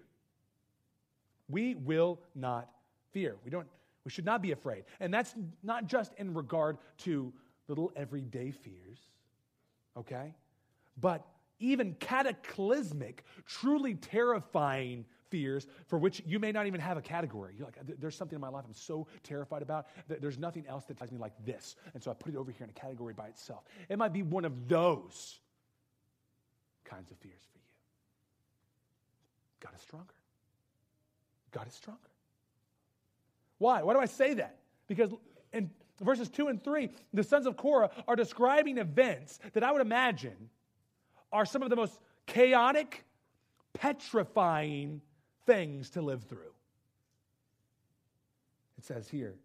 We 1.49 1.75
will 1.75 2.21
not 2.37 2.71
fear. 3.13 3.35
We 3.45 3.51
don't 3.51 3.67
we 4.05 4.13
should 4.13 4.25
not 4.25 4.43
be 4.43 4.53
afraid. 4.53 4.85
And 5.01 5.13
that's 5.13 5.35
not 5.65 5.89
just 5.89 6.13
in 6.19 6.35
regard 6.35 6.79
to 6.99 7.33
little 7.67 7.91
everyday 7.97 8.53
fears, 8.53 9.01
okay? 9.97 10.37
But 11.01 11.27
even 11.59 11.95
cataclysmic, 11.95 13.25
truly 13.45 13.97
terrifying 13.97 15.05
fears 15.31 15.67
for 15.87 15.99
which 15.99 16.23
you 16.27 16.39
may 16.39 16.53
not 16.53 16.67
even 16.67 16.81
have 16.81 16.97
a 16.97 17.03
category. 17.03 17.55
You're 17.57 17.67
like, 17.67 17.79
there's 18.01 18.17
something 18.17 18.37
in 18.37 18.41
my 18.41 18.49
life 18.49 18.65
I'm 18.67 18.75
so 18.75 19.07
terrified 19.23 19.63
about 19.63 19.87
that 20.09 20.21
there's 20.21 20.39
nothing 20.39 20.67
else 20.67 20.85
that 20.85 20.97
ties 20.97 21.13
me 21.13 21.19
like 21.19 21.33
this. 21.45 21.77
And 21.95 22.03
so 22.03 22.11
I 22.11 22.15
put 22.15 22.35
it 22.35 22.37
over 22.37 22.51
here 22.51 22.65
in 22.65 22.71
a 22.71 22.73
category 22.73 23.15
by 23.15 23.27
itself. 23.27 23.65
It 23.89 23.99
might 23.99 24.13
be 24.13 24.23
one 24.23 24.45
of 24.45 24.69
those 24.69 25.41
kinds 26.85 27.11
of 27.11 27.19
fears 27.19 27.43
for 27.53 27.59
you. 27.59 27.65
God 29.61 29.75
is 29.75 29.83
stronger. 29.83 30.15
God 31.51 31.67
is 31.67 31.75
stronger. 31.75 32.01
Why? 33.59 33.83
Why 33.83 33.95
do 33.95 34.01
I 34.01 34.07
say 34.07 34.35
that? 34.35 34.59
Because 34.87 35.11
in 35.53 35.71
verses 36.01 36.29
2 36.29 36.49
and 36.49 36.63
3, 36.63 36.91
the 37.15 37.25
sons 37.25 37.47
of 37.47 37.57
Korah 37.57 37.91
are 38.07 38.17
describing 38.17 38.79
events 38.79 39.41
that 39.55 39.65
I 39.65 39.73
would 39.73 39.81
imagine 39.81 40.51
are 41.33 41.47
some 41.47 41.63
of 41.63 41.71
the 41.71 41.77
most 41.77 42.01
chaotic, 42.27 43.05
petrifying 43.73 45.01
things 45.47 45.91
to 45.91 46.03
live 46.03 46.25
through. 46.25 46.53
It 48.79 48.85
says 48.85 49.09
here, 49.09 49.37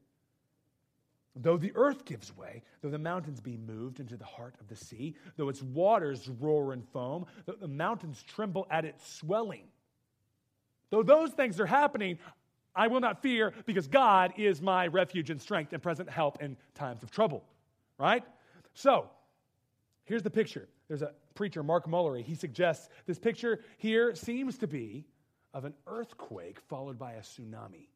Though 1.36 1.58
the 1.58 1.72
earth 1.76 2.04
gives 2.04 2.36
way, 2.36 2.62
though 2.82 2.90
the 2.90 3.00
mountains 3.00 3.40
be 3.40 3.56
moved 3.56 4.02
into 4.02 4.18
the 4.18 4.26
heart 4.26 4.56
of 4.60 4.68
the 4.68 4.76
sea, 4.76 5.16
though 5.38 5.48
its 5.48 5.62
waters 5.62 6.28
roar 6.28 6.74
and 6.74 6.86
foam, 6.90 7.26
though 7.46 7.54
the 7.54 7.70
mountains 7.70 8.22
tremble 8.22 8.68
at 8.70 8.84
its 8.84 9.08
swelling. 9.14 9.64
Though 10.90 11.04
those 11.04 11.32
things 11.32 11.58
are 11.62 11.66
happening, 11.66 12.20
I 12.76 12.88
will 12.88 13.00
not 13.00 13.22
fear 13.22 13.54
because 13.66 13.88
God 13.88 14.34
is 14.38 14.62
my 14.62 14.88
refuge 14.88 15.30
and 15.30 15.42
strength 15.42 15.72
and 15.72 15.82
present 15.82 16.10
help 16.10 16.42
in 16.42 16.58
times 16.76 17.02
of 17.02 17.12
trouble. 17.12 17.46
Right? 17.98 18.24
So, 18.74 19.10
here's 20.04 20.24
the 20.24 20.30
picture. 20.30 20.68
There's 20.90 21.02
a 21.02 21.14
preacher, 21.34 21.64
Mark 21.64 21.88
Mullery. 21.88 22.24
He 22.24 22.36
suggests 22.36 22.90
this 23.06 23.20
picture 23.20 23.62
here 23.78 24.16
seems 24.16 24.58
to 24.58 24.68
be 24.68 25.06
of 25.54 25.66
an 25.66 25.74
earthquake 25.88 26.60
followed 26.70 26.98
by 26.98 27.14
a 27.14 27.22
tsunami. 27.22 27.88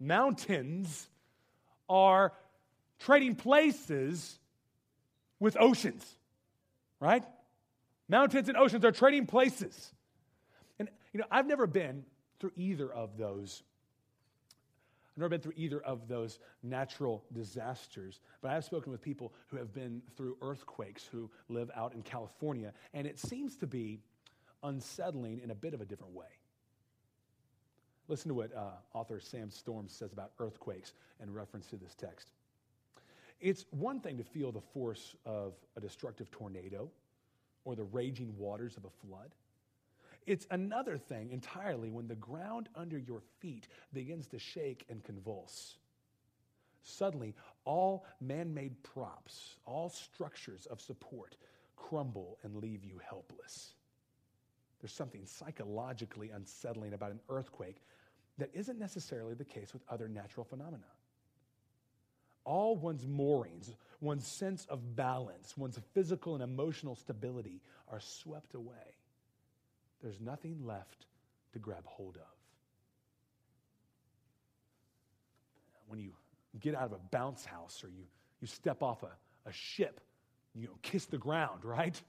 Mountains 0.00 1.08
are 1.88 2.32
trading 2.98 3.34
places 3.34 4.38
with 5.40 5.56
oceans, 5.58 6.04
right? 7.00 7.24
Mountains 8.08 8.48
and 8.48 8.56
oceans 8.56 8.84
are 8.84 8.92
trading 8.92 9.26
places. 9.26 9.92
And, 10.78 10.88
you 11.12 11.20
know, 11.20 11.26
I've 11.30 11.46
never 11.46 11.66
been 11.66 12.04
through 12.40 12.52
either 12.56 12.90
of 12.90 13.16
those. 13.16 13.62
I've 15.12 15.18
never 15.18 15.30
been 15.30 15.40
through 15.40 15.54
either 15.56 15.80
of 15.80 16.06
those 16.06 16.38
natural 16.62 17.24
disasters, 17.32 18.20
but 18.40 18.50
I 18.50 18.54
have 18.54 18.64
spoken 18.64 18.92
with 18.92 19.02
people 19.02 19.32
who 19.48 19.56
have 19.56 19.72
been 19.74 20.00
through 20.16 20.36
earthquakes 20.40 21.04
who 21.10 21.28
live 21.48 21.70
out 21.74 21.94
in 21.94 22.02
California, 22.02 22.72
and 22.94 23.06
it 23.06 23.18
seems 23.18 23.56
to 23.56 23.66
be 23.66 24.00
unsettling 24.62 25.40
in 25.42 25.50
a 25.50 25.54
bit 25.54 25.74
of 25.74 25.80
a 25.80 25.84
different 25.84 26.14
way. 26.14 26.26
Listen 28.08 28.28
to 28.28 28.34
what 28.34 28.54
uh, 28.54 28.70
author 28.94 29.20
Sam 29.20 29.50
Storms 29.50 29.92
says 29.92 30.12
about 30.12 30.32
earthquakes 30.38 30.94
in 31.22 31.32
reference 31.32 31.66
to 31.66 31.76
this 31.76 31.94
text. 31.94 32.28
It's 33.40 33.66
one 33.70 34.00
thing 34.00 34.16
to 34.16 34.24
feel 34.24 34.50
the 34.50 34.60
force 34.60 35.14
of 35.24 35.52
a 35.76 35.80
destructive 35.80 36.30
tornado 36.30 36.90
or 37.64 37.76
the 37.76 37.84
raging 37.84 38.36
waters 38.36 38.76
of 38.76 38.84
a 38.84 39.06
flood. 39.06 39.30
It's 40.26 40.46
another 40.50 40.98
thing 40.98 41.30
entirely 41.30 41.90
when 41.90 42.08
the 42.08 42.14
ground 42.14 42.68
under 42.74 42.98
your 42.98 43.22
feet 43.40 43.68
begins 43.92 44.26
to 44.28 44.38
shake 44.38 44.84
and 44.90 45.04
convulse. 45.04 45.76
Suddenly, 46.82 47.34
all 47.64 48.06
man 48.20 48.52
made 48.52 48.82
props, 48.82 49.56
all 49.66 49.90
structures 49.90 50.66
of 50.66 50.80
support 50.80 51.36
crumble 51.76 52.38
and 52.42 52.56
leave 52.56 52.84
you 52.84 53.00
helpless. 53.08 53.74
There's 54.80 54.92
something 54.92 55.24
psychologically 55.24 56.30
unsettling 56.30 56.94
about 56.94 57.10
an 57.10 57.20
earthquake 57.28 57.82
that 58.38 58.50
isn't 58.54 58.78
necessarily 58.78 59.34
the 59.34 59.44
case 59.44 59.72
with 59.72 59.82
other 59.88 60.08
natural 60.08 60.44
phenomena. 60.44 60.86
All 62.44 62.76
one's 62.76 63.06
moorings, 63.06 63.74
one's 64.00 64.26
sense 64.26 64.64
of 64.70 64.96
balance, 64.96 65.56
one's 65.56 65.78
physical 65.92 66.34
and 66.34 66.42
emotional 66.42 66.94
stability 66.94 67.60
are 67.90 68.00
swept 68.00 68.54
away. 68.54 68.96
There's 70.02 70.20
nothing 70.20 70.64
left 70.64 71.06
to 71.52 71.58
grab 71.58 71.84
hold 71.84 72.16
of. 72.16 72.22
When 75.88 75.98
you 75.98 76.12
get 76.60 76.74
out 76.74 76.84
of 76.84 76.92
a 76.92 77.00
bounce 77.10 77.44
house 77.44 77.82
or 77.82 77.88
you, 77.88 78.04
you 78.40 78.46
step 78.46 78.82
off 78.82 79.02
a, 79.02 79.10
a 79.48 79.52
ship, 79.52 80.00
you 80.54 80.68
know, 80.68 80.78
kiss 80.82 81.06
the 81.06 81.18
ground, 81.18 81.64
right? 81.64 82.00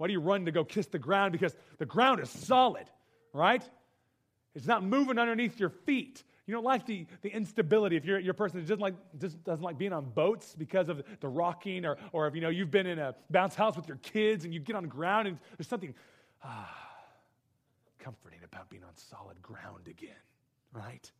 Why 0.00 0.06
do 0.06 0.14
you 0.14 0.20
run 0.20 0.46
to 0.46 0.50
go 0.50 0.64
kiss 0.64 0.86
the 0.86 0.98
ground? 0.98 1.32
Because 1.32 1.54
the 1.76 1.84
ground 1.84 2.20
is 2.20 2.30
solid, 2.30 2.86
right? 3.34 3.62
It's 4.54 4.66
not 4.66 4.82
moving 4.82 5.18
underneath 5.18 5.60
your 5.60 5.68
feet. 5.68 6.24
You 6.46 6.54
don't 6.54 6.64
like 6.64 6.86
the, 6.86 7.04
the 7.20 7.28
instability. 7.28 7.96
If 7.96 8.06
you're, 8.06 8.18
you're 8.18 8.30
a 8.30 8.34
person 8.34 8.60
that 8.60 8.66
doesn't 8.66 8.80
like, 8.80 8.94
just 9.18 9.44
doesn't 9.44 9.62
like 9.62 9.76
being 9.76 9.92
on 9.92 10.06
boats 10.06 10.54
because 10.56 10.88
of 10.88 11.02
the 11.20 11.28
rocking, 11.28 11.84
or, 11.84 11.98
or 12.12 12.26
if 12.26 12.34
you 12.34 12.40
know 12.40 12.48
you've 12.48 12.70
been 12.70 12.86
in 12.86 12.98
a 12.98 13.14
bounce 13.28 13.54
house 13.54 13.76
with 13.76 13.88
your 13.88 13.98
kids 13.98 14.46
and 14.46 14.54
you 14.54 14.60
get 14.60 14.74
on 14.74 14.84
the 14.84 14.88
ground 14.88 15.28
and 15.28 15.36
there's 15.58 15.68
something 15.68 15.94
ah, 16.42 16.74
comforting 17.98 18.40
about 18.42 18.70
being 18.70 18.84
on 18.84 18.96
solid 18.96 19.42
ground 19.42 19.86
again, 19.86 20.16
right? 20.72 21.12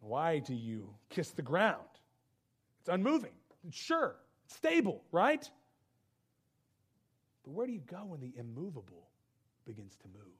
Why 0.00 0.40
do 0.40 0.52
you 0.52 0.92
kiss 1.10 1.30
the 1.30 1.42
ground? 1.42 1.86
It's 2.80 2.88
unmoving. 2.88 3.34
It's 3.68 3.76
sure, 3.76 4.16
stable, 4.48 5.04
right? 5.12 5.48
But 7.46 7.54
where 7.54 7.66
do 7.66 7.72
you 7.72 7.82
go 7.86 7.98
when 8.06 8.20
the 8.20 8.32
immovable 8.38 9.08
begins 9.64 9.96
to 10.02 10.08
move? 10.08 10.34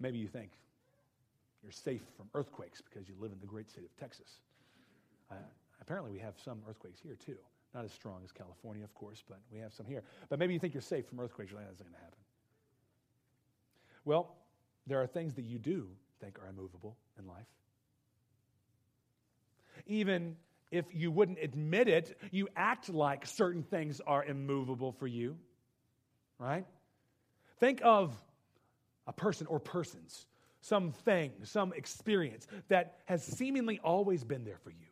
Maybe 0.00 0.18
you 0.18 0.26
think 0.26 0.50
you're 1.62 1.70
safe 1.70 2.02
from 2.16 2.28
earthquakes 2.34 2.80
because 2.80 3.08
you 3.08 3.14
live 3.20 3.30
in 3.30 3.38
the 3.40 3.46
great 3.46 3.70
state 3.70 3.84
of 3.84 3.96
Texas. 3.96 4.40
Uh, 5.30 5.34
apparently, 5.80 6.10
we 6.10 6.18
have 6.18 6.34
some 6.42 6.58
earthquakes 6.68 6.98
here 6.98 7.16
too. 7.24 7.36
Not 7.74 7.84
as 7.84 7.92
strong 7.92 8.20
as 8.24 8.32
California, 8.32 8.82
of 8.84 8.94
course, 8.94 9.22
but 9.28 9.38
we 9.52 9.58
have 9.60 9.72
some 9.72 9.86
here. 9.86 10.02
But 10.28 10.38
maybe 10.38 10.54
you 10.54 10.58
think 10.58 10.74
you're 10.74 10.80
safe 10.80 11.06
from 11.06 11.20
earthquakes. 11.20 11.50
You're 11.50 11.60
like, 11.60 11.68
that's 11.68 11.80
not 11.80 11.86
going 11.86 11.94
to 11.94 12.00
happen. 12.00 12.18
Well, 14.04 14.34
there 14.86 15.00
are 15.00 15.06
things 15.06 15.34
that 15.34 15.44
you 15.44 15.58
do 15.58 15.88
think 16.20 16.38
are 16.38 16.48
immovable 16.48 16.96
in 17.18 17.26
life. 17.26 17.46
Even 19.86 20.36
if 20.72 20.86
you 20.92 21.10
wouldn't 21.10 21.38
admit 21.40 21.86
it, 21.86 22.18
you 22.32 22.48
act 22.56 22.88
like 22.88 23.26
certain 23.26 23.62
things 23.62 24.00
are 24.04 24.24
immovable 24.24 24.90
for 24.92 25.06
you, 25.06 25.36
right? 26.38 26.66
Think 27.60 27.80
of 27.84 28.16
a 29.06 29.12
person 29.12 29.46
or 29.46 29.60
persons, 29.60 30.26
something, 30.62 31.30
some 31.44 31.74
experience 31.74 32.46
that 32.68 32.98
has 33.04 33.22
seemingly 33.22 33.78
always 33.84 34.24
been 34.24 34.44
there 34.44 34.58
for 34.64 34.70
you, 34.70 34.86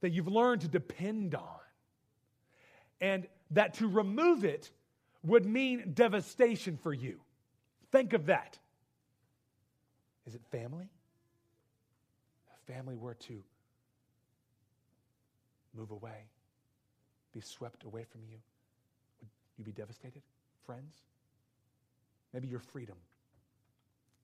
that 0.00 0.10
you've 0.10 0.28
learned 0.28 0.60
to 0.60 0.68
depend 0.68 1.34
on, 1.34 1.58
and 3.00 3.26
that 3.50 3.74
to 3.74 3.88
remove 3.88 4.44
it 4.44 4.70
would 5.24 5.44
mean 5.44 5.90
devastation 5.92 6.76
for 6.76 6.92
you. 6.92 7.20
Think 7.90 8.12
of 8.12 8.26
that. 8.26 8.58
Is 10.24 10.36
it 10.36 10.42
family? 10.52 10.88
Family 12.66 12.96
were 12.96 13.14
to 13.14 13.42
move 15.76 15.90
away, 15.90 16.28
be 17.32 17.40
swept 17.40 17.84
away 17.84 18.04
from 18.04 18.22
you? 18.28 18.38
Would 19.20 19.28
you 19.58 19.64
be 19.64 19.72
devastated? 19.72 20.22
Friends? 20.64 21.02
Maybe 22.32 22.48
your 22.48 22.60
freedom 22.60 22.96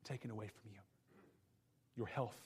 taken 0.04 0.30
away 0.30 0.48
from 0.48 0.70
you, 0.72 0.80
your 1.96 2.06
health. 2.06 2.36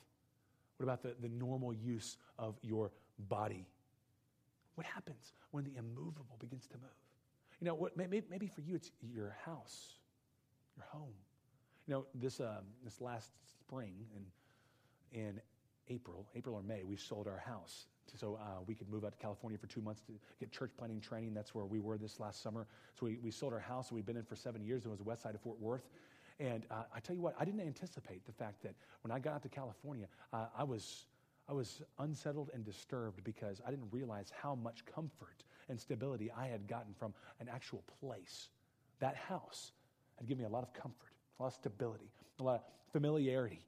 What 0.76 0.84
about 0.84 1.02
the, 1.02 1.14
the 1.20 1.28
normal 1.28 1.72
use 1.72 2.18
of 2.38 2.56
your 2.62 2.92
body? 3.28 3.66
What 4.74 4.86
happens 4.86 5.32
when 5.52 5.64
the 5.64 5.72
immovable 5.76 6.36
begins 6.38 6.66
to 6.68 6.74
move? 6.74 6.90
You 7.60 7.66
know, 7.66 7.74
what, 7.74 7.96
maybe, 7.96 8.22
maybe 8.30 8.46
for 8.46 8.60
you, 8.60 8.74
it's 8.74 8.90
your 9.00 9.34
house, 9.44 9.94
your 10.76 10.84
home. 10.90 11.14
You 11.86 11.94
know, 11.94 12.06
this, 12.14 12.40
um, 12.40 12.66
this 12.84 13.00
last 13.00 13.30
spring 13.48 13.94
in, 14.14 15.18
in 15.18 15.40
April, 15.88 16.26
April 16.34 16.54
or 16.54 16.62
May, 16.62 16.82
we 16.82 16.96
sold 16.96 17.26
our 17.26 17.38
house 17.38 17.86
so 18.14 18.38
uh, 18.40 18.62
we 18.66 18.74
could 18.74 18.88
move 18.88 19.04
out 19.04 19.12
to 19.12 19.18
California 19.18 19.58
for 19.58 19.66
two 19.66 19.80
months 19.80 20.00
to 20.02 20.12
get 20.40 20.50
church 20.50 20.70
planting 20.78 21.00
training. 21.00 21.34
That's 21.34 21.54
where 21.54 21.64
we 21.64 21.80
were 21.80 21.98
this 21.98 22.20
last 22.20 22.42
summer. 22.42 22.66
So 22.98 23.06
we, 23.06 23.18
we 23.22 23.30
sold 23.30 23.52
our 23.52 23.60
house. 23.60 23.90
We've 23.92 24.06
been 24.06 24.16
in 24.16 24.24
for 24.24 24.36
seven 24.36 24.64
years. 24.64 24.84
It 24.84 24.88
was 24.88 25.02
west 25.02 25.22
side 25.22 25.34
of 25.34 25.40
Fort 25.40 25.60
Worth. 25.60 25.88
And 26.38 26.64
uh, 26.70 26.84
I 26.94 27.00
tell 27.00 27.16
you 27.16 27.22
what, 27.22 27.34
I 27.38 27.44
didn't 27.44 27.60
anticipate 27.60 28.26
the 28.26 28.32
fact 28.32 28.62
that 28.62 28.74
when 29.02 29.10
I 29.10 29.18
got 29.18 29.34
out 29.34 29.42
to 29.42 29.48
California, 29.48 30.06
uh, 30.32 30.46
I, 30.56 30.64
was, 30.64 31.06
I 31.48 31.52
was 31.52 31.82
unsettled 31.98 32.50
and 32.54 32.64
disturbed 32.64 33.24
because 33.24 33.60
I 33.66 33.70
didn't 33.70 33.88
realize 33.90 34.30
how 34.42 34.54
much 34.54 34.84
comfort 34.84 35.44
and 35.68 35.80
stability 35.80 36.30
I 36.36 36.46
had 36.46 36.68
gotten 36.68 36.94
from 36.94 37.14
an 37.40 37.48
actual 37.52 37.82
place. 38.00 38.50
That 39.00 39.16
house 39.16 39.72
had 40.18 40.28
given 40.28 40.42
me 40.42 40.46
a 40.46 40.52
lot 40.52 40.62
of 40.62 40.72
comfort, 40.74 41.12
a 41.38 41.42
lot 41.42 41.48
of 41.48 41.54
stability, 41.54 42.10
a 42.38 42.42
lot 42.42 42.56
of 42.56 42.60
familiarity 42.92 43.66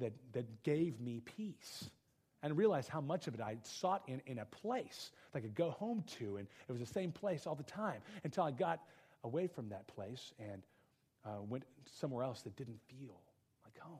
that, 0.00 0.12
that 0.32 0.62
gave 0.62 1.00
me 1.00 1.20
peace 1.20 1.88
and 2.42 2.56
realized 2.56 2.88
how 2.88 3.00
much 3.00 3.26
of 3.26 3.34
it 3.34 3.40
I 3.40 3.56
sought 3.62 4.02
in, 4.08 4.20
in 4.26 4.38
a 4.38 4.44
place 4.44 5.10
that 5.32 5.38
I 5.38 5.42
could 5.42 5.54
go 5.54 5.70
home 5.70 6.04
to. 6.18 6.36
And 6.36 6.46
it 6.68 6.72
was 6.72 6.80
the 6.80 6.92
same 6.92 7.12
place 7.12 7.46
all 7.46 7.54
the 7.54 7.62
time 7.62 8.00
until 8.24 8.44
I 8.44 8.50
got 8.50 8.80
away 9.24 9.46
from 9.46 9.68
that 9.68 9.86
place 9.86 10.32
and 10.38 10.62
uh, 11.24 11.42
went 11.48 11.64
somewhere 12.00 12.24
else 12.24 12.40
that 12.42 12.56
didn't 12.56 12.80
feel 12.88 13.14
like 13.64 13.78
home. 13.78 13.98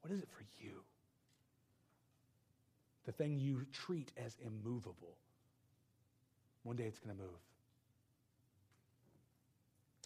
What 0.00 0.12
is 0.12 0.20
it 0.20 0.28
for 0.30 0.44
you? 0.62 0.72
The 3.04 3.12
thing 3.12 3.38
you 3.38 3.66
treat 3.72 4.12
as 4.16 4.36
immovable. 4.44 5.16
One 6.62 6.76
day 6.76 6.84
it's 6.84 6.98
going 6.98 7.14
to 7.16 7.22
move. 7.22 7.40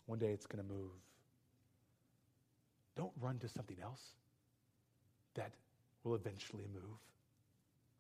One 0.06 0.18
day 0.18 0.30
it's 0.32 0.46
going 0.46 0.64
to 0.64 0.72
move. 0.72 0.90
Don't 2.96 3.12
run 3.20 3.38
to 3.38 3.48
something 3.48 3.76
else 3.82 4.00
that 5.34 5.52
will 6.02 6.14
eventually 6.14 6.66
move, 6.72 6.98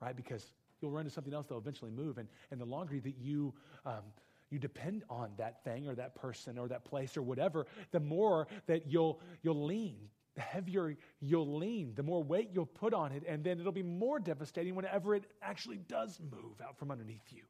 right? 0.00 0.16
Because 0.16 0.52
you'll 0.80 0.90
run 0.90 1.04
to 1.04 1.10
something 1.10 1.32
else 1.32 1.46
that'll 1.46 1.58
eventually 1.58 1.90
move. 1.90 2.18
And, 2.18 2.28
and 2.50 2.60
the 2.60 2.64
longer 2.64 3.00
that 3.00 3.16
you, 3.18 3.54
um, 3.86 4.02
you 4.50 4.58
depend 4.58 5.04
on 5.08 5.30
that 5.38 5.64
thing 5.64 5.88
or 5.88 5.94
that 5.94 6.14
person 6.14 6.58
or 6.58 6.68
that 6.68 6.84
place 6.84 7.16
or 7.16 7.22
whatever, 7.22 7.66
the 7.90 8.00
more 8.00 8.46
that 8.66 8.86
you'll, 8.86 9.20
you'll 9.42 9.64
lean. 9.64 9.96
The 10.34 10.40
heavier 10.40 10.96
you'll 11.20 11.58
lean, 11.58 11.92
the 11.94 12.02
more 12.02 12.20
weight 12.20 12.50
you'll 12.52 12.66
put 12.66 12.92
on 12.92 13.12
it, 13.12 13.22
and 13.26 13.44
then 13.44 13.60
it'll 13.60 13.70
be 13.70 13.84
more 13.84 14.18
devastating 14.18 14.74
whenever 14.74 15.14
it 15.14 15.24
actually 15.40 15.78
does 15.78 16.18
move 16.32 16.60
out 16.60 16.76
from 16.76 16.90
underneath 16.90 17.22
you. 17.30 17.42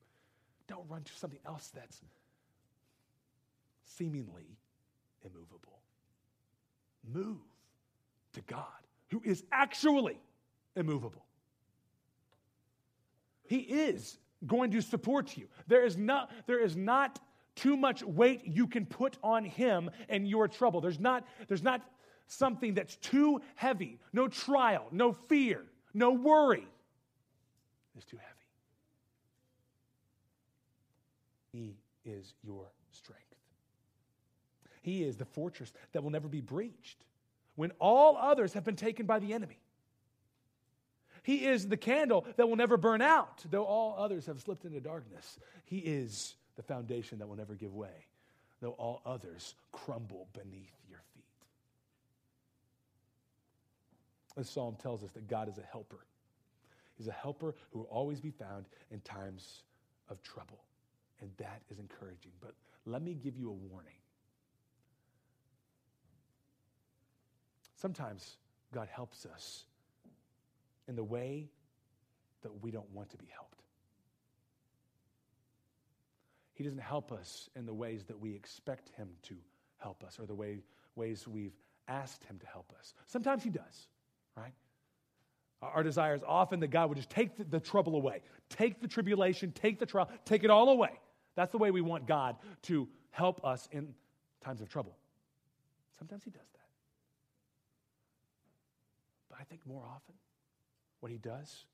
Don't 0.69 0.85
run 0.89 1.03
to 1.03 1.13
something 1.15 1.41
else 1.47 1.73
that's 1.75 2.03
seemingly 3.87 4.59
immovable. 5.25 5.81
Move 7.11 7.39
to 8.35 8.43
God, 8.43 8.67
who 9.15 9.23
is 9.25 9.45
actually 9.53 10.19
immovable. 10.75 11.25
He 13.45 13.59
is 13.59 14.19
going 14.45 14.73
to 14.73 14.81
support 14.81 15.37
you. 15.37 15.47
There 15.69 15.85
is 15.85 15.97
not, 15.97 16.33
there 16.49 16.59
is 16.59 16.77
not 16.77 17.21
too 17.55 17.77
much 17.77 18.03
weight 18.03 18.41
you 18.45 18.67
can 18.67 18.87
put 18.87 19.17
on 19.23 19.45
him 19.45 19.89
and 20.09 20.27
your 20.27 20.49
trouble. 20.49 20.81
There's 20.81 20.99
not, 20.99 21.25
there's 21.47 21.63
not 21.63 21.81
something 22.27 22.75
that's 22.75 22.97
too 22.97 23.41
heavy. 23.55 24.01
No 24.13 24.27
trial, 24.27 24.89
no 24.91 25.13
fear, 25.13 25.63
no 25.93 26.11
worry 26.11 26.67
is 27.97 28.05
too 28.05 28.17
heavy. 28.17 28.31
He 31.53 31.77
is 32.05 32.35
your 32.43 32.67
strength. 32.91 33.23
He 34.83 35.05
is 35.05 35.17
the 35.17 35.25
fortress 35.25 35.73
that 35.93 36.03
will 36.03 36.11
never 36.11 36.27
be 36.27 36.41
breached 36.41 37.05
when 37.57 37.71
all 37.79 38.17
others 38.17 38.53
have 38.55 38.65
been 38.65 38.77
taken 38.77 39.07
by 39.07 39.19
the 39.19 39.33
enemy. 39.33 39.59
He 41.23 41.47
is 41.47 41.69
the 41.69 41.77
candle 41.77 42.27
that 42.37 42.49
will 42.49 42.57
never 42.57 42.77
burn 42.77 43.01
out, 43.01 43.45
though 43.51 43.65
all 43.65 43.97
others 43.99 44.27
have 44.27 44.41
slipped 44.41 44.65
into 44.65 44.81
darkness. 44.81 45.39
He 45.65 45.79
is 45.79 46.35
the 46.57 46.63
foundation 46.63 47.19
that 47.19 47.27
will 47.27 47.37
never 47.37 47.55
give 47.55 47.75
way, 47.75 48.07
though 48.61 48.73
all 48.73 49.01
others 49.07 49.55
crumble 49.73 50.29
beneath 50.35 50.73
your 50.89 51.01
feet. 51.15 51.25
This 54.37 54.51
psalm 54.51 54.77
tells 54.83 55.03
us 55.03 55.13
that 55.13 55.27
God 55.27 55.49
is 55.49 55.57
a 55.57 55.63
helper. 55.63 56.05
He's 56.97 57.09
a 57.09 57.13
helper 57.13 57.55
who 57.71 57.81
will 57.81 57.87
always 57.87 58.21
be 58.21 58.31
found 58.31 58.67
in 58.91 59.01
times 59.01 59.63
of 60.11 60.23
trouble. 60.23 60.63
And 61.21 61.31
that 61.39 61.63
is 61.71 61.79
encouraging. 61.79 62.33
But 62.41 62.55
let 62.85 63.03
me 63.03 63.15
give 63.15 63.37
you 63.37 63.49
a 63.49 63.53
warning. 63.53 63.95
Sometimes 67.85 68.39
God 68.73 68.89
helps 68.91 69.27
us 69.27 69.67
in 70.89 70.97
the 70.97 71.05
way 71.05 71.51
that 72.41 72.63
we 72.63 72.71
don't 72.71 72.91
want 72.95 73.11
to 73.11 73.19
be 73.19 73.27
helped. 73.31 73.61
He 76.55 76.65
doesn't 76.65 76.79
help 76.79 77.13
us 77.13 77.51
in 77.55 77.67
the 77.67 77.75
ways 77.75 78.05
that 78.05 78.19
we 78.19 78.35
expect 78.35 78.89
Him 78.97 79.11
to 79.25 79.35
help 79.77 80.03
us 80.03 80.19
or 80.19 80.25
the 80.25 80.35
way, 80.35 80.61
ways 80.97 81.29
we've 81.29 81.53
asked 81.87 82.25
Him 82.25 82.39
to 82.39 82.47
help 82.47 82.73
us. 82.81 82.95
Sometimes 83.07 83.45
He 83.45 83.51
does, 83.51 83.89
right? 84.35 84.55
Our 85.61 85.83
desire 85.83 86.15
is 86.15 86.23
often 86.27 86.61
that 86.61 86.69
God 86.69 86.89
would 86.89 86.97
just 86.97 87.11
take 87.11 87.37
the, 87.37 87.45
the 87.45 87.61
trouble 87.61 87.97
away, 87.97 88.23
take 88.49 88.81
the 88.81 88.89
tribulation, 88.89 89.53
take 89.53 89.79
the 89.79 89.85
trial, 89.85 90.09
take 90.25 90.43
it 90.43 90.49
all 90.49 90.71
away. 90.71 90.99
That's 91.35 91.53
the 91.53 91.59
way 91.59 91.71
we 91.71 91.83
want 91.83 92.07
God 92.07 92.37
to 92.63 92.89
help 93.11 93.45
us 93.45 93.69
in 93.73 93.93
times 94.43 94.63
of 94.63 94.71
trouble. 94.71 94.97
Sometimes 95.99 96.25
He 96.25 96.31
does 96.31 96.49
that. 96.55 96.64
But 99.35 99.41
I 99.41 99.45
think 99.45 99.67
more 99.67 99.83
often, 99.85 100.15
what 101.01 101.11
he 101.11 101.19
does 101.19 101.65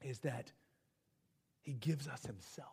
is 0.00 0.20
that 0.20 0.52
he 1.62 1.72
gives 1.72 2.06
us 2.06 2.24
himself 2.24 2.68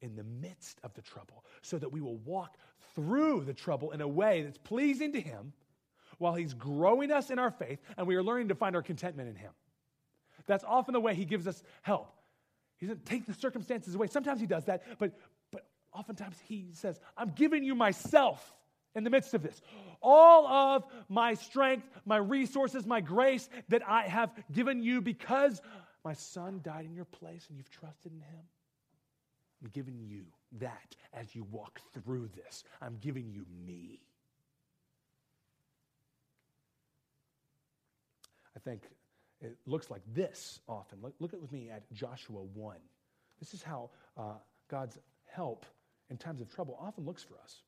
in 0.00 0.16
the 0.16 0.24
midst 0.24 0.80
of 0.82 0.94
the 0.94 1.02
trouble 1.02 1.44
so 1.60 1.78
that 1.78 1.92
we 1.92 2.00
will 2.00 2.16
walk 2.16 2.56
through 2.94 3.44
the 3.44 3.52
trouble 3.52 3.90
in 3.90 4.00
a 4.00 4.08
way 4.08 4.42
that's 4.42 4.56
pleasing 4.56 5.12
to 5.12 5.20
him 5.20 5.52
while 6.16 6.34
he's 6.34 6.54
growing 6.54 7.12
us 7.12 7.28
in 7.30 7.38
our 7.38 7.50
faith 7.50 7.78
and 7.98 8.06
we 8.06 8.16
are 8.16 8.22
learning 8.22 8.48
to 8.48 8.54
find 8.54 8.74
our 8.74 8.82
contentment 8.82 9.28
in 9.28 9.36
him. 9.36 9.52
That's 10.46 10.64
often 10.64 10.94
the 10.94 11.00
way 11.00 11.14
he 11.14 11.26
gives 11.26 11.46
us 11.46 11.62
help. 11.82 12.10
He 12.78 12.86
doesn't 12.86 13.04
take 13.04 13.26
the 13.26 13.34
circumstances 13.34 13.94
away. 13.94 14.06
Sometimes 14.06 14.40
he 14.40 14.46
does 14.46 14.64
that, 14.64 14.82
but, 14.98 15.12
but 15.50 15.66
oftentimes 15.92 16.38
he 16.48 16.68
says, 16.72 17.00
I'm 17.18 17.32
giving 17.32 17.64
you 17.64 17.74
myself 17.74 18.54
in 18.96 19.04
the 19.04 19.10
midst 19.10 19.34
of 19.34 19.42
this. 19.42 19.60
All 20.02 20.46
of 20.48 20.84
my 21.08 21.34
strength, 21.34 21.86
my 22.04 22.16
resources, 22.16 22.86
my 22.86 23.00
grace 23.00 23.48
that 23.68 23.82
I 23.86 24.08
have 24.08 24.30
given 24.52 24.82
you 24.82 25.00
because 25.00 25.60
my 26.04 26.14
son 26.14 26.60
died 26.64 26.86
in 26.86 26.94
your 26.94 27.04
place 27.04 27.46
and 27.48 27.58
you've 27.58 27.70
trusted 27.70 28.12
in 28.12 28.20
him. 28.20 28.44
I'm 29.62 29.70
giving 29.72 30.00
you 30.00 30.24
that 30.60 30.96
as 31.12 31.34
you 31.34 31.44
walk 31.44 31.80
through 31.94 32.30
this. 32.34 32.64
I'm 32.80 32.96
giving 33.00 33.30
you 33.30 33.44
me. 33.66 34.00
I 38.56 38.58
think 38.58 38.82
it 39.40 39.56
looks 39.66 39.90
like 39.90 40.02
this 40.14 40.60
often. 40.68 40.98
Look, 41.02 41.14
look 41.20 41.32
with 41.32 41.52
me 41.52 41.70
at 41.70 41.90
Joshua 41.92 42.42
1. 42.42 42.76
This 43.38 43.52
is 43.52 43.62
how 43.62 43.90
uh, 44.16 44.34
God's 44.68 44.98
help 45.26 45.66
in 46.08 46.16
times 46.16 46.40
of 46.40 46.52
trouble 46.54 46.78
often 46.80 47.04
looks 47.04 47.22
for 47.22 47.34
us. 47.42 47.62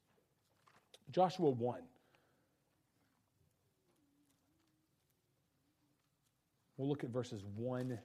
Joshua 1.10 1.50
1. 1.50 1.80
We'll 6.76 6.88
look 6.88 7.02
at 7.02 7.10
verses 7.10 7.44
1 7.56 7.98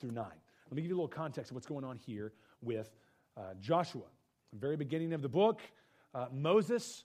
through 0.00 0.12
9. 0.12 0.24
Let 0.24 0.76
me 0.76 0.82
give 0.82 0.88
you 0.90 0.96
a 0.96 1.00
little 1.00 1.08
context 1.08 1.50
of 1.50 1.54
what's 1.54 1.66
going 1.66 1.84
on 1.84 1.98
here 1.98 2.32
with 2.62 2.90
uh, 3.36 3.54
Joshua. 3.60 4.04
The 4.52 4.58
very 4.58 4.76
beginning 4.76 5.12
of 5.12 5.22
the 5.22 5.28
book, 5.28 5.60
uh, 6.14 6.26
Moses, 6.32 7.04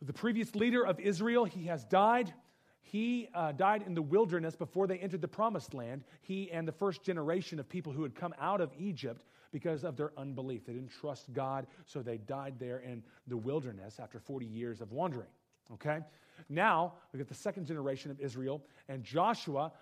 the 0.00 0.12
previous 0.12 0.54
leader 0.54 0.84
of 0.84 0.98
Israel, 0.98 1.44
he 1.44 1.64
has 1.66 1.84
died. 1.84 2.32
He 2.80 3.28
uh, 3.34 3.52
died 3.52 3.84
in 3.86 3.94
the 3.94 4.02
wilderness 4.02 4.56
before 4.56 4.86
they 4.86 4.98
entered 4.98 5.20
the 5.20 5.28
promised 5.28 5.74
land. 5.74 6.04
He 6.22 6.50
and 6.50 6.66
the 6.66 6.72
first 6.72 7.02
generation 7.02 7.60
of 7.60 7.68
people 7.68 7.92
who 7.92 8.02
had 8.02 8.14
come 8.14 8.34
out 8.40 8.60
of 8.60 8.72
Egypt 8.78 9.22
because 9.52 9.84
of 9.84 9.96
their 9.96 10.12
unbelief. 10.16 10.64
They 10.64 10.72
didn't 10.72 10.92
trust 11.00 11.32
God, 11.32 11.66
so 11.86 12.02
they 12.02 12.18
died 12.18 12.54
there 12.58 12.78
in 12.78 13.02
the 13.26 13.36
wilderness 13.36 13.98
after 14.00 14.18
40 14.18 14.46
years 14.46 14.80
of 14.80 14.92
wandering. 14.92 15.28
Okay? 15.72 16.00
Now, 16.48 16.94
we 17.12 17.18
get 17.18 17.28
the 17.28 17.34
second 17.34 17.66
generation 17.66 18.10
of 18.10 18.20
Israel, 18.20 18.62
and 18.88 19.04
Joshua, 19.04 19.72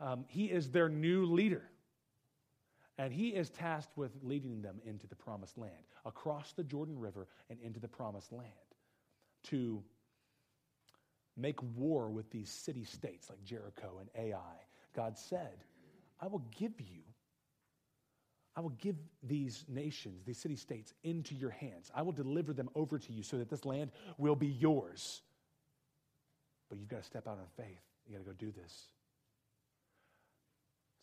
um, 0.00 0.24
he 0.28 0.46
is 0.46 0.70
their 0.70 0.88
new 0.88 1.26
leader. 1.26 1.62
And 2.98 3.12
he 3.12 3.28
is 3.28 3.48
tasked 3.50 3.96
with 3.96 4.10
leading 4.22 4.60
them 4.60 4.80
into 4.84 5.06
the 5.06 5.14
promised 5.14 5.56
land, 5.56 5.72
across 6.04 6.52
the 6.52 6.64
Jordan 6.64 6.98
River 6.98 7.28
and 7.48 7.60
into 7.60 7.78
the 7.78 7.88
promised 7.88 8.32
land, 8.32 8.48
to 9.44 9.82
make 11.36 11.62
war 11.76 12.10
with 12.10 12.28
these 12.30 12.50
city 12.50 12.84
states 12.84 13.30
like 13.30 13.42
Jericho 13.44 14.00
and 14.00 14.08
Ai. 14.18 14.56
God 14.96 15.16
said, 15.16 15.64
I 16.20 16.26
will 16.26 16.42
give 16.58 16.80
you 16.80 17.02
I 18.58 18.60
will 18.60 18.70
give 18.70 18.96
these 19.22 19.64
nations, 19.68 20.24
these 20.24 20.36
city 20.36 20.56
states, 20.56 20.92
into 21.04 21.36
your 21.36 21.50
hands. 21.50 21.92
I 21.94 22.02
will 22.02 22.10
deliver 22.10 22.52
them 22.52 22.68
over 22.74 22.98
to 22.98 23.12
you 23.12 23.22
so 23.22 23.38
that 23.38 23.48
this 23.48 23.64
land 23.64 23.92
will 24.16 24.34
be 24.34 24.48
yours. 24.48 25.22
But 26.68 26.80
you've 26.80 26.88
got 26.88 27.02
to 27.02 27.06
step 27.06 27.28
out 27.28 27.38
on 27.38 27.46
faith. 27.56 27.78
You 28.04 28.16
got 28.16 28.24
to 28.24 28.30
go 28.30 28.36
do 28.36 28.50
this. 28.50 28.86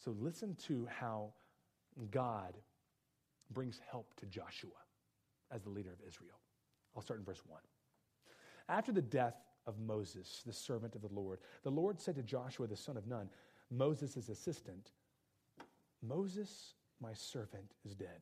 So 0.03 0.13
listen 0.19 0.57
to 0.67 0.85
how 0.99 1.31
God 2.11 2.55
brings 3.51 3.79
help 3.89 4.13
to 4.17 4.25
Joshua 4.25 4.71
as 5.49 5.61
the 5.61 5.69
leader 5.69 5.93
of 5.93 6.05
Israel. 6.05 6.37
I'll 6.93 7.01
start 7.01 7.21
in 7.21 7.25
verse 7.25 7.41
1. 7.47 7.61
After 8.67 8.91
the 8.91 9.01
death 9.01 9.37
of 9.65 9.79
Moses, 9.79 10.43
the 10.45 10.51
servant 10.51 10.93
of 10.93 11.01
the 11.01 11.13
Lord, 11.13 11.39
the 11.63 11.71
Lord 11.71 12.01
said 12.01 12.15
to 12.15 12.21
Joshua, 12.21 12.67
the 12.67 12.75
son 12.75 12.97
of 12.97 13.07
Nun, 13.07 13.29
Moses' 13.71 14.27
assistant, 14.27 14.91
Moses 16.05 16.73
my 17.05 17.13
servant 17.13 17.71
is 17.85 17.93
dead. 17.95 18.21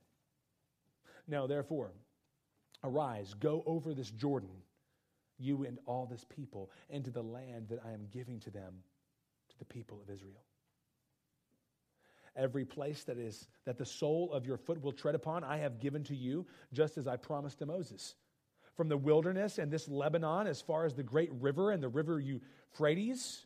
Now, 1.28 1.48
therefore, 1.48 1.92
arise, 2.84 3.34
go 3.34 3.64
over 3.66 3.94
this 3.94 4.12
Jordan, 4.12 4.50
you 5.40 5.64
and 5.64 5.80
all 5.86 6.06
this 6.06 6.26
people, 6.26 6.70
into 6.90 7.10
the 7.10 7.24
land 7.24 7.68
that 7.70 7.80
I 7.86 7.92
am 7.92 8.08
giving 8.12 8.42
to 8.42 8.50
them, 8.50 8.74
to 9.50 9.58
the 9.58 9.66
people 9.66 10.02
of 10.02 10.14
Israel. 10.14 10.44
Every 12.36 12.66
place 12.66 13.04
that 13.04 13.18
is 13.18 13.48
that 13.66 13.78
the 13.78 13.86
sole 13.86 14.34
of 14.34 14.46
your 14.46 14.58
foot 14.58 14.82
will 14.82 14.92
tread 14.92 15.16
upon, 15.16 15.44
I 15.44 15.58
have 15.58 15.80
given 15.80 16.04
to 16.06 16.16
you, 16.16 16.46
just 16.74 16.98
as 16.98 17.08
I 17.08 17.16
promised 17.16 17.60
to 17.60 17.66
Moses. 17.66 18.16
From 18.76 18.90
the 18.90 18.98
wilderness 18.98 19.60
and 19.60 19.72
this 19.72 19.88
Lebanon, 19.88 20.48
as 20.48 20.60
far 20.60 20.86
as 20.86 20.96
the 20.96 21.04
great 21.04 21.32
river 21.40 21.72
and 21.72 21.82
the 21.82 21.88
river 21.88 22.20
Euphrates, 22.20 23.46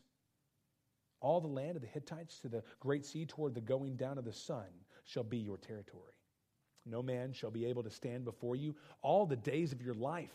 all 1.20 1.40
the 1.40 1.48
land 1.48 1.76
of 1.76 1.82
the 1.82 1.88
Hittites 1.88 2.40
to 2.40 2.48
the 2.48 2.62
great 2.80 3.04
sea 3.04 3.26
toward 3.26 3.54
the 3.54 3.60
going 3.60 3.96
down 3.96 4.18
of 4.18 4.24
the 4.24 4.32
sun 4.32 4.64
shall 5.08 5.24
be 5.24 5.38
your 5.38 5.56
territory. 5.56 6.12
No 6.84 7.02
man 7.02 7.32
shall 7.32 7.50
be 7.50 7.66
able 7.66 7.82
to 7.82 7.90
stand 7.90 8.24
before 8.24 8.56
you 8.56 8.74
all 9.02 9.26
the 9.26 9.36
days 9.36 9.72
of 9.72 9.82
your 9.82 9.94
life. 9.94 10.32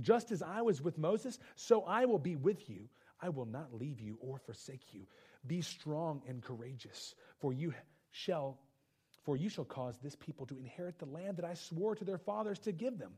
Just 0.00 0.32
as 0.32 0.42
I 0.42 0.62
was 0.62 0.80
with 0.80 0.98
Moses, 0.98 1.38
so 1.56 1.82
I 1.82 2.04
will 2.04 2.18
be 2.18 2.36
with 2.36 2.68
you. 2.68 2.88
I 3.20 3.28
will 3.28 3.46
not 3.46 3.74
leave 3.74 4.00
you 4.00 4.18
or 4.20 4.38
forsake 4.38 4.92
you. 4.92 5.06
Be 5.46 5.60
strong 5.60 6.22
and 6.28 6.42
courageous, 6.42 7.14
for 7.40 7.52
you 7.52 7.74
shall 8.10 8.58
for 9.24 9.36
you 9.38 9.48
shall 9.48 9.64
cause 9.64 9.98
this 10.02 10.16
people 10.16 10.44
to 10.46 10.58
inherit 10.58 10.98
the 10.98 11.06
land 11.06 11.38
that 11.38 11.46
I 11.46 11.54
swore 11.54 11.94
to 11.94 12.04
their 12.04 12.18
fathers 12.18 12.58
to 12.60 12.72
give 12.72 12.98
them. 12.98 13.12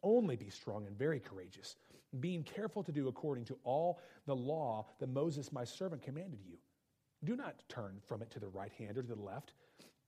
Only 0.00 0.36
be 0.36 0.50
strong 0.50 0.86
and 0.86 0.96
very 0.96 1.18
courageous, 1.18 1.74
being 2.20 2.44
careful 2.44 2.84
to 2.84 2.92
do 2.92 3.08
according 3.08 3.46
to 3.46 3.58
all 3.64 3.98
the 4.26 4.36
law 4.36 4.86
that 5.00 5.08
Moses 5.08 5.50
my 5.50 5.64
servant 5.64 6.02
commanded 6.02 6.38
you. 6.48 6.58
Do 7.24 7.34
not 7.34 7.60
turn 7.68 8.00
from 8.06 8.22
it 8.22 8.30
to 8.32 8.38
the 8.38 8.48
right 8.48 8.72
hand 8.78 8.98
or 8.98 9.02
to 9.02 9.14
the 9.14 9.20
left 9.20 9.52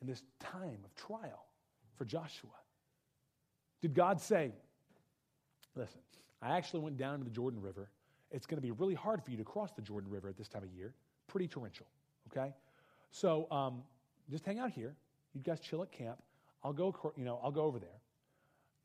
in 0.00 0.06
this 0.06 0.22
time 0.40 0.78
of 0.84 0.94
trial 0.94 1.46
for 1.96 2.04
Joshua? 2.04 2.50
Did 3.82 3.94
God 3.94 4.20
say, 4.20 4.52
listen, 5.74 6.00
I 6.42 6.56
actually 6.56 6.80
went 6.80 6.96
down 6.96 7.18
to 7.18 7.24
the 7.24 7.30
Jordan 7.30 7.60
River. 7.60 7.88
It's 8.30 8.46
going 8.46 8.58
to 8.58 8.62
be 8.62 8.72
really 8.72 8.94
hard 8.94 9.22
for 9.22 9.30
you 9.30 9.36
to 9.36 9.44
cross 9.44 9.72
the 9.72 9.82
Jordan 9.82 10.10
River 10.10 10.28
at 10.28 10.36
this 10.36 10.48
time 10.48 10.62
of 10.62 10.70
year, 10.70 10.94
pretty 11.28 11.48
torrential, 11.48 11.86
okay? 12.30 12.52
So 13.10 13.46
um, 13.50 13.82
just 14.30 14.44
hang 14.44 14.58
out 14.58 14.70
here. 14.70 14.94
You 15.34 15.42
guys 15.42 15.60
chill 15.60 15.82
at 15.82 15.92
camp. 15.92 16.18
I'll 16.62 16.72
go, 16.72 16.94
you 17.16 17.24
know, 17.24 17.38
I'll 17.42 17.52
go 17.52 17.62
over 17.62 17.78
there. 17.78 17.88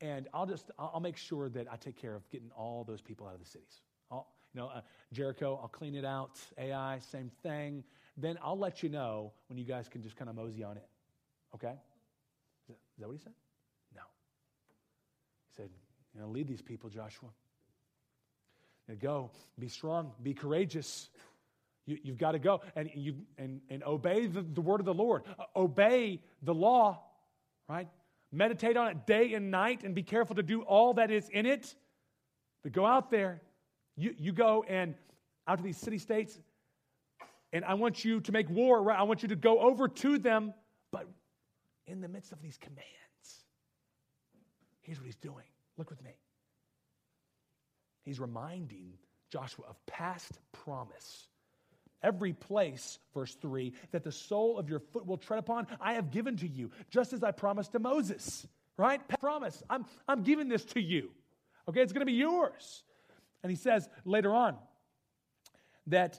And 0.00 0.28
I'll 0.34 0.46
just, 0.46 0.70
I'll 0.78 1.00
make 1.00 1.16
sure 1.16 1.48
that 1.50 1.66
I 1.70 1.76
take 1.76 1.96
care 1.96 2.14
of 2.14 2.28
getting 2.30 2.50
all 2.56 2.84
those 2.84 3.00
people 3.00 3.26
out 3.26 3.34
of 3.34 3.40
the 3.40 3.46
cities. 3.46 3.80
I'll, 4.10 4.26
you 4.52 4.60
know, 4.60 4.68
uh, 4.68 4.80
Jericho, 5.12 5.58
I'll 5.62 5.68
clean 5.68 5.94
it 5.94 6.04
out. 6.04 6.40
Ai, 6.58 6.98
same 6.98 7.30
thing. 7.42 7.84
Then 8.16 8.38
I'll 8.42 8.58
let 8.58 8.82
you 8.82 8.88
know 8.88 9.32
when 9.48 9.58
you 9.58 9.64
guys 9.64 9.88
can 9.88 10.02
just 10.02 10.16
kind 10.16 10.28
of 10.28 10.36
mosey 10.36 10.62
on 10.64 10.76
it. 10.76 10.86
Okay? 11.54 11.72
Is 11.72 12.68
that, 12.68 12.72
is 12.72 13.00
that 13.00 13.06
what 13.06 13.16
he 13.16 13.22
said? 13.22 13.32
No. 13.94 14.02
He 15.48 15.54
said, 15.56 15.70
you 16.14 16.20
know, 16.20 16.28
lead 16.28 16.48
these 16.48 16.62
people, 16.62 16.90
Joshua. 16.90 17.28
Now 18.88 18.94
go, 19.00 19.30
be 19.58 19.68
strong, 19.68 20.12
be 20.22 20.34
courageous. 20.34 21.10
You, 21.86 21.98
have 22.06 22.18
got 22.18 22.32
to 22.32 22.38
go 22.38 22.60
and, 22.76 22.90
you, 22.94 23.16
and, 23.38 23.60
and 23.68 23.82
obey 23.84 24.26
the, 24.26 24.42
the 24.42 24.60
word 24.60 24.80
of 24.80 24.86
the 24.86 24.94
Lord. 24.94 25.22
Uh, 25.38 25.44
obey 25.56 26.22
the 26.42 26.54
law, 26.54 27.02
right? 27.68 27.88
Meditate 28.30 28.76
on 28.76 28.88
it 28.88 29.06
day 29.06 29.34
and 29.34 29.50
night 29.50 29.82
and 29.82 29.94
be 29.94 30.02
careful 30.02 30.36
to 30.36 30.42
do 30.42 30.62
all 30.62 30.94
that 30.94 31.10
is 31.10 31.28
in 31.30 31.44
it. 31.44 31.74
But 32.62 32.72
go 32.72 32.86
out 32.86 33.10
there. 33.10 33.42
You, 33.96 34.14
you 34.16 34.32
go 34.32 34.64
and 34.68 34.94
out 35.46 35.58
to 35.58 35.64
these 35.64 35.76
city 35.76 35.98
states, 35.98 36.38
and 37.52 37.64
I 37.64 37.74
want 37.74 38.04
you 38.04 38.20
to 38.20 38.32
make 38.32 38.48
war, 38.48 38.82
right? 38.82 38.98
I 38.98 39.02
want 39.02 39.22
you 39.22 39.28
to 39.28 39.36
go 39.36 39.58
over 39.58 39.88
to 39.88 40.18
them, 40.18 40.54
but 40.90 41.06
in 41.86 42.00
the 42.00 42.08
midst 42.08 42.32
of 42.32 42.40
these 42.40 42.56
commands. 42.58 42.86
Here's 44.80 44.98
what 44.98 45.06
he's 45.06 45.16
doing. 45.16 45.44
Look 45.76 45.90
with 45.90 46.02
me. 46.02 46.12
He's 48.04 48.20
reminding 48.20 48.94
Joshua 49.30 49.66
of 49.68 49.86
past 49.86 50.38
promise. 50.52 51.28
Every 52.02 52.32
place, 52.32 52.98
verse 53.14 53.34
3, 53.40 53.72
that 53.92 54.02
the 54.02 54.10
sole 54.10 54.58
of 54.58 54.68
your 54.68 54.80
foot 54.80 55.06
will 55.06 55.16
tread 55.16 55.38
upon, 55.38 55.68
I 55.80 55.94
have 55.94 56.10
given 56.10 56.36
to 56.38 56.48
you, 56.48 56.72
just 56.90 57.12
as 57.12 57.22
I 57.22 57.30
promised 57.30 57.72
to 57.72 57.78
Moses. 57.78 58.46
Right? 58.76 59.00
Promise. 59.20 59.62
I'm, 59.70 59.84
I'm 60.08 60.22
giving 60.22 60.48
this 60.48 60.64
to 60.66 60.80
you. 60.80 61.10
Okay, 61.68 61.80
it's 61.80 61.92
going 61.92 62.00
to 62.00 62.06
be 62.06 62.12
yours. 62.12 62.82
And 63.42 63.50
he 63.50 63.56
says 63.56 63.88
later 64.04 64.34
on 64.34 64.56
that, 65.88 66.18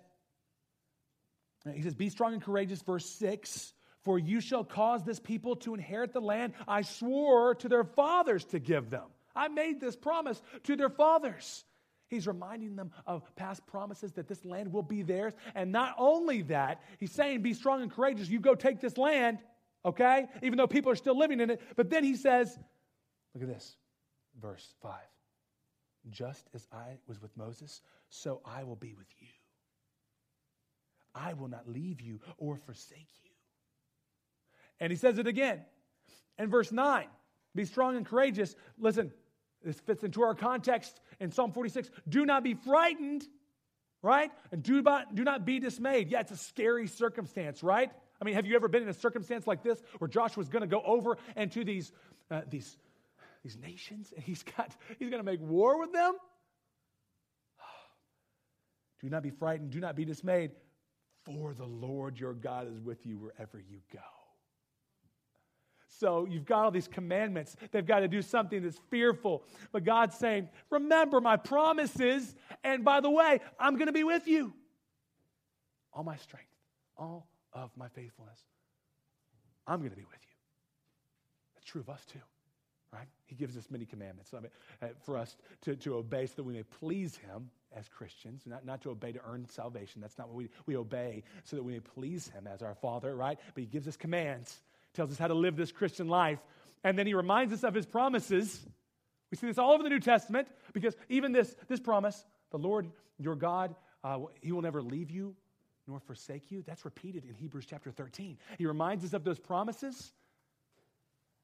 he 1.74 1.82
says, 1.82 1.94
Be 1.94 2.10
strong 2.10 2.34
and 2.34 2.42
courageous, 2.42 2.82
verse 2.82 3.06
6. 3.06 3.74
For 4.04 4.20
you 4.20 4.42
shall 4.42 4.64
cause 4.64 5.04
this 5.04 5.20
people 5.20 5.56
to 5.58 5.74
inherit 5.74 6.14
the 6.14 6.22
land 6.22 6.54
I 6.68 6.82
swore 6.82 7.56
to 7.56 7.70
their 7.70 7.86
fathers 7.86 8.44
to 8.46 8.60
give 8.60 8.90
them. 8.90 9.06
I 9.36 9.48
made 9.48 9.80
this 9.80 9.96
promise 9.96 10.42
to 10.64 10.76
their 10.76 10.90
fathers. 10.90 11.64
He's 12.08 12.28
reminding 12.28 12.76
them 12.76 12.92
of 13.08 13.24
past 13.36 13.66
promises 13.66 14.12
that 14.14 14.28
this 14.28 14.46
land 14.46 14.72
will 14.72 14.84
be 14.84 15.02
theirs. 15.02 15.34
And 15.56 15.72
not 15.72 15.96
only 15.98 16.44
that, 16.44 16.82
he's 17.00 17.12
saying, 17.12 17.42
Be 17.42 17.54
strong 17.54 17.82
and 17.82 17.92
courageous. 17.92 18.30
You 18.30 18.40
go 18.40 18.56
take 18.56 18.80
this 18.82 18.98
land, 18.98 19.40
okay? 19.84 20.28
Even 20.44 20.58
though 20.58 20.68
people 20.68 20.92
are 20.92 20.96
still 20.96 21.18
living 21.18 21.40
in 21.40 21.50
it. 21.50 21.62
But 21.76 21.90
then 21.90 22.04
he 22.04 22.16
says, 22.16 22.56
Look 23.34 23.44
at 23.44 23.50
this, 23.50 23.78
verse 24.40 24.76
5. 24.84 24.94
Just 26.12 26.50
as 26.54 26.68
I 26.72 26.98
was 27.08 27.22
with 27.22 27.36
Moses, 27.38 27.82
so 28.10 28.42
I 28.46 28.64
will 28.64 28.76
be 28.76 28.94
with 28.94 29.08
you. 29.20 29.30
I 31.16 31.34
will 31.34 31.48
not 31.48 31.68
leave 31.68 32.02
you 32.02 32.20
or 32.38 32.58
forsake 32.58 33.10
you. 33.24 33.33
And 34.84 34.92
he 34.92 34.98
says 34.98 35.18
it 35.18 35.28
again 35.28 35.62
in 36.38 36.50
verse 36.50 36.70
9 36.70 37.06
Be 37.56 37.64
strong 37.64 37.96
and 37.96 38.06
courageous. 38.06 38.54
Listen, 38.78 39.14
this 39.64 39.80
fits 39.80 40.04
into 40.04 40.24
our 40.24 40.36
context 40.36 41.00
in 41.22 41.32
Psalm 41.32 41.54
46. 41.54 41.90
Do 42.10 42.26
not 42.26 42.44
be 42.44 42.54
frightened, 42.54 43.26
right? 44.02 44.30
And 44.52 44.62
do 44.62 44.82
not, 44.82 45.16
do 45.16 45.24
not 45.24 45.46
be 45.46 45.62
dismayed. 45.62 46.10
Yeah, 46.10 46.20
it's 46.20 46.34
a 46.34 46.38
scary 46.38 46.88
circumstance, 46.88 47.64
right? 47.64 47.92
I 48.22 48.26
mean, 48.26 48.36
have 48.36 48.46
you 48.46 48.58
ever 48.58 48.68
been 48.68 48.84
in 48.84 48.90
a 48.90 48.94
circumstance 48.94 49.48
like 49.48 49.64
this 49.64 49.82
where 50.00 50.10
Joshua's 50.10 50.50
going 50.50 50.64
to 50.64 50.68
go 50.68 50.82
over 50.86 51.18
into 51.38 51.64
these, 51.64 51.94
uh, 52.30 52.42
these, 52.50 52.78
these 53.42 53.58
nations 53.58 54.12
and 54.14 54.22
he's 54.22 54.44
got 54.44 54.76
he's 55.00 55.10
going 55.10 55.24
to 55.24 55.32
make 55.32 55.40
war 55.40 55.80
with 55.80 55.94
them? 55.94 56.16
Do 59.02 59.08
not 59.08 59.24
be 59.24 59.30
frightened. 59.30 59.70
Do 59.70 59.80
not 59.80 59.96
be 59.96 60.04
dismayed, 60.04 60.52
for 61.24 61.54
the 61.54 61.64
Lord 61.64 62.20
your 62.20 62.34
God 62.34 62.68
is 62.70 62.82
with 62.82 63.06
you 63.06 63.18
wherever 63.18 63.60
you 63.60 63.80
go. 63.94 64.02
So 66.04 66.28
you've 66.30 66.44
got 66.44 66.66
all 66.66 66.72
these 66.72 66.90
commandments. 66.90 67.56
They've 67.72 67.86
got 67.86 68.02
to 68.02 68.10
do 68.10 68.22
something 68.22 68.62
that's 68.62 68.78
fearful. 68.90 69.42
But 69.72 69.86
God's 69.86 70.18
saying, 70.18 70.50
Remember 70.70 71.22
my 71.22 71.38
promises. 71.38 72.36
And 72.62 72.84
by 72.84 73.00
the 73.00 73.10
way, 73.10 73.40
I'm 73.58 73.76
going 73.76 73.88
to 73.88 73.94
be 73.94 74.04
with 74.04 74.28
you. 74.28 74.52
All 75.94 76.04
my 76.04 76.18
strength, 76.18 76.50
all 76.98 77.30
of 77.54 77.72
my 77.78 77.88
faithfulness. 77.88 78.38
I'm 79.66 79.80
going 79.80 79.92
to 79.92 79.96
be 79.96 80.04
with 80.04 80.20
you. 80.22 80.36
That's 81.56 81.68
true 81.68 81.80
of 81.80 81.90
us 81.90 82.04
too, 82.12 82.20
right? 82.92 83.08
He 83.28 83.36
gives 83.36 83.56
us 83.56 83.72
many 83.72 83.86
commandments 83.86 84.34
uh, 84.34 84.88
for 85.06 85.18
us 85.18 85.38
to, 85.62 85.78
to 85.78 85.96
obey 85.96 86.26
so 86.26 86.34
that 86.36 86.44
we 86.44 86.54
may 86.54 86.64
please 86.64 87.16
Him 87.16 87.50
as 87.74 87.88
Christians, 87.88 88.42
not, 88.46 88.66
not 88.66 88.82
to 88.82 88.90
obey 88.90 89.14
to 89.14 89.22
earn 89.26 89.48
salvation. 89.48 90.02
That's 90.02 90.18
not 90.18 90.28
what 90.28 90.36
we, 90.36 90.50
we 90.66 90.76
obey 90.76 91.24
so 91.46 91.56
that 91.56 91.64
we 91.64 91.72
may 91.72 91.80
please 91.80 92.28
Him 92.28 92.46
as 92.46 92.62
our 92.62 92.76
Father, 92.76 93.16
right? 93.16 93.40
But 93.54 93.62
He 93.62 93.68
gives 93.68 93.88
us 93.88 93.96
commands 93.96 94.60
tells 94.94 95.12
us 95.12 95.18
how 95.18 95.28
to 95.28 95.34
live 95.34 95.56
this 95.56 95.72
Christian 95.72 96.08
life. 96.08 96.40
And 96.84 96.98
then 96.98 97.08
he 97.08 97.14
reminds 97.14 97.54
us 97.54 97.64
of 97.64 97.74
his 97.74 97.86
promises. 97.86 98.66
We 99.32 99.38
see 99.38 99.48
this 99.48 99.58
all 99.58 99.72
over 99.72 99.84
the 99.84 99.90
New 99.90 100.00
Testament 100.00 100.48
because 100.74 100.96
even 101.10 101.32
this, 101.32 101.56
this 101.68 101.80
promise, 101.80 102.26
the 102.52 102.58
Lord 102.58 102.92
your 103.18 103.36
God, 103.36 103.76
uh, 104.04 104.20
he 104.42 104.52
will 104.52 104.62
never 104.62 104.82
leave 104.82 105.10
you 105.10 105.36
nor 105.88 106.00
forsake 106.00 106.52
you. 106.52 106.64
That's 106.66 106.86
repeated 106.86 107.26
in 107.26 107.34
Hebrews 107.34 107.66
chapter 107.70 107.92
13. 107.92 108.38
He 108.58 108.66
reminds 108.66 109.04
us 109.04 109.14
of 109.14 109.24
those 109.24 109.40
promises 109.40 110.14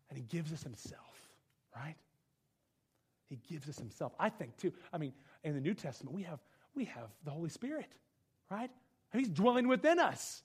and 0.10 0.18
he 0.18 0.24
gives 0.24 0.52
us 0.52 0.64
himself, 0.64 1.20
right? 1.76 1.96
He 3.30 3.40
gives 3.50 3.70
us 3.70 3.78
himself. 3.78 4.14
I 4.20 4.30
think 4.30 4.58
too, 4.58 4.74
I 4.92 4.98
mean, 4.98 5.14
in 5.44 5.54
the 5.54 5.62
New 5.62 5.74
Testament, 5.74 6.16
we 6.16 6.24
have, 6.24 6.40
we 6.76 6.86
have 6.86 7.10
the 7.24 7.32
Holy 7.32 7.50
Spirit, 7.50 7.92
right? 8.50 8.72
He's 9.14 9.30
dwelling 9.30 9.68
within 9.68 10.00
us. 10.00 10.44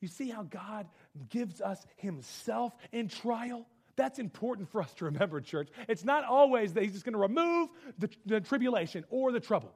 You 0.00 0.08
see 0.08 0.28
how 0.28 0.42
God 0.42 0.86
gives 1.28 1.60
us 1.60 1.84
himself 1.96 2.72
in 2.92 3.08
trial? 3.08 3.66
That's 3.96 4.20
important 4.20 4.68
for 4.70 4.80
us 4.80 4.92
to 4.94 5.06
remember, 5.06 5.40
church. 5.40 5.68
It's 5.88 6.04
not 6.04 6.24
always 6.24 6.74
that 6.74 6.84
he's 6.84 6.92
just 6.92 7.04
going 7.04 7.14
to 7.14 7.18
remove 7.18 7.68
the, 7.98 8.08
the 8.26 8.40
tribulation 8.40 9.04
or 9.10 9.32
the 9.32 9.40
trouble. 9.40 9.72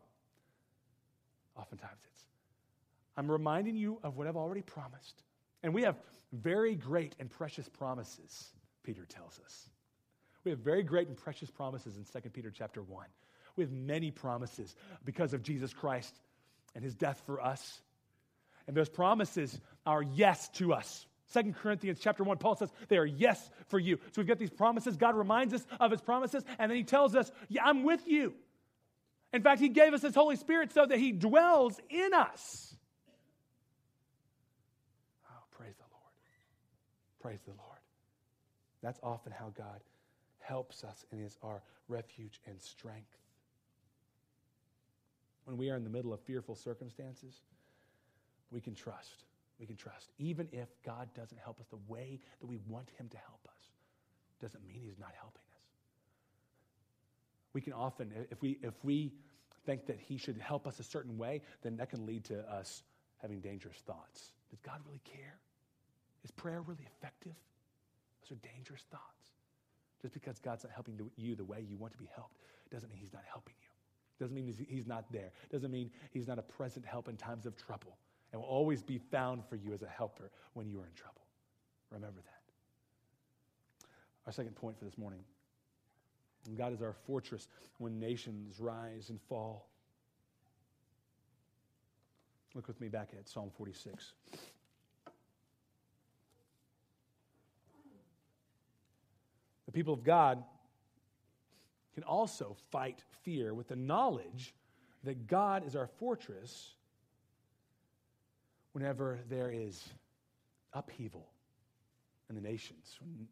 Oftentimes 1.57 1.99
it's. 2.09 2.21
I'm 3.17 3.31
reminding 3.31 3.77
you 3.77 3.99
of 4.03 4.17
what 4.17 4.27
I've 4.27 4.37
already 4.37 4.63
promised. 4.63 5.23
And 5.63 5.75
we 5.75 5.83
have 5.83 5.97
very 6.33 6.75
great 6.75 7.15
and 7.19 7.29
precious 7.29 7.69
promises, 7.69 8.53
Peter 8.85 9.05
tells 9.05 9.41
us. 9.45 9.69
We 10.45 10.51
have 10.51 10.61
very 10.61 10.83
great 10.83 11.09
and 11.09 11.17
precious 11.17 11.51
promises 11.51 11.97
in 11.97 12.05
2 12.05 12.31
Peter 12.31 12.51
chapter 12.51 12.83
1. 12.83 13.07
We 13.57 13.65
have 13.65 13.73
many 13.73 14.11
promises 14.11 14.75
because 15.05 15.35
of 15.35 15.43
Jesus 15.43 15.73
Christ 15.73 16.15
and 16.75 16.83
his 16.83 16.95
death 16.95 17.23
for 17.27 17.41
us. 17.41 17.81
And 18.67 18.77
those 18.77 18.89
promises 18.89 19.61
are 19.87 20.03
yes 20.03 20.49
to 20.51 20.73
us. 20.73 21.07
2 21.33 21.55
Corinthians 21.55 21.99
chapter 22.01 22.25
1, 22.25 22.37
Paul 22.39 22.57
says 22.57 22.71
they 22.89 22.99
are 22.99 23.07
yes 23.07 23.51
for 23.69 23.79
you. 23.79 23.97
So 24.13 24.21
we've 24.21 24.27
got 24.27 24.39
these 24.39 24.51
promises. 24.51 24.97
God 24.97 25.17
reminds 25.17 25.55
us 25.55 25.65
of 25.81 25.91
his 25.91 26.01
promises, 26.01 26.45
and 26.59 26.71
then 26.71 26.77
he 26.77 26.85
tells 26.85 27.15
us, 27.15 27.31
Yeah, 27.49 27.65
I'm 27.65 27.85
with 27.85 28.07
you. 28.07 28.35
In 29.33 29.43
fact, 29.43 29.61
he 29.61 29.71
gave 29.71 29.95
us 29.95 30.03
his 30.03 30.15
Holy 30.15 30.37
Spirit 30.37 30.73
so 30.73 30.85
that 30.85 30.99
he 30.99 31.13
dwells 31.13 31.81
in 31.89 32.13
us. 32.13 32.75
Oh, 35.31 35.43
praise 35.57 35.75
the 35.77 35.85
Lord. 35.91 36.13
Praise 37.21 37.41
the 37.47 37.53
Lord. 37.53 37.79
That's 38.83 39.01
often 39.03 39.33
how 39.33 39.53
God 39.57 39.81
helps 40.41 40.85
us 40.85 41.07
and 41.11 41.25
is 41.25 41.39
our 41.43 41.63
refuge 41.89 42.41
and 42.47 42.61
strength. 42.61 43.17
When 45.45 45.57
we 45.57 45.71
are 45.71 45.77
in 45.77 45.85
the 45.85 45.91
middle 45.91 46.13
of 46.13 46.21
fearful 46.21 46.55
circumstances, 46.55 47.41
we 48.51 48.61
can 48.61 48.75
trust. 48.75 49.25
We 49.63 49.67
can 49.67 49.77
trust. 49.77 50.11
Even 50.19 50.49
if 50.51 50.69
God 50.85 51.09
doesn't 51.15 51.39
help 51.39 51.61
us 51.61 51.67
the 51.71 51.79
way 51.87 52.19
that 52.41 52.49
we 52.49 52.59
want 52.67 52.89
Him 52.99 53.09
to 53.11 53.17
help 53.17 53.47
us, 53.47 53.71
doesn't 54.41 54.67
mean 54.67 54.81
He's 54.83 54.99
not 54.99 55.13
helping 55.17 55.45
us. 55.55 55.63
We 57.53 57.61
can 57.61 57.73
often, 57.73 58.11
if 58.33 58.43
we, 58.43 58.59
if 58.61 58.75
we 58.83 59.13
think 59.65 59.87
that 59.87 60.01
He 60.01 60.17
should 60.17 60.37
help 60.37 60.67
us 60.67 60.81
a 60.81 60.83
certain 60.83 61.17
way, 61.17 61.43
then 61.63 61.77
that 61.77 61.91
can 61.91 62.05
lead 62.05 62.25
to 62.25 62.41
us 62.53 62.83
having 63.19 63.39
dangerous 63.39 63.77
thoughts. 63.87 64.33
Does 64.51 64.59
God 64.63 64.81
really 64.85 65.01
care? 65.05 65.39
Is 66.25 66.33
prayer 66.33 66.61
really 66.61 66.89
effective? 66.97 67.37
Those 68.23 68.37
are 68.37 68.49
dangerous 68.53 68.83
thoughts. 68.91 69.31
Just 70.01 70.13
because 70.13 70.41
God's 70.41 70.65
not 70.65 70.73
helping 70.73 70.99
you 71.15 71.37
the 71.37 71.45
way 71.45 71.65
you 71.65 71.77
want 71.77 71.93
to 71.93 71.99
be 72.01 72.09
helped 72.17 72.39
doesn't 72.73 72.91
mean 72.91 72.99
He's 72.99 73.13
not 73.13 73.23
helping 73.31 73.55
you. 73.63 73.69
Doesn't 74.19 74.35
mean 74.35 74.53
He's 74.69 74.89
not 74.89 75.05
there. 75.13 75.31
Doesn't 75.53 75.71
mean 75.71 75.93
He's 76.11 76.27
not 76.27 76.41
a 76.41 76.43
present 76.43 76.85
help 76.85 77.07
in 77.07 77.17
times 77.17 77.47
of 77.47 77.57
trouble 77.57 77.97
and 78.33 78.41
will 78.41 78.49
always 78.49 78.83
be 78.83 78.99
found 78.99 79.45
for 79.49 79.57
you 79.57 79.73
as 79.73 79.83
a 79.83 79.89
helper 79.89 80.31
when 80.55 80.69
you 80.69 80.81
are 80.81 80.87
in 80.87 80.95
trouble. 80.95 81.21
Remember 81.91 82.21
that. 82.21 83.87
Our 84.27 84.33
second 84.33 84.55
point 84.57 84.79
for 84.79 84.85
this 84.85 84.97
morning 84.99 85.21
God 86.57 86.73
is 86.73 86.83
our 86.83 86.95
fortress 87.07 87.47
when 87.79 88.01
nations 88.01 88.59
rise 88.59 89.11
and 89.11 89.21
fall. 89.29 89.69
Look 92.55 92.67
with 92.67 92.81
me 92.81 92.89
back 92.89 93.11
at 93.17 93.29
Psalm 93.29 93.51
46. 93.57 94.13
The 99.67 99.73
people 99.73 99.95
of 99.95 100.03
God 100.03 100.43
can 101.95 102.03
also 102.03 102.57
fight 102.71 103.03
fear 103.23 103.55
with 103.55 103.69
the 103.69 103.77
knowledge 103.77 104.55
that 105.05 105.27
God 105.27 105.67
is 105.67 105.77
our 105.77 105.87
fortress 105.87 106.75
whenever 108.73 109.19
there 109.29 109.51
is 109.51 109.89
upheaval 110.73 111.29
in 112.29 112.35
the 112.35 112.41
nations, 112.41 112.99
when 113.01 113.27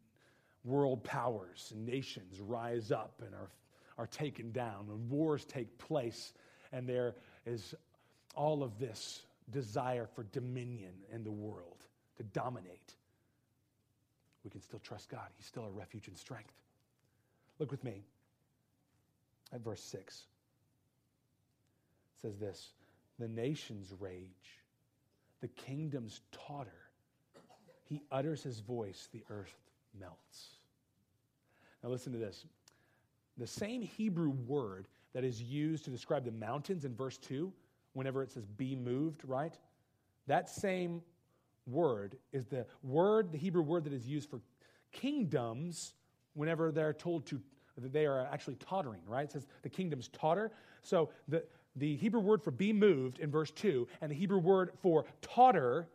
world 0.63 1.03
powers 1.03 1.71
and 1.73 1.85
nations 1.85 2.39
rise 2.39 2.91
up 2.91 3.21
and 3.25 3.33
are, 3.33 3.49
are 3.97 4.07
taken 4.07 4.51
down, 4.51 4.87
when 4.87 5.09
wars 5.09 5.45
take 5.45 5.77
place, 5.77 6.33
and 6.71 6.87
there 6.87 7.15
is 7.45 7.73
all 8.35 8.63
of 8.63 8.77
this 8.79 9.23
desire 9.49 10.07
for 10.15 10.23
dominion 10.31 10.93
in 11.11 11.23
the 11.23 11.31
world 11.31 11.83
to 12.17 12.23
dominate, 12.23 12.93
we 14.43 14.49
can 14.49 14.61
still 14.61 14.79
trust 14.79 15.09
God. 15.09 15.27
He's 15.35 15.45
still 15.45 15.63
our 15.63 15.69
refuge 15.71 16.07
and 16.07 16.17
strength. 16.17 16.53
Look 17.59 17.71
with 17.71 17.83
me 17.83 18.03
at 19.53 19.61
verse 19.61 19.83
6. 19.83 20.23
It 22.15 22.21
says 22.21 22.37
this 22.39 22.71
The 23.19 23.27
nations 23.27 23.93
rage 23.99 24.60
the 25.41 25.47
kingdoms 25.47 26.21
totter. 26.31 26.71
He 27.83 28.01
utters 28.11 28.41
his 28.41 28.59
voice, 28.59 29.09
the 29.11 29.23
earth 29.29 29.55
melts. 29.99 30.55
Now, 31.83 31.89
listen 31.89 32.13
to 32.13 32.19
this. 32.19 32.45
The 33.37 33.47
same 33.47 33.81
Hebrew 33.81 34.29
word 34.29 34.87
that 35.13 35.23
is 35.23 35.41
used 35.41 35.83
to 35.85 35.91
describe 35.91 36.23
the 36.23 36.31
mountains 36.31 36.85
in 36.85 36.95
verse 36.95 37.17
2, 37.17 37.51
whenever 37.93 38.23
it 38.23 38.31
says 38.31 38.45
be 38.45 38.75
moved, 38.75 39.23
right? 39.25 39.57
That 40.27 40.49
same 40.49 41.01
word 41.67 42.17
is 42.31 42.45
the 42.45 42.65
word, 42.83 43.31
the 43.31 43.37
Hebrew 43.37 43.61
word 43.61 43.83
that 43.85 43.93
is 43.93 44.07
used 44.07 44.29
for 44.29 44.41
kingdoms 44.91 45.93
whenever 46.33 46.71
they're 46.71 46.93
told 46.93 47.25
to, 47.27 47.41
that 47.77 47.91
they 47.91 48.05
are 48.05 48.27
actually 48.31 48.55
tottering, 48.55 49.01
right? 49.07 49.25
It 49.25 49.31
says 49.31 49.45
the 49.63 49.69
kingdoms 49.69 50.09
totter. 50.09 50.51
So 50.81 51.09
the, 51.27 51.43
the 51.75 51.95
Hebrew 51.97 52.19
word 52.19 52.41
for 52.41 52.51
be 52.51 52.73
moved 52.73 53.19
in 53.19 53.31
verse 53.31 53.51
2 53.51 53.87
and 54.01 54.11
the 54.11 54.15
Hebrew 54.15 54.39
word 54.39 54.71
for 54.81 55.05
totter 55.21 55.87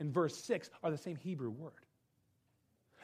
in 0.00 0.12
verse 0.12 0.36
6 0.36 0.70
are 0.82 0.90
the 0.90 0.98
same 0.98 1.16
Hebrew 1.16 1.50
word. 1.50 1.72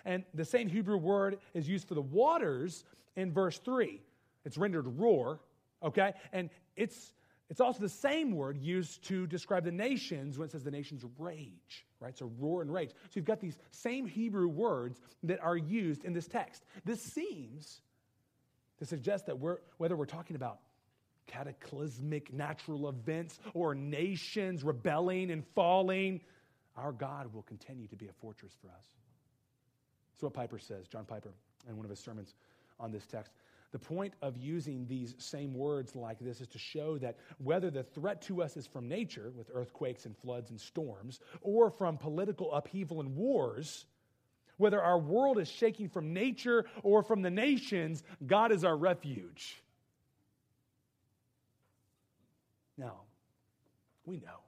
And 0.05 0.25
the 0.35 0.45
same 0.45 0.69
Hebrew 0.69 0.97
word 0.97 1.39
is 1.55 1.69
used 1.69 1.89
for 1.89 1.95
the 1.95 2.03
waters 2.03 2.85
in 3.17 3.33
verse 3.33 3.59
3. 3.59 4.01
It's 4.45 4.57
rendered 4.57 4.87
roar, 4.99 5.41
okay? 5.83 6.13
And 6.33 6.51
it's, 6.77 7.13
it's 7.51 7.61
also 7.61 7.81
the 7.81 7.89
same 7.89 8.33
word 8.33 8.59
used 8.59 9.05
to 9.09 9.27
describe 9.27 9.65
the 9.65 9.73
nations 9.73 10.39
when 10.39 10.47
it 10.47 10.53
says 10.53 10.65
the 10.65 10.71
nations 10.71 11.05
rage, 11.19 11.87
right? 12.01 12.17
So 12.17 12.31
roar 12.39 12.63
and 12.63 12.73
rage. 12.73 12.91
So 12.91 13.13
you've 13.15 13.25
got 13.25 13.41
these 13.41 13.59
same 13.71 14.07
Hebrew 14.07 14.49
words 14.49 15.01
that 15.25 15.41
are 15.41 15.57
used 15.57 16.05
in 16.05 16.13
this 16.13 16.27
text. 16.27 16.65
This 16.85 17.03
seems 17.03 17.81
to 18.79 18.87
suggest 18.87 19.27
that 19.27 19.39
we're, 19.39 19.59
whether 19.79 19.97
we're 19.97 20.07
talking 20.07 20.37
about 20.37 20.61
cataclysmic 21.29 22.33
natural 22.33 22.89
events 22.89 23.39
or 23.55 23.75
nations 23.75 24.65
rebelling 24.65 25.31
and 25.31 25.45
falling, 25.55 26.21
our 26.77 26.91
God 26.91 27.33
will 27.33 27.43
continue 27.43 27.87
to 27.87 27.97
be 27.97 28.09
a 28.09 28.13
fortress 28.21 28.53
for 28.61 28.69
us. 28.69 28.87
That's 30.13 30.25
what 30.25 30.35
Piper 30.35 30.59
says, 30.59 30.89
John 30.89 31.05
Piper, 31.05 31.33
in 31.69 31.77
one 31.77 31.85
of 31.85 31.91
his 31.91 32.01
sermons 32.01 32.35
on 32.81 32.91
this 32.91 33.07
text. 33.07 33.33
The 33.71 33.79
point 33.79 34.15
of 34.23 34.37
using 34.37 34.87
these 34.87 35.15
same 35.19 35.53
words 35.53 35.95
like 35.95 36.19
this 36.19 36.41
is 36.41 36.49
to 36.49 36.59
show 36.59 36.97
that 36.99 37.19
whether 37.37 37.71
the 37.71 37.83
threat 37.83 38.23
to 38.23 38.43
us 38.43 38.57
is 38.57 38.67
from 38.67 38.89
nature, 38.89 39.31
with 39.37 39.51
earthquakes 39.53 40.07
and 40.07 40.17
floods 40.17 40.51
and 40.51 40.59
storms, 40.59 41.21
or 41.43 41.71
from 41.71 41.99
political 41.99 42.53
upheaval 42.53 43.01
and 43.01 43.15
wars, 43.15 43.85
whether 44.57 44.83
our 44.83 44.99
world 44.99 45.39
is 45.39 45.49
shaking 45.49 45.89
from 45.89 46.13
nature 46.13 46.65
or 46.83 47.03
from 47.03 47.23
the 47.23 47.31
nations, 47.31 48.03
God 48.27 48.53
is 48.53 48.65
our 48.65 48.77
refuge. 48.77 49.63
Now, 52.79 53.01
we 54.07 54.19
know 54.19 54.41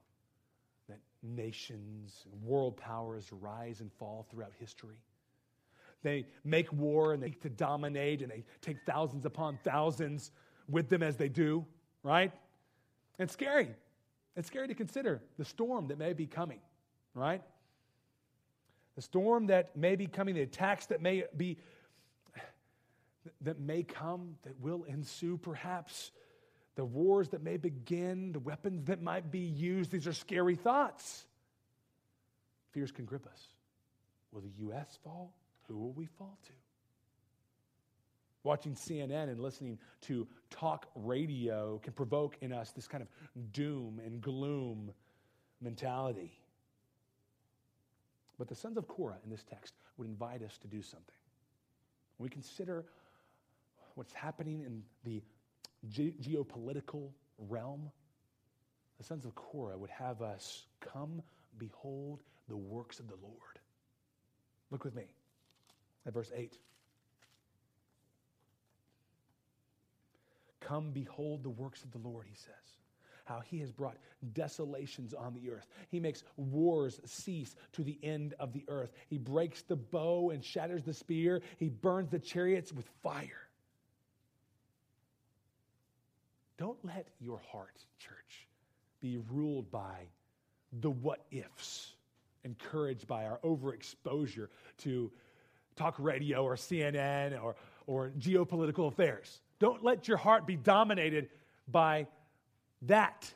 that 0.89 1.01
nations, 1.23 2.25
world 2.43 2.77
powers 2.77 3.31
rise 3.33 3.81
and 3.81 3.93
fall 3.93 4.27
throughout 4.31 4.53
history. 4.59 5.03
They 6.03 6.27
make 6.45 6.73
war 6.73 7.13
and 7.13 7.23
they 7.23 7.31
to 7.31 7.51
dominate 7.51 8.23
and 8.23 8.31
they 8.31 8.45
take 8.63 8.79
thousands 8.87 9.27
upon 9.27 9.59
thousands 9.65 10.31
with 10.69 10.89
them 10.89 11.03
as 11.03 11.17
they 11.17 11.29
do, 11.29 11.67
right? 12.03 12.33
It's 13.19 13.33
scary. 13.33 13.69
It's 14.37 14.47
scary 14.47 14.69
to 14.69 14.75
consider 14.75 15.21
the 15.37 15.45
storm 15.45 15.89
that 15.89 15.99
may 15.99 16.13
be 16.13 16.27
coming, 16.27 16.61
right? 17.15 17.43
The 18.95 19.03
storm 19.03 19.49
that 19.49 19.77
may 19.77 19.97
be 19.97 20.07
coming, 20.07 20.37
the 20.37 20.43
attacks 20.43 20.87
that 20.87 21.03
may 21.03 21.25
be 21.37 21.59
that 23.43 23.61
may 23.61 23.83
come, 23.83 24.37
that 24.43 24.59
will 24.61 24.85
ensue 24.85 25.37
perhaps 25.37 26.13
the 26.77 26.85
wars 26.85 27.29
that 27.31 27.43
may 27.43 27.57
begin, 27.57 28.33
the 28.33 28.41
weapons 28.41 28.87
that 28.87 29.03
might 29.03 29.31
be 29.31 29.41
used. 29.41 29.91
These 29.91 30.07
are 30.07 30.13
scary 30.13 30.55
thoughts. 30.55 31.25
Fears 32.73 32.93
can 32.93 33.05
grip 33.05 33.27
us. 33.27 33.41
Will 34.33 34.41
the 34.41 34.53
U.S. 34.59 34.99
fall? 35.03 35.35
Who 35.69 35.77
will 35.77 35.93
we 35.93 36.07
fall 36.07 36.39
to? 36.47 36.53
Watching 38.43 38.75
CNN 38.75 39.29
and 39.29 39.41
listening 39.41 39.79
to 40.03 40.27
talk 40.51 40.87
radio 40.95 41.79
can 41.83 41.93
provoke 41.93 42.37
in 42.41 42.53
us 42.53 42.71
this 42.71 42.89
kind 42.89 43.03
of 43.03 43.53
doom 43.53 44.01
and 44.05 44.21
gloom 44.21 44.93
mentality. 45.61 46.33
But 48.39 48.49
the 48.49 48.55
sons 48.55 48.79
of 48.79 48.89
Korah 48.89 49.19
in 49.23 49.31
this 49.31 49.45
text 49.45 49.75
would 49.99 50.09
invite 50.09 50.43
us 50.43 50.57
to 50.59 50.69
do 50.69 50.81
something. 50.81 51.15
When 52.17 52.25
we 52.25 52.31
consider 52.31 52.87
what's 53.97 54.15
happening 54.15 54.63
in 54.63 54.83
the 55.05 55.23
ge- 55.89 56.15
geopolitical 56.21 57.11
realm, 57.39 57.91
the 58.99 59.05
sons 59.05 59.25
of 59.25 59.35
Korah 59.35 59.79
would 59.79 59.91
have 59.91 60.21
us 60.23 60.67
come 60.81 61.23
behold 61.59 62.21
the 62.49 62.57
works 62.57 63.01
of 63.01 63.09
the 63.09 63.17
Lord. 63.23 63.59
Look 64.71 64.85
with 64.85 64.95
me 64.95 65.07
at 66.07 66.13
verse 66.13 66.31
8. 66.35 66.59
Come 70.61 70.91
behold 70.93 71.43
the 71.43 71.51
works 71.51 71.83
of 71.83 71.91
the 71.93 71.99
Lord, 71.99 72.27
he 72.29 72.35
says. 72.35 72.53
How 73.25 73.41
he 73.41 73.59
has 73.61 73.71
brought 73.71 73.97
desolations 74.33 75.15
on 75.15 75.35
the 75.35 75.51
earth. 75.51 75.67
He 75.89 76.01
makes 76.01 76.25
wars 76.37 77.01
cease 77.05 77.55
to 77.73 77.83
the 77.83 77.99
end 78.03 78.35
of 78.39 78.53
the 78.53 78.65
earth. 78.69 78.93
He 79.09 79.19
breaks 79.19 79.63
the 79.63 79.77
bow 79.77 80.31
and 80.31 80.45
shatters 80.45 80.83
the 80.83 80.95
spear. 80.95 81.41
He 81.59 81.69
burns 81.69 82.11
the 82.11 82.19
chariots 82.19 82.73
with 82.73 82.89
fire. 83.03 83.49
Don't 86.61 86.79
let 86.85 87.09
your 87.19 87.41
heart, 87.51 87.83
church, 87.99 88.47
be 89.01 89.19
ruled 89.33 89.71
by 89.71 90.09
the 90.81 90.91
what 90.91 91.25
ifs, 91.31 91.95
encouraged 92.45 93.07
by 93.07 93.25
our 93.25 93.39
overexposure 93.39 94.49
to 94.77 95.11
talk 95.75 95.95
radio 95.99 96.45
or 96.45 96.57
CNN 96.57 97.43
or, 97.43 97.57
or 97.87 98.13
geopolitical 98.19 98.89
affairs. 98.89 99.41
Don't 99.59 99.83
let 99.83 100.07
your 100.07 100.19
heart 100.19 100.47
be 100.47 100.55
dominated 100.55 101.31
by 101.67 102.07
that, 102.83 103.33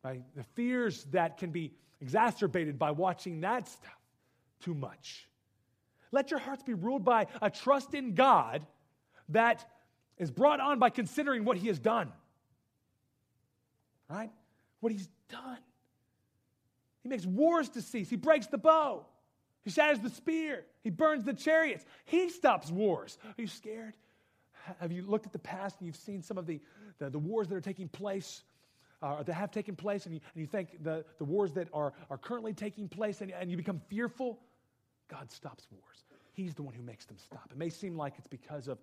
by 0.00 0.20
the 0.34 0.44
fears 0.54 1.04
that 1.10 1.36
can 1.36 1.50
be 1.50 1.74
exacerbated 2.00 2.78
by 2.78 2.90
watching 2.90 3.42
that 3.42 3.68
stuff 3.68 4.00
too 4.62 4.74
much. 4.74 5.28
Let 6.10 6.30
your 6.30 6.40
hearts 6.40 6.62
be 6.62 6.72
ruled 6.72 7.04
by 7.04 7.26
a 7.42 7.50
trust 7.50 7.92
in 7.92 8.14
God 8.14 8.66
that 9.28 9.66
is 10.18 10.30
brought 10.30 10.60
on 10.60 10.78
by 10.78 10.90
considering 10.90 11.44
what 11.44 11.56
He 11.56 11.68
has 11.68 11.78
done. 11.78 12.12
Right? 14.08 14.30
What 14.80 14.92
He's 14.92 15.08
done. 15.28 15.58
He 17.02 17.08
makes 17.08 17.26
wars 17.26 17.68
to 17.70 17.82
cease, 17.82 18.10
He 18.10 18.16
breaks 18.16 18.46
the 18.46 18.58
bow, 18.58 19.06
He 19.64 19.70
shatters 19.70 20.00
the 20.00 20.10
spear, 20.10 20.64
He 20.82 20.90
burns 20.90 21.24
the 21.24 21.34
chariots, 21.34 21.84
He 22.04 22.28
stops 22.30 22.70
wars. 22.70 23.18
Are 23.24 23.40
you 23.40 23.46
scared? 23.48 23.94
Have 24.80 24.92
you 24.92 25.02
looked 25.02 25.24
at 25.24 25.32
the 25.32 25.38
past 25.38 25.76
and 25.78 25.86
you've 25.86 25.96
seen 25.96 26.22
some 26.22 26.36
of 26.36 26.46
the, 26.46 26.60
the, 26.98 27.08
the 27.08 27.18
wars 27.18 27.48
that 27.48 27.54
are 27.54 27.60
taking 27.60 27.88
place, 27.88 28.42
uh, 29.00 29.22
that 29.22 29.32
have 29.32 29.50
taken 29.50 29.74
place, 29.74 30.04
and 30.04 30.14
you, 30.14 30.20
and 30.34 30.40
you 30.40 30.46
think 30.46 30.82
the, 30.82 31.04
the 31.18 31.24
wars 31.24 31.52
that 31.52 31.68
are, 31.72 31.94
are 32.10 32.18
currently 32.18 32.52
taking 32.52 32.88
place, 32.88 33.20
and, 33.20 33.32
and 33.32 33.50
you 33.50 33.56
become 33.56 33.80
fearful? 33.88 34.38
God 35.08 35.30
stops 35.30 35.66
wars. 35.70 36.04
He's 36.32 36.54
the 36.54 36.62
one 36.62 36.74
who 36.74 36.82
makes 36.82 37.06
them 37.06 37.16
stop. 37.18 37.48
It 37.50 37.56
may 37.56 37.70
seem 37.70 37.96
like 37.96 38.14
it's 38.18 38.26
because 38.26 38.68
of, 38.68 38.78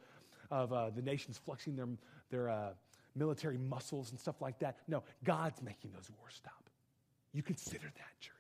of 0.52 0.74
uh, 0.74 0.90
the 0.90 1.02
nations 1.02 1.38
flexing 1.38 1.76
their, 1.76 1.88
their 2.30 2.50
uh, 2.50 2.70
military 3.16 3.58
muscles 3.58 4.12
and 4.12 4.20
stuff 4.20 4.42
like 4.42 4.60
that. 4.60 4.78
No, 4.88 5.04
God's 5.24 5.62
making 5.62 5.92
those 5.92 6.10
wars 6.20 6.34
stop. 6.36 6.70
You 7.34 7.44
consider 7.44 7.86
that, 7.86 8.20
church. 8.20 8.34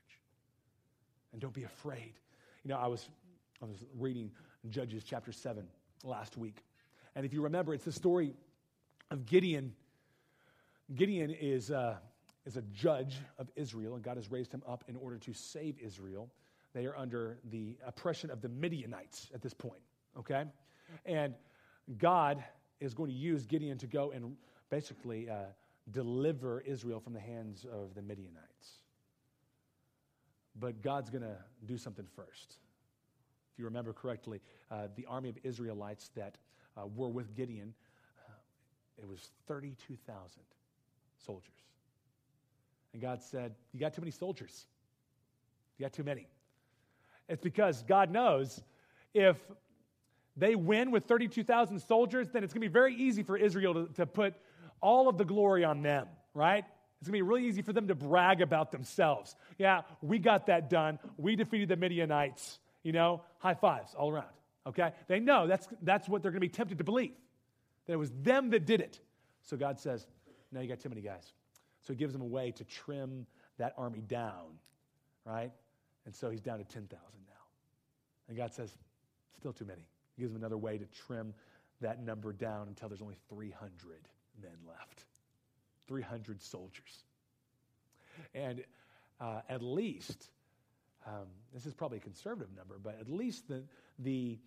And 1.31 1.41
don't 1.41 1.53
be 1.53 1.63
afraid. 1.63 2.13
You 2.63 2.69
know, 2.69 2.77
I 2.77 2.87
was, 2.87 3.07
I 3.61 3.65
was 3.65 3.85
reading 3.97 4.31
Judges 4.69 5.03
chapter 5.03 5.31
7 5.31 5.67
last 6.03 6.37
week. 6.37 6.63
And 7.15 7.25
if 7.25 7.33
you 7.33 7.41
remember, 7.41 7.73
it's 7.73 7.85
the 7.85 7.91
story 7.91 8.33
of 9.11 9.25
Gideon. 9.25 9.73
Gideon 10.93 11.29
is, 11.29 11.71
uh, 11.71 11.95
is 12.45 12.57
a 12.57 12.61
judge 12.61 13.17
of 13.37 13.49
Israel, 13.55 13.95
and 13.95 14.03
God 14.03 14.17
has 14.17 14.31
raised 14.31 14.53
him 14.53 14.63
up 14.67 14.83
in 14.87 14.95
order 14.95 15.17
to 15.19 15.33
save 15.33 15.77
Israel. 15.79 16.29
They 16.73 16.85
are 16.85 16.95
under 16.97 17.37
the 17.49 17.77
oppression 17.85 18.29
of 18.29 18.41
the 18.41 18.49
Midianites 18.49 19.29
at 19.33 19.41
this 19.41 19.53
point, 19.53 19.81
okay? 20.17 20.43
And 21.05 21.33
God 21.97 22.43
is 22.79 22.93
going 22.93 23.09
to 23.09 23.15
use 23.15 23.45
Gideon 23.45 23.77
to 23.79 23.87
go 23.87 24.11
and 24.11 24.35
basically 24.69 25.29
uh, 25.29 25.45
deliver 25.91 26.61
Israel 26.61 26.99
from 26.99 27.13
the 27.13 27.19
hands 27.19 27.65
of 27.71 27.93
the 27.93 28.01
Midianites. 28.01 28.79
But 30.59 30.81
God's 30.81 31.09
going 31.09 31.23
to 31.23 31.37
do 31.65 31.77
something 31.77 32.05
first. 32.15 32.57
If 33.53 33.59
you 33.59 33.65
remember 33.65 33.93
correctly, 33.93 34.41
uh, 34.71 34.87
the 34.95 35.05
army 35.05 35.29
of 35.29 35.37
Israelites 35.43 36.09
that 36.15 36.37
uh, 36.77 36.87
were 36.87 37.09
with 37.09 37.35
Gideon, 37.35 37.73
uh, 38.27 38.33
it 38.97 39.07
was 39.07 39.29
32,000 39.47 40.41
soldiers. 41.25 41.51
And 42.93 43.01
God 43.01 43.21
said, 43.21 43.53
You 43.73 43.79
got 43.79 43.93
too 43.93 44.01
many 44.01 44.11
soldiers. 44.11 44.65
You 45.77 45.83
got 45.83 45.93
too 45.93 46.03
many. 46.03 46.27
It's 47.27 47.41
because 47.41 47.83
God 47.83 48.11
knows 48.11 48.61
if 49.13 49.37
they 50.37 50.55
win 50.55 50.91
with 50.91 51.05
32,000 51.05 51.79
soldiers, 51.79 52.29
then 52.31 52.43
it's 52.43 52.53
going 52.53 52.61
to 52.61 52.67
be 52.67 52.73
very 52.73 52.95
easy 52.95 53.23
for 53.23 53.37
Israel 53.37 53.73
to, 53.73 53.93
to 53.93 54.05
put 54.05 54.33
all 54.81 55.07
of 55.07 55.17
the 55.17 55.25
glory 55.25 55.63
on 55.63 55.81
them, 55.81 56.07
right? 56.33 56.65
It's 56.99 57.09
going 57.09 57.19
to 57.19 57.23
be 57.23 57.29
really 57.29 57.47
easy 57.47 57.61
for 57.61 57.73
them 57.73 57.87
to 57.87 57.95
brag 57.95 58.41
about 58.41 58.71
themselves. 58.71 59.35
Yeah, 59.57 59.81
we 60.01 60.19
got 60.19 60.47
that 60.47 60.69
done. 60.69 60.99
We 61.17 61.35
defeated 61.35 61.69
the 61.69 61.75
Midianites. 61.75 62.59
You 62.83 62.91
know, 62.91 63.23
high 63.39 63.55
fives 63.55 63.95
all 63.95 64.11
around. 64.11 64.27
Okay? 64.67 64.91
They 65.07 65.19
know 65.19 65.47
that's, 65.47 65.67
that's 65.81 66.07
what 66.07 66.21
they're 66.21 66.31
going 66.31 66.41
to 66.41 66.47
be 66.47 66.49
tempted 66.49 66.77
to 66.77 66.83
believe. 66.83 67.13
That 67.85 67.93
it 67.93 67.97
was 67.97 68.11
them 68.21 68.49
that 68.51 68.65
did 68.65 68.81
it. 68.81 68.99
So 69.43 69.57
God 69.57 69.79
says, 69.79 70.05
No, 70.51 70.61
you 70.61 70.67
got 70.67 70.79
too 70.79 70.89
many 70.89 71.01
guys. 71.01 71.33
So 71.81 71.93
he 71.93 71.97
gives 71.97 72.13
them 72.13 72.21
a 72.21 72.25
way 72.25 72.51
to 72.51 72.63
trim 72.63 73.25
that 73.57 73.73
army 73.77 74.01
down, 74.01 74.57
right? 75.25 75.51
And 76.05 76.15
so 76.15 76.29
he's 76.29 76.41
down 76.41 76.57
to 76.57 76.63
10,000 76.63 76.89
now. 76.89 77.33
And 78.27 78.37
God 78.37 78.53
says, 78.53 78.75
Still 79.37 79.53
too 79.53 79.65
many. 79.65 79.87
Gives 80.17 80.31
them 80.31 80.41
another 80.41 80.57
way 80.57 80.77
to 80.77 80.85
trim 80.85 81.33
that 81.81 82.01
number 82.01 82.31
down 82.31 82.67
until 82.67 82.89
there's 82.89 83.01
only 83.01 83.17
300 83.29 84.07
men 84.41 84.51
left 84.67 85.05
300 85.87 86.41
soldiers. 86.41 87.03
And 88.33 88.63
uh, 89.19 89.41
at 89.49 89.61
least, 89.61 90.29
um, 91.05 91.27
this 91.53 91.65
is 91.65 91.73
probably 91.73 91.97
a 91.97 92.01
conservative 92.01 92.55
number, 92.55 92.79
but 92.81 92.97
at 92.99 93.09
least 93.09 93.47
the, 93.47 93.63
the, 93.99 94.39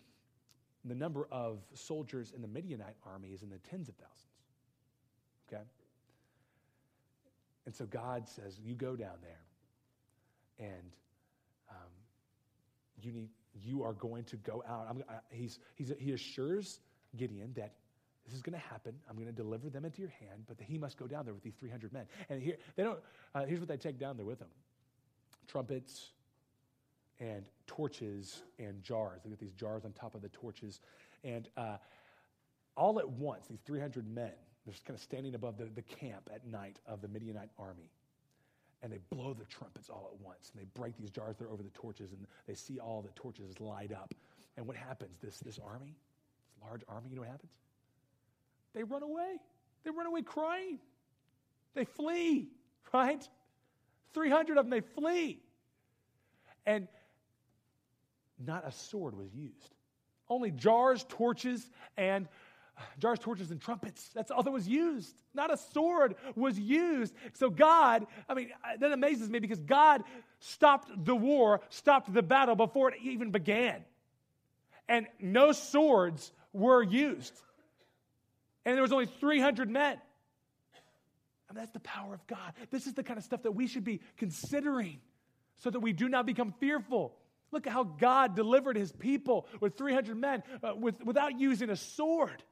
the 0.85 0.95
number 0.95 1.27
of 1.31 1.59
soldiers 1.73 2.33
in 2.35 2.41
the 2.41 2.47
Midianite 2.47 2.95
army 3.05 3.29
is 3.29 3.43
in 3.43 3.49
the 3.49 3.59
tens 3.69 3.89
of 3.89 3.95
thousands. 3.95 4.25
Okay? 5.47 5.63
And 7.65 7.75
so 7.75 7.85
God 7.85 8.27
says, 8.27 8.59
You 8.59 8.75
go 8.75 8.95
down 8.95 9.17
there 9.21 10.67
and 10.67 10.91
um, 11.69 11.91
you, 13.01 13.11
need, 13.11 13.29
you 13.63 13.83
are 13.83 13.93
going 13.93 14.23
to 14.25 14.37
go 14.37 14.63
out. 14.67 14.87
I, 15.09 15.13
he's, 15.29 15.59
he's, 15.75 15.91
he 15.99 16.11
assures 16.11 16.79
Gideon 17.15 17.53
that 17.55 17.73
this 18.25 18.35
is 18.35 18.41
going 18.41 18.53
to 18.53 18.67
happen. 18.67 18.93
I'm 19.09 19.15
going 19.15 19.27
to 19.27 19.33
deliver 19.33 19.69
them 19.69 19.85
into 19.85 20.01
your 20.01 20.13
hand, 20.19 20.43
but 20.47 20.57
that 20.57 20.65
he 20.65 20.77
must 20.77 20.97
go 20.97 21.07
down 21.07 21.25
there 21.25 21.33
with 21.33 21.43
these 21.43 21.55
300 21.59 21.91
men. 21.91 22.05
And 22.29 22.41
here, 22.41 22.57
they 22.75 22.83
don't, 22.83 22.99
uh, 23.33 23.45
here's 23.45 23.59
what 23.59 23.69
they 23.69 23.77
take 23.77 23.99
down 23.99 24.17
there 24.17 24.25
with 24.25 24.39
them 24.39 24.49
trumpets, 25.47 26.11
and 27.19 27.45
torches 27.67 28.41
and 28.57 28.81
jars. 28.83 29.21
They 29.23 29.29
get 29.29 29.39
these 29.39 29.53
jars 29.53 29.85
on 29.85 29.91
top 29.91 30.15
of 30.15 30.21
the 30.21 30.29
torches. 30.29 30.79
And 31.23 31.49
uh, 31.57 31.77
all 32.77 32.99
at 32.99 33.09
once, 33.09 33.47
these 33.47 33.59
300 33.65 34.07
men, 34.07 34.31
they're 34.65 34.73
just 34.73 34.85
kind 34.85 34.97
of 34.97 35.03
standing 35.03 35.35
above 35.35 35.57
the, 35.57 35.65
the 35.65 35.81
camp 35.81 36.29
at 36.33 36.47
night 36.47 36.77
of 36.87 37.01
the 37.01 37.07
Midianite 37.07 37.49
army. 37.57 37.89
And 38.81 38.91
they 38.91 38.99
blow 39.09 39.33
the 39.33 39.45
trumpets 39.45 39.89
all 39.89 40.09
at 40.13 40.25
once. 40.25 40.51
And 40.53 40.61
they 40.61 40.67
break 40.73 40.97
these 40.97 41.09
jars 41.09 41.35
that 41.37 41.45
are 41.45 41.51
over 41.51 41.63
the 41.63 41.69
torches, 41.71 42.11
and 42.11 42.25
they 42.47 42.53
see 42.53 42.79
all 42.79 43.01
the 43.01 43.11
torches 43.13 43.59
light 43.59 43.91
up. 43.91 44.13
And 44.57 44.65
what 44.65 44.77
happens? 44.77 45.17
This, 45.21 45.37
this 45.39 45.59
army, 45.59 45.95
this 46.45 46.63
large 46.63 46.81
army, 46.87 47.09
you 47.09 47.15
know 47.15 47.21
what 47.21 47.29
happens? 47.29 47.51
They 48.73 48.83
run 48.83 49.03
away. 49.03 49.35
They 49.83 49.91
run 49.91 50.05
away 50.05 50.21
crying. 50.21 50.79
They 51.73 51.85
flee, 51.85 52.47
right? 52.93 53.27
300 54.13 54.57
of 54.57 54.65
them, 54.65 54.69
they 54.69 54.81
flee. 54.81 55.41
And 56.65 56.87
not 58.45 58.67
a 58.67 58.71
sword 58.71 59.15
was 59.15 59.33
used. 59.33 59.75
Only 60.29 60.51
jars, 60.51 61.05
torches, 61.09 61.69
and 61.97 62.27
jars, 62.99 63.19
torches, 63.19 63.51
and 63.51 63.61
trumpets. 63.61 64.09
That's 64.13 64.31
all 64.31 64.43
that 64.43 64.51
was 64.51 64.67
used. 64.67 65.15
Not 65.33 65.53
a 65.53 65.57
sword 65.57 66.15
was 66.35 66.59
used. 66.59 67.13
So 67.33 67.49
God, 67.49 68.05
I 68.27 68.33
mean, 68.33 68.49
that 68.79 68.91
amazes 68.91 69.29
me 69.29 69.39
because 69.39 69.59
God 69.59 70.03
stopped 70.39 71.05
the 71.05 71.15
war, 71.15 71.61
stopped 71.69 72.13
the 72.13 72.23
battle 72.23 72.55
before 72.55 72.89
it 72.89 72.95
even 73.01 73.31
began. 73.31 73.83
And 74.87 75.07
no 75.19 75.51
swords 75.51 76.31
were 76.53 76.81
used. 76.81 77.33
And 78.65 78.75
there 78.75 78.81
was 78.81 78.91
only 78.91 79.05
300 79.05 79.69
men. 79.69 79.97
I 81.49 81.53
mean, 81.53 81.61
that's 81.61 81.71
the 81.71 81.79
power 81.79 82.13
of 82.13 82.25
God. 82.27 82.53
This 82.69 82.85
is 82.85 82.93
the 82.93 83.03
kind 83.03 83.17
of 83.17 83.23
stuff 83.23 83.43
that 83.43 83.51
we 83.51 83.67
should 83.67 83.83
be 83.83 84.01
considering 84.17 84.99
so 85.57 85.69
that 85.69 85.79
we 85.79 85.93
do 85.93 86.07
not 86.07 86.25
become 86.25 86.53
fearful. 86.59 87.15
Look 87.51 87.65
at 87.65 87.73
how 87.73 87.83
God 87.83 88.35
delivered 88.35 88.77
his 88.77 88.91
people 88.91 89.47
with 89.59 89.77
300 89.77 90.15
men 90.15 90.43
uh, 90.63 90.73
with, 90.75 91.03
without 91.03 91.39
using 91.39 91.69
a 91.69 91.75
sword. 91.75 92.43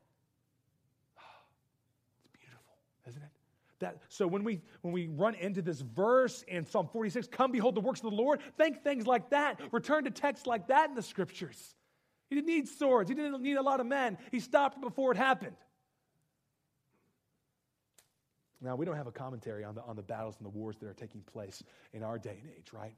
It's 2.18 2.28
beautiful, 2.34 2.74
isn't 3.08 3.22
it? 3.22 3.30
That, 3.80 3.98
so 4.10 4.26
when 4.26 4.44
we 4.44 4.62
when 4.82 4.92
we 4.92 5.08
run 5.08 5.36
into 5.36 5.62
this 5.62 5.82
verse 5.82 6.44
in 6.48 6.66
Psalm 6.66 6.90
46, 6.92 7.28
come 7.28 7.52
behold 7.52 7.76
the 7.76 7.82
works 7.82 8.00
of 8.00 8.10
the 8.10 8.16
Lord, 8.16 8.42
think 8.58 8.84
things 8.84 9.06
like 9.06 9.30
that. 9.30 9.60
Return 9.72 10.06
to 10.06 10.12
texts 10.12 10.48
like 10.48 10.68
that 10.70 10.90
in 10.90 10.96
the 10.96 11.04
scriptures. 11.04 11.76
He 12.30 12.36
didn't 12.36 12.48
need 12.48 12.68
swords, 12.68 13.10
he 13.10 13.16
didn't 13.16 13.42
need 13.42 13.58
a 13.58 13.62
lot 13.62 13.80
of 13.80 13.86
men. 13.86 14.18
He 14.32 14.40
stopped 14.40 14.82
before 14.82 15.12
it 15.12 15.18
happened. 15.18 15.56
Now, 18.60 18.76
we 18.76 18.86
don't 18.86 18.96
have 18.96 19.08
a 19.08 19.12
commentary 19.12 19.64
on 19.64 19.76
the, 19.76 19.84
on 19.84 19.96
the 19.96 20.02
battles 20.02 20.36
and 20.40 20.46
the 20.46 20.50
wars 20.50 20.78
that 20.80 20.88
are 20.88 20.94
taking 20.94 21.22
place 21.22 21.62
in 21.94 22.02
our 22.02 22.18
day 22.18 22.40
and 22.42 22.52
age, 22.58 22.74
right? 22.74 22.96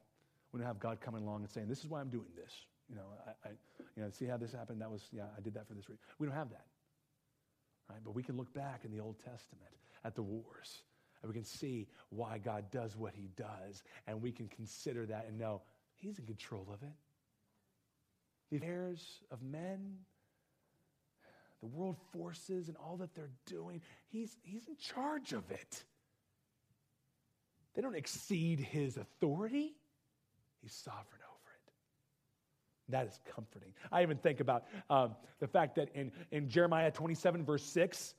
We 0.52 0.58
don't 0.58 0.66
have 0.66 0.80
God 0.80 1.00
coming 1.00 1.22
along 1.22 1.42
and 1.42 1.50
saying, 1.50 1.68
This 1.68 1.80
is 1.80 1.88
why 1.88 2.00
I'm 2.00 2.08
doing 2.08 2.30
this. 2.34 2.52
You 2.88 2.96
know, 2.96 3.02
I, 3.26 3.48
I 3.48 3.52
you 3.94 4.02
know, 4.02 4.10
see 4.10 4.24
how 4.24 4.36
this 4.36 4.52
happened? 4.52 4.80
That 4.80 4.90
was, 4.90 5.08
yeah, 5.12 5.24
I 5.36 5.40
did 5.40 5.54
that 5.54 5.68
for 5.68 5.74
this 5.74 5.88
reason. 5.88 6.00
We 6.18 6.26
don't 6.26 6.34
have 6.34 6.50
that. 6.50 6.64
Right? 8.00 8.04
But 8.04 8.14
we 8.14 8.22
can 8.22 8.36
look 8.36 8.52
back 8.54 8.84
in 8.84 8.90
the 8.90 9.00
Old 9.00 9.18
Testament 9.18 9.70
at 10.04 10.14
the 10.14 10.22
wars 10.22 10.82
and 11.22 11.28
we 11.28 11.34
can 11.34 11.44
see 11.44 11.86
why 12.08 12.38
God 12.38 12.70
does 12.70 12.96
what 12.96 13.14
he 13.14 13.28
does. 13.36 13.82
And 14.06 14.22
we 14.22 14.32
can 14.32 14.48
consider 14.48 15.06
that 15.06 15.26
and 15.28 15.38
know 15.38 15.62
he's 15.94 16.18
in 16.18 16.26
control 16.26 16.66
of 16.72 16.82
it. 16.82 16.94
The 18.50 18.56
affairs 18.56 19.22
of 19.30 19.42
men, 19.42 19.98
the 21.60 21.66
world 21.66 21.96
forces, 22.12 22.68
and 22.68 22.76
all 22.78 22.96
that 22.96 23.14
they're 23.14 23.30
doing, 23.46 23.82
he's, 24.08 24.36
he's 24.42 24.66
in 24.66 24.76
charge 24.76 25.32
of 25.32 25.50
it. 25.50 25.84
They 27.74 27.82
don't 27.82 27.94
exceed 27.94 28.58
his 28.58 28.96
authority. 28.96 29.74
He's 30.62 30.72
sovereign. 30.72 31.19
That 32.90 33.06
is 33.06 33.18
comforting. 33.34 33.72
I 33.90 34.02
even 34.02 34.18
think 34.18 34.40
about 34.40 34.64
um, 34.88 35.14
the 35.38 35.46
fact 35.46 35.76
that 35.76 35.90
in, 35.94 36.12
in 36.30 36.48
Jeremiah 36.48 36.90
27, 36.90 37.44
verse 37.44 37.64
6, 37.64 38.14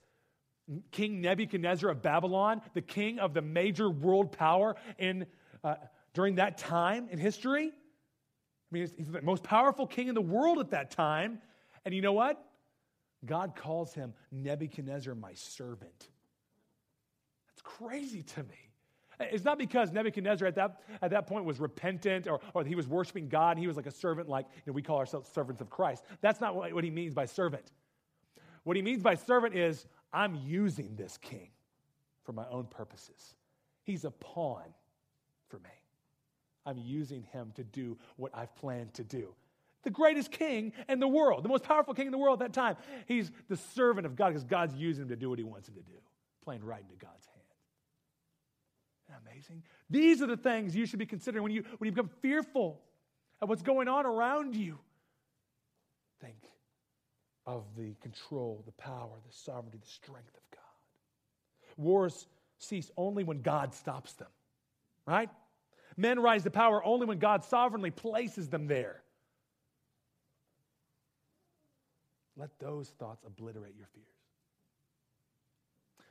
King 0.92 1.22
Nebuchadnezzar 1.22 1.90
of 1.90 2.02
Babylon, 2.02 2.62
the 2.74 2.82
king 2.82 3.20
of 3.20 3.34
the 3.34 3.42
major 3.42 3.90
world 3.90 4.32
power 4.32 4.76
in, 4.98 5.26
uh, 5.64 5.76
during 6.14 6.36
that 6.36 6.58
time 6.58 7.08
in 7.12 7.20
history, 7.20 7.72
I 7.72 8.74
mean, 8.74 8.90
he's 8.96 9.08
the 9.08 9.22
most 9.22 9.44
powerful 9.44 9.86
king 9.86 10.08
in 10.08 10.16
the 10.16 10.22
world 10.22 10.60
at 10.60 10.72
that 10.72 10.92
time. 10.92 11.40
And 11.84 11.94
you 11.94 12.02
know 12.02 12.14
what? 12.14 12.44
God 13.26 13.56
calls 13.56 13.94
him 13.94 14.14
Nebuchadnezzar, 14.32 15.14
my 15.14 15.34
servant. 15.34 16.10
That's 17.50 17.62
crazy 17.64 18.24
to 18.24 18.44
me. 18.44 18.71
It's 19.32 19.44
not 19.44 19.58
because 19.58 19.92
Nebuchadnezzar 19.92 20.48
at 20.48 20.56
that, 20.56 20.82
at 21.02 21.12
that 21.12 21.28
point 21.28 21.46
was 21.46 21.60
repentant 21.60 22.28
or, 22.28 22.40
or 22.54 22.64
he 22.64 22.76
was 22.76 22.88
worshiping 22.88 23.28
God. 23.28 23.58
He 23.58 23.68
was 23.68 23.76
like 23.76 23.86
a 23.86 23.92
servant, 23.92 24.30
like 24.30 24.46
you 24.56 24.62
know, 24.68 24.74
we 24.74 24.82
call 24.82 24.98
ourselves 24.98 25.30
servants 25.34 25.62
of 25.62 25.70
Christ. 25.70 26.04
That's 26.22 26.42
not 26.42 26.56
what, 26.56 26.74
what 26.74 26.84
he 26.84 26.90
means 26.90 27.14
by 27.14 27.26
servant. 27.26 27.72
What 28.64 28.76
he 28.76 28.82
means 28.82 29.02
by 29.02 29.16
servant 29.16 29.56
is 29.56 29.86
I'm 30.14 30.36
using 30.36 30.96
this 30.96 31.18
king 31.18 31.50
for 32.24 32.34
my 32.34 32.46
own 32.50 32.66
purposes. 32.66 33.36
He's 33.84 34.06
a 34.06 34.12
pawn 34.12 34.74
for 35.50 35.58
me. 35.60 35.70
I'm 36.66 36.78
using 36.78 37.24
him 37.24 37.52
to 37.56 37.64
do 37.64 37.98
what 38.18 38.32
I've 38.36 38.56
planned 38.56 38.94
to 38.96 39.04
do. 39.04 39.34
The 39.84 39.90
greatest 39.90 40.32
king 40.32 40.74
in 40.88 41.00
the 41.00 41.08
world, 41.08 41.44
the 41.44 41.50
most 41.50 41.64
powerful 41.64 41.96
king 41.96 42.06
in 42.06 42.12
the 42.12 42.20
world 42.20 42.42
at 42.44 42.54
that 42.54 42.60
time. 42.60 42.78
He's 43.08 43.32
the 43.50 43.58
servant 43.58 44.06
of 44.06 44.16
God 44.16 44.30
because 44.30 44.44
God's 44.44 44.76
using 44.76 45.04
him 45.04 45.10
to 45.10 45.16
do 45.16 45.30
what 45.30 45.40
he 45.40 45.44
wants 45.44 45.68
him 45.68 45.74
to 45.74 45.82
do, 45.82 45.98
playing 46.44 46.64
right 46.64 46.82
into 46.82 47.04
God's 47.04 47.26
hand 47.26 47.31
amazing? 49.26 49.64
These 49.90 50.22
are 50.22 50.28
the 50.28 50.38
things 50.38 50.76
you 50.76 50.86
should 50.86 51.00
be 51.00 51.06
considering 51.06 51.44
when 51.44 51.52
you, 51.52 51.64
when 51.78 51.88
you 51.88 51.92
become 51.92 52.10
fearful 52.22 52.82
of 53.42 53.50
what's 53.50 53.62
going 53.62 53.88
on 53.88 54.06
around 54.06 54.56
you. 54.56 54.80
Think 56.22 56.38
of 57.46 57.64
the 57.76 57.96
control, 58.02 58.64
the 58.66 58.72
power, 58.74 59.10
the 59.28 59.34
sovereignty, 59.34 59.80
the 59.82 59.90
strength 59.90 60.36
of 60.36 60.52
God. 60.52 61.78
Wars 61.78 62.28
cease 62.60 62.92
only 62.98 63.24
when 63.24 63.42
God 63.42 63.74
stops 63.74 64.14
them, 64.14 64.30
right? 65.08 65.30
Men 65.98 66.20
rise 66.20 66.44
to 66.44 66.52
power 66.52 66.84
only 66.86 67.06
when 67.06 67.20
God 67.20 67.44
sovereignly 67.44 67.92
places 67.92 68.50
them 68.50 68.68
there. 68.68 69.02
Let 72.38 72.58
those 72.60 72.90
thoughts 72.90 73.24
obliterate 73.26 73.76
your 73.78 73.88
fears. 73.94 74.06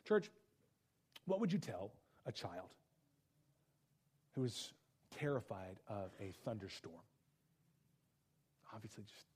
Church, 0.05 0.31
what 1.25 1.41
would 1.41 1.53
you 1.53 1.59
tell 1.59 1.93
a 2.27 2.33
child 2.33 2.69
who 4.35 4.43
was 4.43 4.72
terrified 5.18 5.78
of 5.89 6.11
a 6.20 6.33
thunderstorm. 6.45 6.95
Obviously, 8.74 9.05
just 9.05 9.26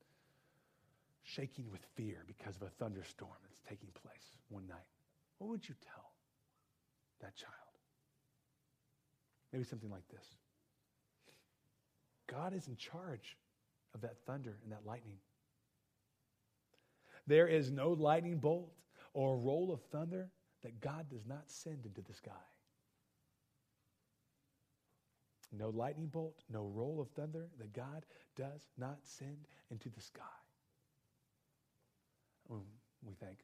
shaking 1.24 1.70
with 1.70 1.80
fear 1.97 2.24
because 2.26 2.57
of 2.57 2.62
a 2.62 2.70
thunderstorm 2.70 3.30
that's 3.42 3.61
taking 3.68 3.88
place 3.95 4.36
one 4.49 4.66
night. 4.66 4.86
What 5.38 5.51
would 5.51 5.68
you 5.68 5.74
tell 5.82 6.12
that 7.20 7.34
child? 7.34 7.53
Maybe 9.53 9.64
something 9.64 9.90
like 9.90 10.07
this 10.09 10.26
God 12.26 12.55
is 12.55 12.68
in 12.68 12.76
charge 12.76 13.36
of 13.95 14.01
that 14.03 14.16
thunder 14.26 14.59
and 14.62 14.72
that 14.72 14.86
lightning. 14.86 15.18
There 17.26 17.49
is 17.49 17.70
no 17.70 17.90
lightning 17.92 18.38
bolt 18.38 18.72
or 19.12 19.38
roll 19.38 19.72
of 19.72 19.80
thunder 19.92 20.28
that 20.62 20.80
God 20.80 21.09
does 21.09 21.26
not 21.26 21.45
send 21.47 21.86
into 21.86 22.03
the 22.03 22.12
sky. 22.12 22.32
No 25.59 25.70
lightning 25.70 26.07
bolt, 26.07 26.42
no 26.50 26.70
roll 26.74 27.00
of 27.00 27.09
thunder 27.11 27.48
that 27.59 27.72
God 27.72 28.05
does 28.36 28.62
not 28.78 28.98
send 29.02 29.46
into 29.70 29.88
the 29.88 30.00
sky. 30.00 30.22
Um, 32.50 32.62
we 33.07 33.14
think 33.14 33.38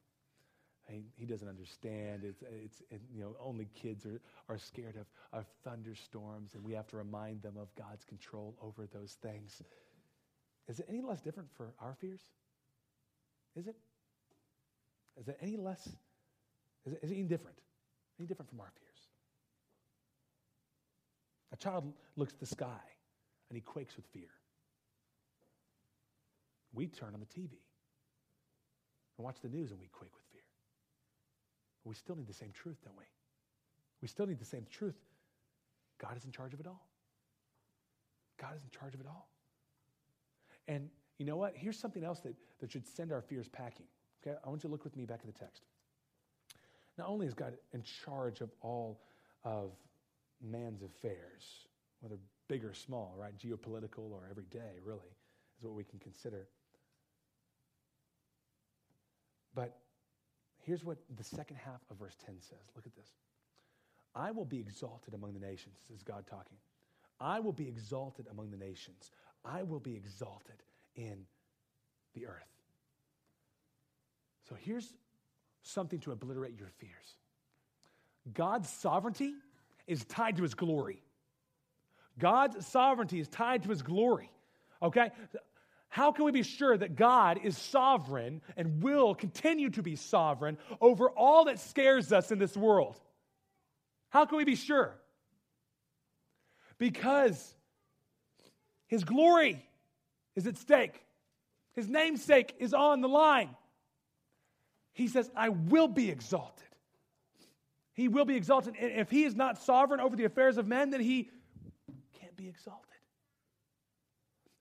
he, 0.90 1.04
he 1.16 1.26
doesn't 1.26 1.48
understand. 1.48 2.22
It's, 2.24 2.42
it's 2.42 2.82
it, 2.90 3.00
you 3.12 3.20
know, 3.20 3.36
only 3.40 3.68
kids 3.74 4.06
are, 4.06 4.20
are 4.48 4.58
scared 4.58 4.96
of, 4.96 5.06
of 5.32 5.46
thunderstorms, 5.64 6.54
and 6.54 6.64
we 6.64 6.72
have 6.72 6.86
to 6.88 6.96
remind 6.96 7.42
them 7.42 7.56
of 7.56 7.68
God's 7.76 8.04
control 8.04 8.56
over 8.60 8.86
those 8.92 9.16
things. 9.22 9.62
Is 10.68 10.80
it 10.80 10.86
any 10.88 11.00
less 11.00 11.20
different 11.20 11.48
for 11.56 11.72
our 11.80 11.94
fears? 12.00 12.20
Is 13.56 13.66
it? 13.66 13.76
Is 15.20 15.28
it 15.28 15.38
any 15.40 15.56
less? 15.56 15.86
Is 16.86 16.92
it, 16.92 17.00
is 17.02 17.10
it 17.10 17.14
any 17.14 17.24
different? 17.24 17.58
Any 18.18 18.26
different 18.26 18.50
from 18.50 18.60
our 18.60 18.70
fears? 18.78 18.89
A 21.52 21.56
child 21.56 21.92
looks 22.16 22.32
at 22.32 22.40
the 22.40 22.46
sky 22.46 22.80
and 23.48 23.56
he 23.56 23.60
quakes 23.60 23.96
with 23.96 24.06
fear. 24.06 24.28
We 26.72 26.86
turn 26.86 27.14
on 27.14 27.20
the 27.20 27.26
TV 27.26 27.58
and 29.18 29.24
watch 29.24 29.40
the 29.42 29.48
news 29.48 29.70
and 29.70 29.80
we 29.80 29.88
quake 29.88 30.14
with 30.14 30.24
fear. 30.30 30.42
We 31.84 31.94
still 31.94 32.16
need 32.16 32.28
the 32.28 32.32
same 32.32 32.52
truth, 32.52 32.76
don't 32.84 32.96
we? 32.96 33.04
We 34.00 34.08
still 34.08 34.26
need 34.26 34.38
the 34.38 34.44
same 34.44 34.66
truth. 34.70 34.94
God 35.98 36.16
is 36.16 36.24
in 36.24 36.30
charge 36.30 36.54
of 36.54 36.60
it 36.60 36.66
all. 36.66 36.86
God 38.40 38.54
is 38.56 38.62
in 38.62 38.70
charge 38.70 38.94
of 38.94 39.00
it 39.00 39.06
all. 39.06 39.28
And 40.68 40.88
you 41.18 41.26
know 41.26 41.36
what? 41.36 41.54
Here's 41.54 41.78
something 41.78 42.04
else 42.04 42.20
that, 42.20 42.34
that 42.60 42.70
should 42.70 42.86
send 42.86 43.12
our 43.12 43.20
fears 43.20 43.48
packing. 43.48 43.86
Okay, 44.22 44.36
I 44.44 44.48
want 44.48 44.62
you 44.62 44.68
to 44.68 44.72
look 44.72 44.84
with 44.84 44.96
me 44.96 45.04
back 45.04 45.20
at 45.20 45.26
the 45.26 45.38
text. 45.38 45.64
Not 46.96 47.08
only 47.08 47.26
is 47.26 47.34
God 47.34 47.54
in 47.72 47.82
charge 47.82 48.40
of 48.40 48.50
all 48.60 49.00
of 49.44 49.72
man's 50.42 50.82
affairs, 50.82 51.66
whether 52.00 52.16
big 52.48 52.64
or 52.64 52.74
small, 52.74 53.14
right? 53.16 53.36
Geopolitical 53.38 54.10
or 54.10 54.26
everyday, 54.30 54.80
really, 54.84 55.14
is 55.58 55.64
what 55.64 55.74
we 55.74 55.84
can 55.84 55.98
consider. 55.98 56.48
But 59.54 59.78
here's 60.62 60.84
what 60.84 60.98
the 61.16 61.24
second 61.24 61.56
half 61.56 61.80
of 61.90 61.98
verse 61.98 62.16
10 62.24 62.36
says. 62.40 62.58
Look 62.74 62.86
at 62.86 62.94
this. 62.96 63.08
I 64.14 64.30
will 64.30 64.44
be 64.44 64.58
exalted 64.58 65.14
among 65.14 65.34
the 65.34 65.40
nations. 65.40 65.76
This 65.88 65.98
is 65.98 66.02
God 66.02 66.26
talking. 66.26 66.56
I 67.20 67.40
will 67.40 67.52
be 67.52 67.68
exalted 67.68 68.26
among 68.30 68.50
the 68.50 68.56
nations. 68.56 69.10
I 69.44 69.62
will 69.62 69.80
be 69.80 69.94
exalted 69.94 70.62
in 70.96 71.26
the 72.14 72.26
earth. 72.26 72.50
So 74.48 74.56
here's 74.58 74.92
something 75.62 76.00
to 76.00 76.12
obliterate 76.12 76.58
your 76.58 76.70
fears 76.78 77.14
God's 78.32 78.68
sovereignty 78.68 79.34
is 79.90 80.04
tied 80.04 80.36
to 80.36 80.42
his 80.42 80.54
glory. 80.54 81.02
God's 82.16 82.64
sovereignty 82.66 83.18
is 83.18 83.28
tied 83.28 83.64
to 83.64 83.70
his 83.70 83.82
glory. 83.82 84.30
Okay? 84.80 85.10
How 85.88 86.12
can 86.12 86.24
we 86.24 86.30
be 86.30 86.44
sure 86.44 86.76
that 86.76 86.94
God 86.94 87.40
is 87.42 87.58
sovereign 87.58 88.40
and 88.56 88.80
will 88.82 89.16
continue 89.16 89.68
to 89.70 89.82
be 89.82 89.96
sovereign 89.96 90.58
over 90.80 91.10
all 91.10 91.46
that 91.46 91.58
scares 91.58 92.12
us 92.12 92.30
in 92.30 92.38
this 92.38 92.56
world? 92.56 92.94
How 94.10 94.26
can 94.26 94.38
we 94.38 94.44
be 94.44 94.54
sure? 94.54 94.94
Because 96.78 97.54
his 98.86 99.02
glory 99.02 99.66
is 100.36 100.46
at 100.46 100.56
stake, 100.56 101.02
his 101.72 101.88
namesake 101.88 102.54
is 102.60 102.72
on 102.72 103.00
the 103.00 103.08
line. 103.08 103.56
He 104.92 105.08
says, 105.08 105.28
I 105.34 105.48
will 105.48 105.88
be 105.88 106.10
exalted. 106.10 106.69
He 108.00 108.08
will 108.08 108.24
be 108.24 108.34
exalted. 108.34 108.76
And 108.80 108.92
if 108.92 109.10
he 109.10 109.24
is 109.24 109.36
not 109.36 109.62
sovereign 109.62 110.00
over 110.00 110.16
the 110.16 110.24
affairs 110.24 110.56
of 110.56 110.66
men, 110.66 110.88
then 110.88 111.02
he 111.02 111.28
can't 112.18 112.34
be 112.34 112.48
exalted. 112.48 112.86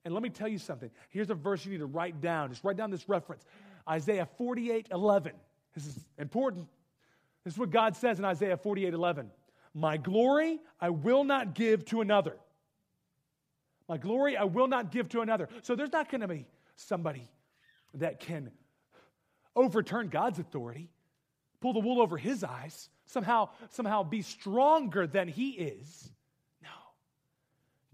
And 0.04 0.12
let 0.12 0.22
me 0.22 0.28
tell 0.28 0.46
you 0.46 0.58
something. 0.58 0.90
Here's 1.08 1.30
a 1.30 1.34
verse 1.34 1.64
you 1.64 1.72
need 1.72 1.78
to 1.78 1.86
write 1.86 2.20
down. 2.20 2.50
Just 2.50 2.62
write 2.64 2.76
down 2.76 2.90
this 2.90 3.08
reference 3.08 3.46
Isaiah 3.88 4.28
48 4.36 4.88
11. 4.92 5.32
This 5.74 5.86
is 5.86 6.04
important. 6.18 6.68
This 7.42 7.54
is 7.54 7.58
what 7.58 7.70
God 7.70 7.96
says 7.96 8.18
in 8.18 8.26
Isaiah 8.26 8.58
48 8.58 8.92
11. 8.92 9.30
My 9.72 9.96
glory 9.96 10.60
I 10.78 10.90
will 10.90 11.24
not 11.24 11.54
give 11.54 11.86
to 11.86 12.02
another. 12.02 12.36
My 13.88 13.96
glory 13.96 14.36
I 14.36 14.44
will 14.44 14.68
not 14.68 14.92
give 14.92 15.08
to 15.10 15.22
another. 15.22 15.48
So 15.62 15.74
there's 15.74 15.92
not 15.92 16.10
going 16.10 16.20
to 16.20 16.28
be 16.28 16.44
somebody 16.76 17.26
that 17.94 18.20
can 18.20 18.50
overturn 19.56 20.08
God's 20.08 20.38
authority, 20.38 20.90
pull 21.62 21.72
the 21.72 21.80
wool 21.80 22.02
over 22.02 22.18
his 22.18 22.44
eyes, 22.44 22.90
somehow, 23.10 23.50
somehow 23.70 24.02
be 24.02 24.22
stronger 24.22 25.06
than 25.06 25.28
he 25.28 25.50
is. 25.50 26.10
No. 26.62 26.68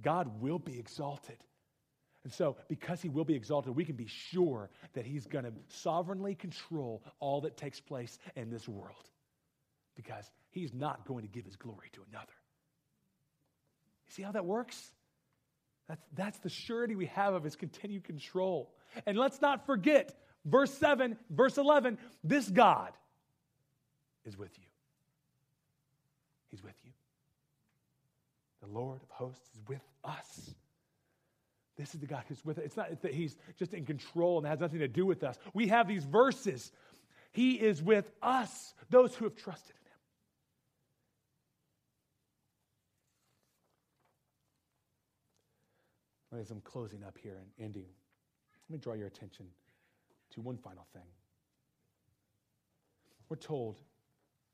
God 0.02 0.40
will 0.40 0.58
be 0.58 0.78
exalted. 0.78 1.36
And 2.24 2.32
so, 2.32 2.56
because 2.68 3.00
he 3.00 3.08
will 3.08 3.24
be 3.24 3.34
exalted, 3.34 3.76
we 3.76 3.84
can 3.84 3.94
be 3.94 4.08
sure 4.08 4.68
that 4.94 5.06
he's 5.06 5.26
going 5.26 5.44
to 5.44 5.52
sovereignly 5.68 6.34
control 6.34 7.02
all 7.20 7.40
that 7.42 7.56
takes 7.56 7.80
place 7.80 8.18
in 8.34 8.50
this 8.50 8.68
world 8.68 9.10
because 9.94 10.28
he's 10.50 10.74
not 10.74 11.06
going 11.06 11.22
to 11.22 11.28
give 11.28 11.44
his 11.44 11.56
glory 11.56 11.88
to 11.92 12.00
another. 12.10 12.32
You 14.08 14.12
see 14.12 14.22
how 14.22 14.32
that 14.32 14.44
works? 14.44 14.90
That's, 15.88 16.02
that's 16.14 16.38
the 16.38 16.48
surety 16.48 16.96
we 16.96 17.06
have 17.06 17.34
of 17.34 17.44
his 17.44 17.54
continued 17.54 18.02
control. 18.02 18.72
And 19.06 19.16
let's 19.16 19.40
not 19.40 19.64
forget, 19.64 20.18
verse 20.44 20.74
7, 20.74 21.16
verse 21.30 21.58
11, 21.58 21.96
this 22.24 22.48
God 22.48 22.92
is 24.24 24.36
with 24.36 24.58
you. 24.58 24.64
He's 26.56 26.64
with 26.64 26.76
you. 26.84 26.92
The 28.62 28.68
Lord 28.68 29.02
of 29.02 29.10
hosts 29.10 29.46
is 29.54 29.60
with 29.68 29.82
us. 30.02 30.54
This 31.76 31.94
is 31.94 32.00
the 32.00 32.06
God 32.06 32.24
who's 32.28 32.42
with 32.46 32.56
us. 32.58 32.64
It's 32.64 32.78
not 32.78 33.02
that 33.02 33.12
he's 33.12 33.36
just 33.58 33.74
in 33.74 33.84
control 33.84 34.38
and 34.38 34.46
has 34.46 34.58
nothing 34.58 34.78
to 34.78 34.88
do 34.88 35.04
with 35.04 35.22
us. 35.22 35.38
We 35.52 35.66
have 35.66 35.86
these 35.86 36.04
verses. 36.04 36.72
He 37.32 37.56
is 37.56 37.82
with 37.82 38.10
us, 38.22 38.72
those 38.88 39.14
who 39.14 39.26
have 39.26 39.36
trusted 39.36 39.74
in 46.32 46.38
him. 46.38 46.40
As 46.40 46.50
I'm 46.50 46.62
closing 46.62 47.04
up 47.04 47.18
here 47.22 47.36
and 47.36 47.50
ending, 47.62 47.90
let 48.70 48.72
me 48.72 48.78
draw 48.78 48.94
your 48.94 49.08
attention 49.08 49.44
to 50.30 50.40
one 50.40 50.56
final 50.56 50.86
thing. 50.94 51.02
We're 53.28 53.36
told 53.36 53.78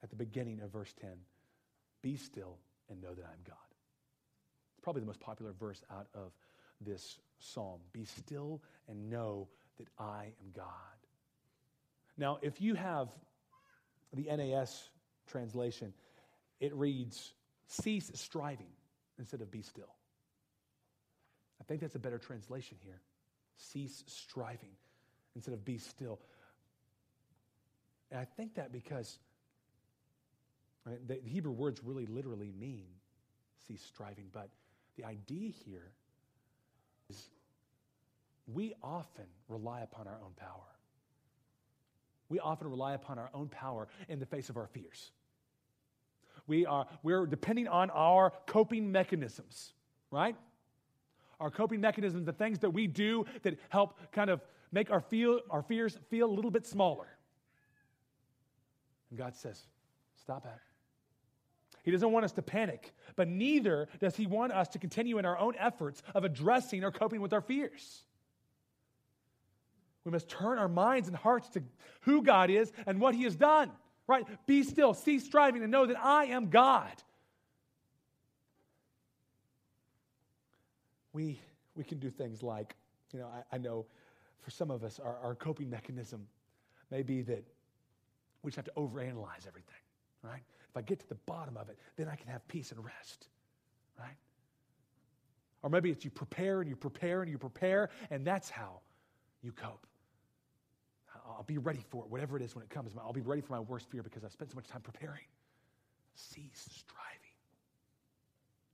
at 0.03 0.11
the 0.11 0.17
beginning 0.17 0.63
of 0.63 0.73
verse 0.73 0.93
10 1.01 1.11
be 2.03 2.17
still 2.17 2.59
and 2.91 3.01
know 3.01 3.15
that 3.15 3.25
I'm 3.25 3.43
God. 3.47 3.57
It's 4.75 4.83
probably 4.83 5.01
the 5.01 5.07
most 5.07 5.21
popular 5.21 5.53
verse 5.53 5.81
out 5.91 6.09
of 6.15 6.33
this 6.81 7.19
psalm 7.39 7.81
Be 7.93 8.05
still 8.05 8.63
and 8.89 9.09
know 9.09 9.49
that 9.79 9.89
I 9.99 10.25
am 10.25 10.53
God. 10.55 10.67
Now, 12.19 12.39
if 12.43 12.61
you 12.61 12.75
have 12.75 13.09
the 14.13 14.25
NAS 14.25 14.89
translation, 15.27 15.95
it 16.61 16.75
reads, 16.75 17.33
Cease 17.67 18.11
striving 18.15 18.73
instead 19.19 19.41
of 19.41 19.51
be 19.51 19.63
still. 19.63 19.95
I 21.61 21.65
think 21.65 21.81
that's 21.81 21.95
a 21.95 22.01
better 22.01 22.19
translation 22.19 22.77
here. 22.83 23.01
Cease 23.57 24.05
striving 24.07 24.77
instead 25.35 25.55
of 25.55 25.65
be 25.65 25.79
still. 25.79 26.21
And 28.11 28.21
I 28.21 28.25
think 28.25 28.57
that 28.57 28.73
because 28.73 29.19
right, 30.85 31.07
the 31.07 31.19
Hebrew 31.25 31.53
words 31.53 31.81
really 31.85 32.07
literally 32.07 32.53
mean 32.59 32.87
cease 33.67 33.83
striving, 33.83 34.27
but 34.33 34.49
the 34.97 35.05
idea 35.05 35.51
here 35.65 35.93
is 37.09 37.29
we 38.53 38.75
often 38.83 39.27
rely 39.49 39.81
upon 39.83 40.07
our 40.07 40.19
own 40.25 40.33
power. 40.37 40.67
We 42.29 42.41
often 42.41 42.69
rely 42.69 42.95
upon 42.95 43.19
our 43.19 43.31
own 43.35 43.49
power 43.49 43.89
in 44.09 44.19
the 44.19 44.27
face 44.27 44.49
of 44.49 44.57
our 44.57 44.67
fears. 44.67 45.13
We 46.47 46.67
are, 46.67 46.87
we're 47.03 47.27
depending 47.27 47.69
on 47.69 47.91
our 47.91 48.33
coping 48.47 48.91
mechanisms, 48.91 49.75
right? 50.11 50.35
Our 51.39 51.51
coping 51.51 51.81
mechanisms, 51.81 52.25
the 52.25 52.33
things 52.33 52.59
that 52.61 52.71
we 52.71 52.87
do 52.87 53.27
that 53.43 53.59
help 53.69 53.99
kind 54.13 54.31
of 54.31 54.41
make 54.73 54.91
our, 54.91 55.01
feel, 55.01 55.41
our 55.51 55.63
fears 55.63 55.99
feel 56.09 56.29
a 56.29 56.35
little 56.35 56.51
bit 56.51 56.67
smaller. 56.67 57.07
And 59.11 59.19
God 59.19 59.37
says, 59.37 59.61
stop 60.17 60.45
that. 60.45 60.61
He 61.83 61.91
doesn't 61.91 62.13
want 62.13 62.25
us 62.25 62.33
to 62.33 62.43
panic, 62.43 62.93
but 63.17 63.29
neither 63.29 63.89
does 64.01 64.17
He 64.17 64.27
want 64.27 64.53
us 64.53 64.69
to 64.69 64.79
continue 64.79 65.19
in 65.19 65.25
our 65.25 65.39
own 65.39 65.55
efforts 65.59 66.03
of 66.15 66.25
addressing 66.25 66.85
or 66.85 66.91
coping 66.91 67.21
with 67.21 67.33
our 67.33 67.41
fears. 67.41 68.05
We 70.05 70.13
must 70.13 70.29
turn 70.29 70.59
our 70.59 70.69
minds 70.69 71.09
and 71.09 71.17
hearts 71.17 71.49
to 71.51 71.63
who 72.03 72.23
God 72.23 72.51
is 72.51 72.73
and 72.87 73.01
what 73.01 73.15
He 73.15 73.25
has 73.25 73.37
done. 73.37 73.71
Right? 74.07 74.25
Be 74.47 74.63
still, 74.63 74.95
cease 74.95 75.25
striving, 75.25 75.63
and 75.63 75.71
know 75.71 75.87
that 75.87 75.97
I 76.03 76.27
am 76.27 76.51
God. 76.51 76.93
We, 81.13 81.41
we 81.75 81.85
can 81.85 81.99
do 81.99 82.11
things 82.11 82.43
like, 82.43 82.75
you 83.13 83.21
know, 83.21 83.27
I, 83.27 83.57
I 83.57 83.59
know 83.59 83.87
for 84.41 84.51
some 84.51 84.71
of 84.71 84.83
us, 84.83 84.99
our, 84.99 85.17
our 85.23 85.35
coping 85.35 85.71
mechanism 85.71 86.27
may 86.91 87.03
be 87.03 87.23
that 87.23 87.45
we 88.43 88.51
just 88.51 88.57
have 88.57 88.65
to 88.65 88.73
overanalyze 88.73 89.47
everything, 89.47 89.83
right? 90.23 90.43
If 90.73 90.79
I 90.79 90.81
get 90.83 91.01
to 91.01 91.09
the 91.09 91.19
bottom 91.27 91.59
of 91.59 91.69
it, 91.69 91.79
then 91.97 92.09
I 92.09 92.17
can 92.17 92.29
have 92.29 92.47
peace 92.49 92.73
and 92.73 92.83
rest, 92.83 93.29
right? 93.99 94.17
Or 95.63 95.69
maybe 95.69 95.91
it's 95.91 96.03
you 96.03 96.11
prepare 96.11 96.61
and 96.61 96.69
you 96.69 96.77
prepare 96.77 97.21
and 97.21 97.31
you 97.31 97.37
prepare, 97.37 97.91
and 98.11 98.27
that's 98.27 98.49
how 98.49 98.81
you 99.43 99.53
cope. 99.53 99.87
I'll 101.27 101.45
be 101.45 101.59
ready 101.59 101.85
for 101.91 102.05
it, 102.05 102.11
whatever 102.11 102.37
it 102.37 102.43
is 102.43 102.55
when 102.55 102.65
it 102.65 102.71
comes. 102.71 102.93
I'll 102.99 103.13
be 103.13 103.21
ready 103.21 103.43
for 103.43 103.53
my 103.53 103.61
worst 103.61 103.91
fear 103.91 104.03
because 104.03 104.25
I've 104.25 104.33
spent 104.33 104.51
so 104.51 104.57
much 104.57 104.67
time 104.67 104.81
preparing. 104.81 105.25
Cease 106.15 106.69
striving. 106.71 106.99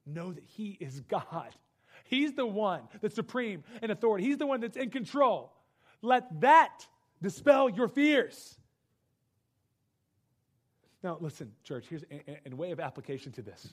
Know 0.07 0.33
that 0.33 0.45
He 0.45 0.77
is 0.81 1.01
God. 1.01 1.49
He's 2.05 2.33
the 2.33 2.47
one 2.47 2.83
that's 3.03 3.17
supreme 3.17 3.65
in 3.83 3.91
authority, 3.91 4.25
He's 4.25 4.39
the 4.39 4.47
one 4.47 4.61
that's 4.61 4.77
in 4.77 4.91
control. 4.91 5.53
Let 6.01 6.41
that 6.43 6.87
dispel 7.21 7.69
your 7.69 7.89
fears. 7.89 8.57
Now, 11.03 11.17
listen, 11.21 11.53
church, 11.63 11.87
here's 11.89 12.05
a, 12.11 12.55
way 12.55 12.73
of 12.73 12.81
application 12.81 13.33
to 13.33 13.43
this. 13.43 13.69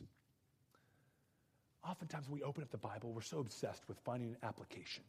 Oftentimes, 1.87 2.27
when 2.27 2.39
we 2.39 2.43
open 2.43 2.63
up 2.63 2.71
the 2.71 2.77
Bible, 2.77 3.11
we're 3.13 3.21
so 3.21 3.39
obsessed 3.39 3.87
with 3.87 3.97
finding 3.99 4.29
an 4.29 4.37
application, 4.43 5.03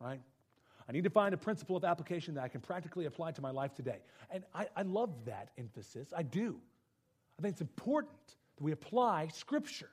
right? 0.00 0.20
I 0.88 0.92
need 0.92 1.04
to 1.04 1.10
find 1.10 1.34
a 1.34 1.38
principle 1.38 1.76
of 1.76 1.84
application 1.84 2.34
that 2.34 2.44
I 2.44 2.48
can 2.48 2.60
practically 2.60 3.06
apply 3.06 3.32
to 3.32 3.42
my 3.42 3.50
life 3.50 3.74
today. 3.74 3.98
And 4.30 4.44
I, 4.54 4.66
I 4.76 4.82
love 4.82 5.10
that 5.24 5.50
emphasis. 5.58 6.12
I 6.16 6.22
do. 6.22 6.56
I 7.38 7.42
think 7.42 7.52
it's 7.52 7.60
important 7.60 8.36
that 8.56 8.62
we 8.62 8.72
apply 8.72 9.28
Scripture. 9.28 9.90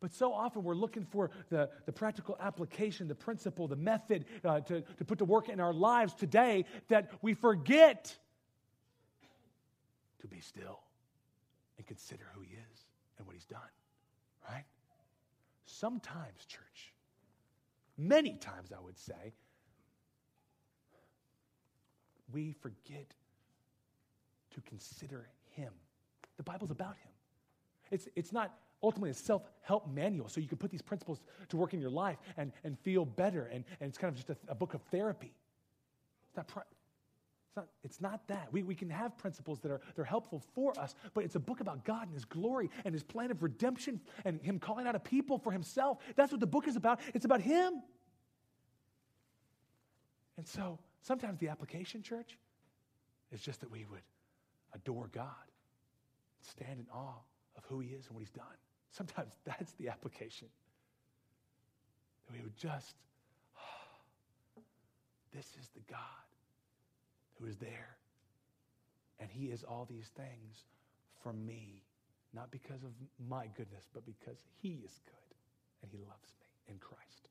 But 0.00 0.12
so 0.12 0.32
often 0.32 0.62
we're 0.62 0.74
looking 0.74 1.04
for 1.04 1.30
the, 1.48 1.70
the 1.86 1.92
practical 1.92 2.36
application, 2.38 3.08
the 3.08 3.14
principle, 3.14 3.66
the 3.66 3.76
method 3.76 4.26
uh, 4.44 4.60
to, 4.60 4.82
to 4.82 5.04
put 5.04 5.18
to 5.18 5.24
work 5.24 5.48
in 5.48 5.58
our 5.58 5.72
lives 5.72 6.14
today 6.14 6.66
that 6.88 7.10
we 7.22 7.34
forget 7.34 8.16
to 10.20 10.26
be 10.26 10.40
still 10.40 10.80
and 11.78 11.86
consider 11.86 12.24
who 12.34 12.42
He 12.42 12.54
is 12.72 12.86
and 13.18 13.26
what 13.26 13.34
He's 13.34 13.44
done, 13.44 13.60
right? 14.48 14.64
Sometimes, 15.64 16.44
church, 16.46 16.92
many 17.98 18.34
times 18.34 18.72
I 18.76 18.80
would 18.82 18.98
say, 18.98 19.34
we 22.32 22.52
forget 22.52 23.14
to 24.54 24.60
consider 24.62 25.28
Him. 25.50 25.72
The 26.36 26.42
Bible's 26.42 26.70
about 26.70 26.96
Him. 26.96 27.12
It's, 27.90 28.08
it's 28.16 28.32
not 28.32 28.52
ultimately 28.82 29.10
a 29.10 29.14
self 29.14 29.42
help 29.62 29.88
manual 29.88 30.28
so 30.28 30.40
you 30.40 30.48
can 30.48 30.58
put 30.58 30.70
these 30.70 30.82
principles 30.82 31.20
to 31.48 31.56
work 31.56 31.74
in 31.74 31.80
your 31.80 31.90
life 31.90 32.18
and, 32.36 32.52
and 32.64 32.78
feel 32.80 33.04
better, 33.04 33.48
and, 33.52 33.64
and 33.80 33.88
it's 33.88 33.98
kind 33.98 34.10
of 34.10 34.16
just 34.16 34.30
a, 34.30 34.36
a 34.48 34.54
book 34.54 34.74
of 34.74 34.82
therapy. 34.90 35.32
It's 36.28 36.36
not, 36.36 36.66
it's 37.56 37.64
not, 37.64 37.68
it's 37.84 38.00
not 38.00 38.28
that. 38.28 38.48
We, 38.52 38.62
we 38.62 38.74
can 38.74 38.90
have 38.90 39.16
principles 39.16 39.60
that 39.60 39.70
are, 39.70 39.80
that 39.94 40.02
are 40.02 40.04
helpful 40.04 40.42
for 40.54 40.78
us, 40.78 40.94
but 41.14 41.24
it's 41.24 41.36
a 41.36 41.40
book 41.40 41.60
about 41.60 41.84
God 41.84 42.04
and 42.04 42.12
His 42.12 42.24
glory 42.24 42.70
and 42.84 42.92
His 42.92 43.02
plan 43.02 43.30
of 43.30 43.42
redemption 43.42 44.00
and 44.24 44.42
Him 44.42 44.58
calling 44.58 44.86
out 44.86 44.94
a 44.94 44.98
people 44.98 45.38
for 45.38 45.52
Himself. 45.52 45.98
That's 46.16 46.32
what 46.32 46.40
the 46.40 46.46
book 46.46 46.68
is 46.68 46.76
about. 46.76 47.00
It's 47.14 47.24
about 47.24 47.40
Him. 47.40 47.82
And 50.36 50.46
so 50.46 50.78
sometimes 51.00 51.38
the 51.38 51.48
application, 51.48 52.02
church, 52.02 52.36
is 53.32 53.40
just 53.40 53.60
that 53.60 53.70
we 53.70 53.86
would 53.90 54.02
adore 54.74 55.08
God, 55.12 55.30
stand 56.42 56.78
in 56.78 56.86
awe 56.92 57.22
of 57.56 57.64
who 57.68 57.80
He 57.80 57.90
is 57.90 58.06
and 58.06 58.14
what 58.14 58.20
He's 58.20 58.30
done. 58.30 58.44
Sometimes 58.90 59.32
that's 59.46 59.72
the 59.74 59.88
application. 59.88 60.48
That 62.26 62.36
we 62.36 62.42
would 62.42 62.56
just, 62.56 62.96
oh, 63.56 64.60
this 65.34 65.46
is 65.58 65.70
the 65.74 65.80
God 65.90 66.25
who 67.38 67.46
is 67.46 67.56
there. 67.56 67.96
And 69.18 69.30
he 69.30 69.46
is 69.46 69.62
all 69.62 69.86
these 69.88 70.10
things 70.16 70.64
for 71.22 71.32
me, 71.32 71.82
not 72.34 72.50
because 72.50 72.82
of 72.82 72.90
my 73.28 73.46
goodness, 73.56 73.84
but 73.94 74.04
because 74.04 74.38
he 74.60 74.80
is 74.84 75.00
good 75.04 75.36
and 75.82 75.90
he 75.90 75.98
loves 75.98 76.34
me 76.40 76.74
in 76.74 76.78
Christ. 76.78 77.28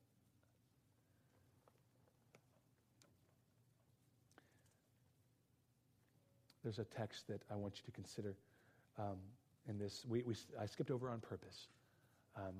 There's 6.63 6.79
a 6.79 6.83
text 6.83 7.27
that 7.27 7.41
I 7.51 7.55
want 7.55 7.75
you 7.77 7.83
to 7.85 7.91
consider 7.91 8.35
um, 8.97 9.17
in 9.69 9.77
this. 9.77 10.03
We, 10.09 10.23
we, 10.23 10.33
I 10.59 10.65
skipped 10.65 10.89
over 10.89 11.11
on 11.11 11.19
purpose. 11.19 11.67
Um, 12.35 12.55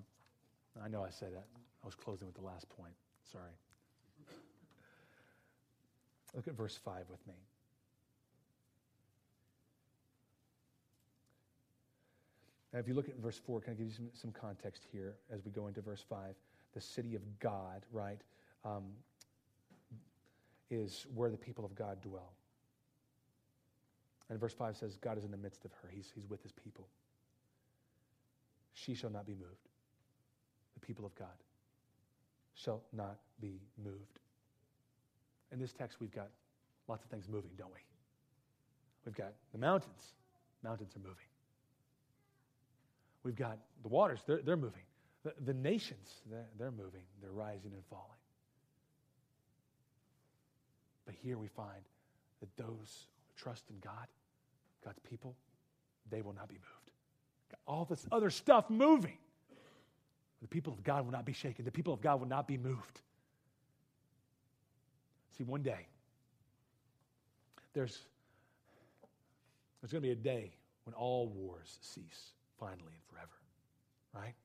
I 0.83 0.87
know 0.87 1.03
I 1.03 1.09
said 1.09 1.33
that. 1.33 1.45
I 1.83 1.85
was 1.85 1.95
closing 1.95 2.27
with 2.27 2.35
the 2.35 2.43
last 2.43 2.69
point. 2.69 2.93
Sorry. 3.31 3.51
Look 6.35 6.47
at 6.47 6.55
verse 6.55 6.77
5 6.83 7.05
with 7.09 7.25
me. 7.27 7.33
Now, 12.73 12.79
if 12.79 12.89
you 12.89 12.93
look 12.93 13.07
at 13.07 13.15
verse 13.19 13.39
4, 13.45 13.61
can 13.61 13.71
I 13.71 13.75
give 13.77 13.87
you 13.87 13.93
some, 13.93 14.09
some 14.13 14.31
context 14.33 14.83
here 14.91 15.15
as 15.33 15.45
we 15.45 15.51
go 15.51 15.67
into 15.67 15.79
verse 15.79 16.03
5? 16.09 16.35
The 16.73 16.81
city 16.81 17.15
of 17.15 17.21
God, 17.39 17.85
right, 17.93 18.19
um, 18.65 18.83
is 20.69 21.05
where 21.15 21.29
the 21.29 21.37
people 21.37 21.63
of 21.63 21.73
God 21.73 22.01
dwell. 22.01 22.33
And 24.29 24.37
verse 24.37 24.53
5 24.53 24.75
says, 24.75 24.97
God 24.97 25.17
is 25.17 25.23
in 25.23 25.31
the 25.31 25.37
midst 25.37 25.63
of 25.63 25.71
her, 25.81 25.89
He's, 25.89 26.11
he's 26.13 26.27
with 26.27 26.43
His 26.43 26.51
people. 26.51 26.87
She 28.73 28.93
shall 28.93 29.09
not 29.09 29.25
be 29.25 29.35
moved. 29.35 29.69
The 30.73 30.85
people 30.85 31.05
of 31.05 31.15
God 31.15 31.27
shall 32.55 32.81
not 32.91 33.19
be 33.39 33.61
moved. 33.81 34.19
In 35.51 35.59
this 35.59 35.73
text, 35.73 35.97
we've 35.99 36.11
got 36.11 36.29
lots 36.87 37.03
of 37.03 37.09
things 37.09 37.27
moving, 37.27 37.51
don't 37.57 37.71
we? 37.71 37.79
We've 39.05 39.15
got 39.15 39.33
the 39.51 39.57
mountains. 39.57 40.13
Mountains 40.63 40.95
are 40.95 40.99
moving. 40.99 41.25
We've 43.23 43.35
got 43.35 43.57
the 43.81 43.89
waters, 43.89 44.19
they're, 44.27 44.41
they're 44.41 44.57
moving. 44.57 44.83
The, 45.23 45.33
the 45.45 45.53
nations, 45.53 46.21
they're, 46.29 46.45
they're 46.59 46.71
moving. 46.71 47.01
They're 47.21 47.31
rising 47.31 47.71
and 47.73 47.83
falling. 47.89 48.05
But 51.05 51.15
here 51.23 51.37
we 51.37 51.47
find 51.47 51.81
that 52.39 52.55
those 52.57 53.07
who 53.27 53.43
trust 53.43 53.63
in 53.69 53.77
God, 53.79 54.07
God's 54.83 54.99
people, 54.99 55.35
they 56.09 56.21
will 56.21 56.33
not 56.33 56.49
be 56.49 56.55
moved. 56.55 56.91
Got 57.49 57.59
all 57.67 57.85
this 57.85 58.05
other 58.11 58.29
stuff 58.29 58.69
moving. 58.69 59.17
The 60.41 60.47
people 60.47 60.73
of 60.73 60.83
God 60.83 61.05
will 61.05 61.11
not 61.11 61.25
be 61.25 61.33
shaken. 61.33 61.65
The 61.65 61.71
people 61.71 61.93
of 61.93 62.01
God 62.01 62.19
will 62.19 62.27
not 62.27 62.47
be 62.47 62.57
moved. 62.57 63.01
See, 65.37 65.43
one 65.43 65.63
day, 65.63 65.87
there's, 67.73 67.99
there's 69.81 69.91
going 69.91 70.01
to 70.01 70.07
be 70.07 70.11
a 70.11 70.15
day 70.15 70.53
when 70.85 70.93
all 70.93 71.27
wars 71.27 71.77
cease, 71.81 72.31
finally 72.59 72.93
and 72.93 73.03
forever, 73.09 73.31
right? 74.13 74.35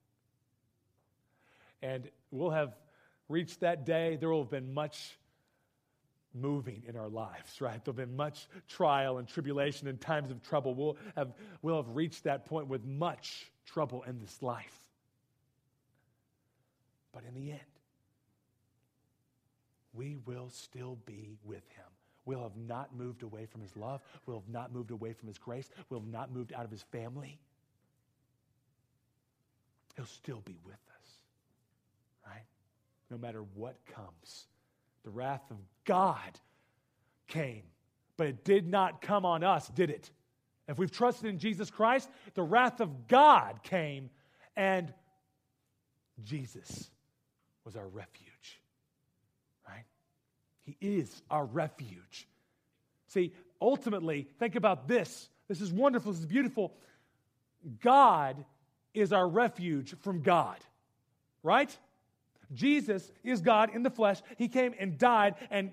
And 1.83 2.11
we'll 2.31 2.51
have 2.51 2.75
reached 3.29 3.61
that 3.61 3.87
day. 3.87 4.17
There 4.17 4.29
will 4.29 4.43
have 4.43 4.51
been 4.51 4.75
much 4.75 5.17
moving 6.35 6.83
in 6.87 6.97
our 6.97 7.09
lives, 7.09 7.61
right? 7.61 7.83
There'll 7.85 7.97
be 7.97 8.13
much 8.13 8.49
trial 8.69 9.19
and 9.19 9.29
tribulation 9.29 9.89
and 9.89 10.01
times 10.01 10.31
of 10.31 10.43
trouble. 10.43 10.75
We'll 10.75 10.97
have, 11.17 11.33
we'll 11.63 11.83
have 11.83 11.95
reached 11.95 12.25
that 12.25 12.47
point 12.47 12.67
with 12.69 12.85
much 12.85 13.51
trouble 13.65 14.03
in 14.07 14.19
this 14.19 14.43
life. 14.43 14.77
But 17.13 17.23
in 17.29 17.35
the 17.35 17.53
end, 17.53 17.61
we 19.93 20.17
will 20.25 20.49
still 20.51 20.99
be 21.07 21.37
with 21.45 21.69
him. 21.71 21.85
We'll 22.25 22.43
have 22.43 22.57
not 22.57 22.95
moved 22.95 23.23
away 23.23 23.47
from 23.47 23.61
his 23.61 23.77
love. 23.77 24.03
We'll 24.27 24.41
have 24.41 24.49
not 24.49 24.73
moved 24.73 24.91
away 24.91 25.13
from 25.13 25.29
his 25.29 25.39
grace. 25.39 25.71
We'll 25.89 26.01
have 26.01 26.09
not 26.09 26.33
moved 26.33 26.53
out 26.53 26.65
of 26.65 26.71
his 26.71 26.83
family. 26.83 27.41
He'll 29.97 30.07
still 30.07 30.41
be 30.45 30.57
with 30.65 30.75
us, 30.75 31.09
right? 32.27 32.45
No 33.11 33.19
matter 33.19 33.43
what 33.55 33.77
comes. 33.87 34.47
The 35.03 35.11
wrath 35.11 35.51
of 35.51 35.57
God 35.85 36.39
came, 37.27 37.63
but 38.17 38.27
it 38.27 38.45
did 38.45 38.69
not 38.69 39.03
come 39.03 39.25
on 39.25 39.43
us, 39.43 39.69
did 39.69 39.91
it? 39.91 40.11
If 40.69 40.79
we've 40.79 40.91
trusted 40.91 41.29
in 41.29 41.39
Jesus 41.39 41.71
Christ, 41.71 42.09
the 42.35 42.43
wrath 42.43 42.81
of 42.81 43.09
God 43.09 43.63
came, 43.63 44.11
and 44.57 44.93
Jesus 46.23 46.91
was 47.65 47.77
our 47.77 47.89
refuge? 47.89 48.30
He 50.79 50.99
is 50.99 51.23
our 51.31 51.45
refuge. 51.45 52.29
See, 53.09 53.33
ultimately, 53.61 54.29
think 54.39 54.57
about 54.57 54.87
this. 54.87 55.29
This 55.49 55.61
is 55.61 55.73
wonderful. 55.73 56.13
This 56.13 56.21
is 56.21 56.27
beautiful. 56.27 56.73
God 57.83 58.45
is 58.95 59.13
our 59.13 59.29
refuge 59.29 59.95
from 60.01 60.23
God, 60.23 60.57
right? 61.43 61.77
Jesus 62.53 63.11
is 63.23 63.41
God 63.41 63.75
in 63.75 63.83
the 63.83 63.91
flesh. 63.91 64.21
He 64.37 64.49
came 64.49 64.75
and 64.79 64.99
died, 64.99 65.35
and 65.51 65.73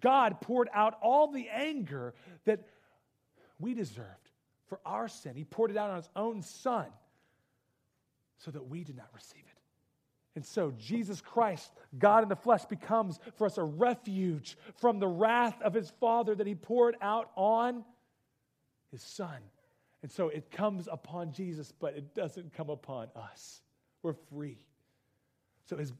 God 0.00 0.40
poured 0.40 0.68
out 0.72 0.98
all 1.02 1.30
the 1.30 1.48
anger 1.48 2.14
that 2.44 2.66
we 3.58 3.74
deserved 3.74 4.30
for 4.68 4.80
our 4.84 5.08
sin. 5.08 5.36
He 5.36 5.44
poured 5.44 5.70
it 5.70 5.76
out 5.76 5.90
on 5.90 5.96
his 5.96 6.10
own 6.16 6.42
son 6.42 6.86
so 8.38 8.50
that 8.50 8.68
we 8.68 8.84
did 8.84 8.96
not 8.96 9.08
receive 9.14 9.44
it. 9.46 9.55
And 10.36 10.44
so 10.44 10.72
Jesus 10.78 11.22
Christ, 11.22 11.72
God 11.98 12.22
in 12.22 12.28
the 12.28 12.36
flesh, 12.36 12.66
becomes 12.66 13.18
for 13.36 13.46
us 13.46 13.56
a 13.56 13.64
refuge 13.64 14.56
from 14.76 15.00
the 15.00 15.08
wrath 15.08 15.60
of 15.62 15.72
his 15.72 15.90
Father 15.98 16.34
that 16.34 16.46
he 16.46 16.54
poured 16.54 16.94
out 17.00 17.30
on 17.36 17.84
his 18.92 19.02
Son. 19.02 19.38
And 20.02 20.12
so 20.12 20.28
it 20.28 20.50
comes 20.50 20.88
upon 20.92 21.32
Jesus, 21.32 21.72
but 21.72 21.96
it 21.96 22.14
doesn't 22.14 22.52
come 22.52 22.68
upon 22.68 23.08
us. 23.16 23.62
We're 24.02 24.12
free. 24.30 24.58
So 25.64 25.78
is, 25.78 25.92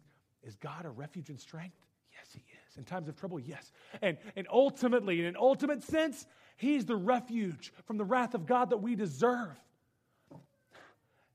is 0.45 0.55
God 0.57 0.84
a 0.84 0.91
refuge 0.91 1.30
and 1.30 1.41
strength? 1.41 1.76
Yes, 2.12 2.28
he 2.34 2.41
is. 2.41 2.76
In 2.76 2.84
times 2.84 3.09
of 3.09 3.16
trouble, 3.16 3.41
yes. 3.41 3.72
And, 4.03 4.18
and 4.37 4.47
ultimately, 4.53 5.18
in 5.18 5.26
an 5.26 5.37
ultimate 5.39 5.82
sense, 5.82 6.26
he's 6.57 6.84
the 6.84 6.95
refuge 6.95 7.72
from 7.87 7.97
the 7.97 8.05
wrath 8.05 8.34
of 8.34 8.47
God 8.47 8.68
that 8.70 8.78
we 8.78 8.97
deserve. 8.97 9.59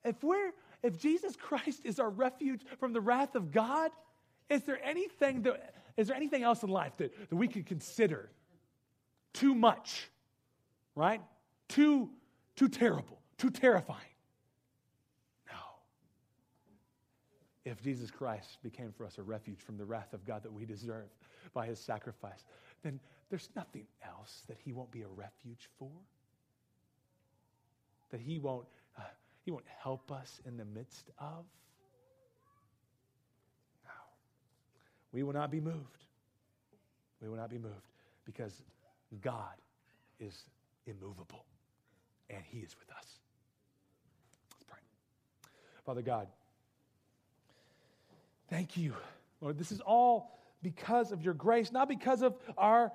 If 0.06 0.24
we're 0.24 0.52
if 0.84 0.98
Jesus 0.98 1.36
Christ 1.36 1.82
is 1.84 2.00
our 2.00 2.10
refuge 2.10 2.62
from 2.80 2.94
the 2.94 3.02
wrath 3.02 3.36
of 3.36 3.52
God, 3.52 3.92
is 4.50 4.64
there 4.64 4.84
anything 4.84 5.44
that 5.44 5.76
is 5.98 6.08
there 6.08 6.16
anything 6.16 6.44
else 6.44 6.64
in 6.64 6.70
life 6.70 6.98
that, 6.98 7.30
that 7.30 7.36
we 7.36 7.48
could 7.48 7.66
consider 7.66 8.30
too 9.34 9.54
much? 9.54 10.10
Right? 10.96 11.22
Too, 11.68 12.10
too 12.56 12.70
terrible, 12.70 13.20
too 13.38 13.50
terrifying. 13.50 14.00
No. 15.48 15.60
If 17.66 17.82
Jesus 17.82 18.10
Christ 18.10 18.58
became 18.64 18.92
for 18.92 19.06
us 19.06 19.18
a 19.18 19.24
refuge 19.24 19.60
from 19.60 19.78
the 19.78 19.86
wrath 19.86 20.14
of 20.14 20.26
God 20.26 20.44
that 20.44 20.52
we 20.52 20.66
deserve 20.66 21.10
by 21.54 21.66
his 21.66 21.80
sacrifice, 21.80 22.46
then 22.84 23.00
there's 23.30 23.50
nothing 23.56 23.86
else 24.06 24.44
that 24.48 24.58
he 24.64 24.74
won't 24.74 24.92
be 24.92 25.02
a 25.02 25.08
refuge 25.08 25.70
for. 25.78 25.92
That 28.12 28.22
he 28.22 28.40
won't 28.40 28.68
he 29.44 29.52
won't 29.52 29.66
help 29.82 30.12
us 30.12 30.40
in 30.46 30.58
the 30.58 30.66
midst 30.66 31.10
of. 31.20 31.46
No. 33.84 33.92
We 35.12 35.24
will 35.24 35.34
not 35.34 35.52
be 35.52 35.60
moved. 35.60 36.06
We 37.22 37.30
will 37.30 37.38
not 37.38 37.50
be 37.50 37.58
moved 37.58 37.88
because 38.26 38.62
God 39.22 39.56
is 40.20 40.46
immovable 40.86 41.46
and 42.30 42.44
He 42.50 42.60
is 42.60 42.76
with 42.80 42.90
us. 42.96 43.06
Let's 44.52 44.64
pray. 44.68 44.80
Father 45.86 46.02
God, 46.02 46.28
thank 48.50 48.78
you. 48.78 48.94
Lord, 49.42 49.58
this 49.58 49.72
is 49.72 49.82
all 49.82 50.40
because 50.62 51.12
of 51.12 51.24
your 51.24 51.34
grace, 51.34 51.72
not 51.72 51.90
because 51.90 52.22
of 52.22 52.36
our, 52.58 52.92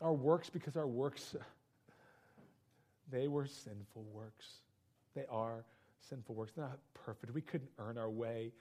our 0.00 0.12
works, 0.12 0.50
because 0.50 0.76
our 0.76 0.86
works, 0.86 1.34
they 3.10 3.28
were 3.28 3.46
sinful 3.46 4.04
works. 4.12 4.46
They 5.20 5.26
are 5.28 5.64
sinful 6.08 6.34
works. 6.34 6.52
They're 6.56 6.64
not 6.64 6.78
perfect. 6.94 7.34
We 7.34 7.42
couldn't 7.42 7.70
earn 7.78 7.98
our 7.98 8.08
way 8.08 8.52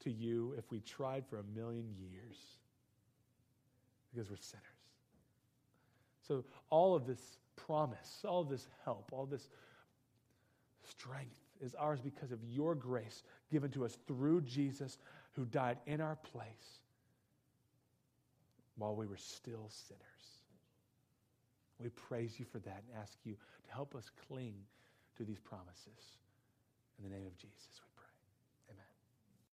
to 0.00 0.10
you 0.10 0.54
if 0.56 0.70
we 0.70 0.80
tried 0.80 1.24
for 1.28 1.38
a 1.38 1.42
million 1.54 1.84
years 1.94 2.36
because 4.10 4.30
we're 4.30 4.36
sinners. 4.36 4.64
So, 6.26 6.42
all 6.70 6.94
of 6.94 7.06
this 7.06 7.20
promise, 7.54 8.22
all 8.26 8.40
of 8.40 8.48
this 8.48 8.66
help, 8.84 9.10
all 9.12 9.26
this 9.26 9.50
strength 10.88 11.36
is 11.60 11.74
ours 11.74 12.00
because 12.00 12.32
of 12.32 12.38
your 12.44 12.74
grace 12.74 13.22
given 13.52 13.70
to 13.72 13.84
us 13.84 13.98
through 14.06 14.40
Jesus 14.40 14.96
who 15.32 15.44
died 15.44 15.76
in 15.86 16.00
our 16.00 16.16
place 16.16 16.80
while 18.76 18.96
we 18.96 19.06
were 19.06 19.18
still 19.18 19.68
sinners. 19.68 20.00
We 21.78 21.90
praise 21.90 22.38
you 22.38 22.46
for 22.46 22.58
that 22.60 22.84
and 22.88 23.02
ask 23.02 23.18
you 23.24 23.34
to 23.34 23.72
help 23.74 23.94
us 23.94 24.10
cling 24.26 24.54
to 25.16 25.24
these 25.24 25.40
promises. 25.40 26.18
In 26.98 27.04
the 27.04 27.14
name 27.14 27.26
of 27.26 27.36
Jesus, 27.36 27.80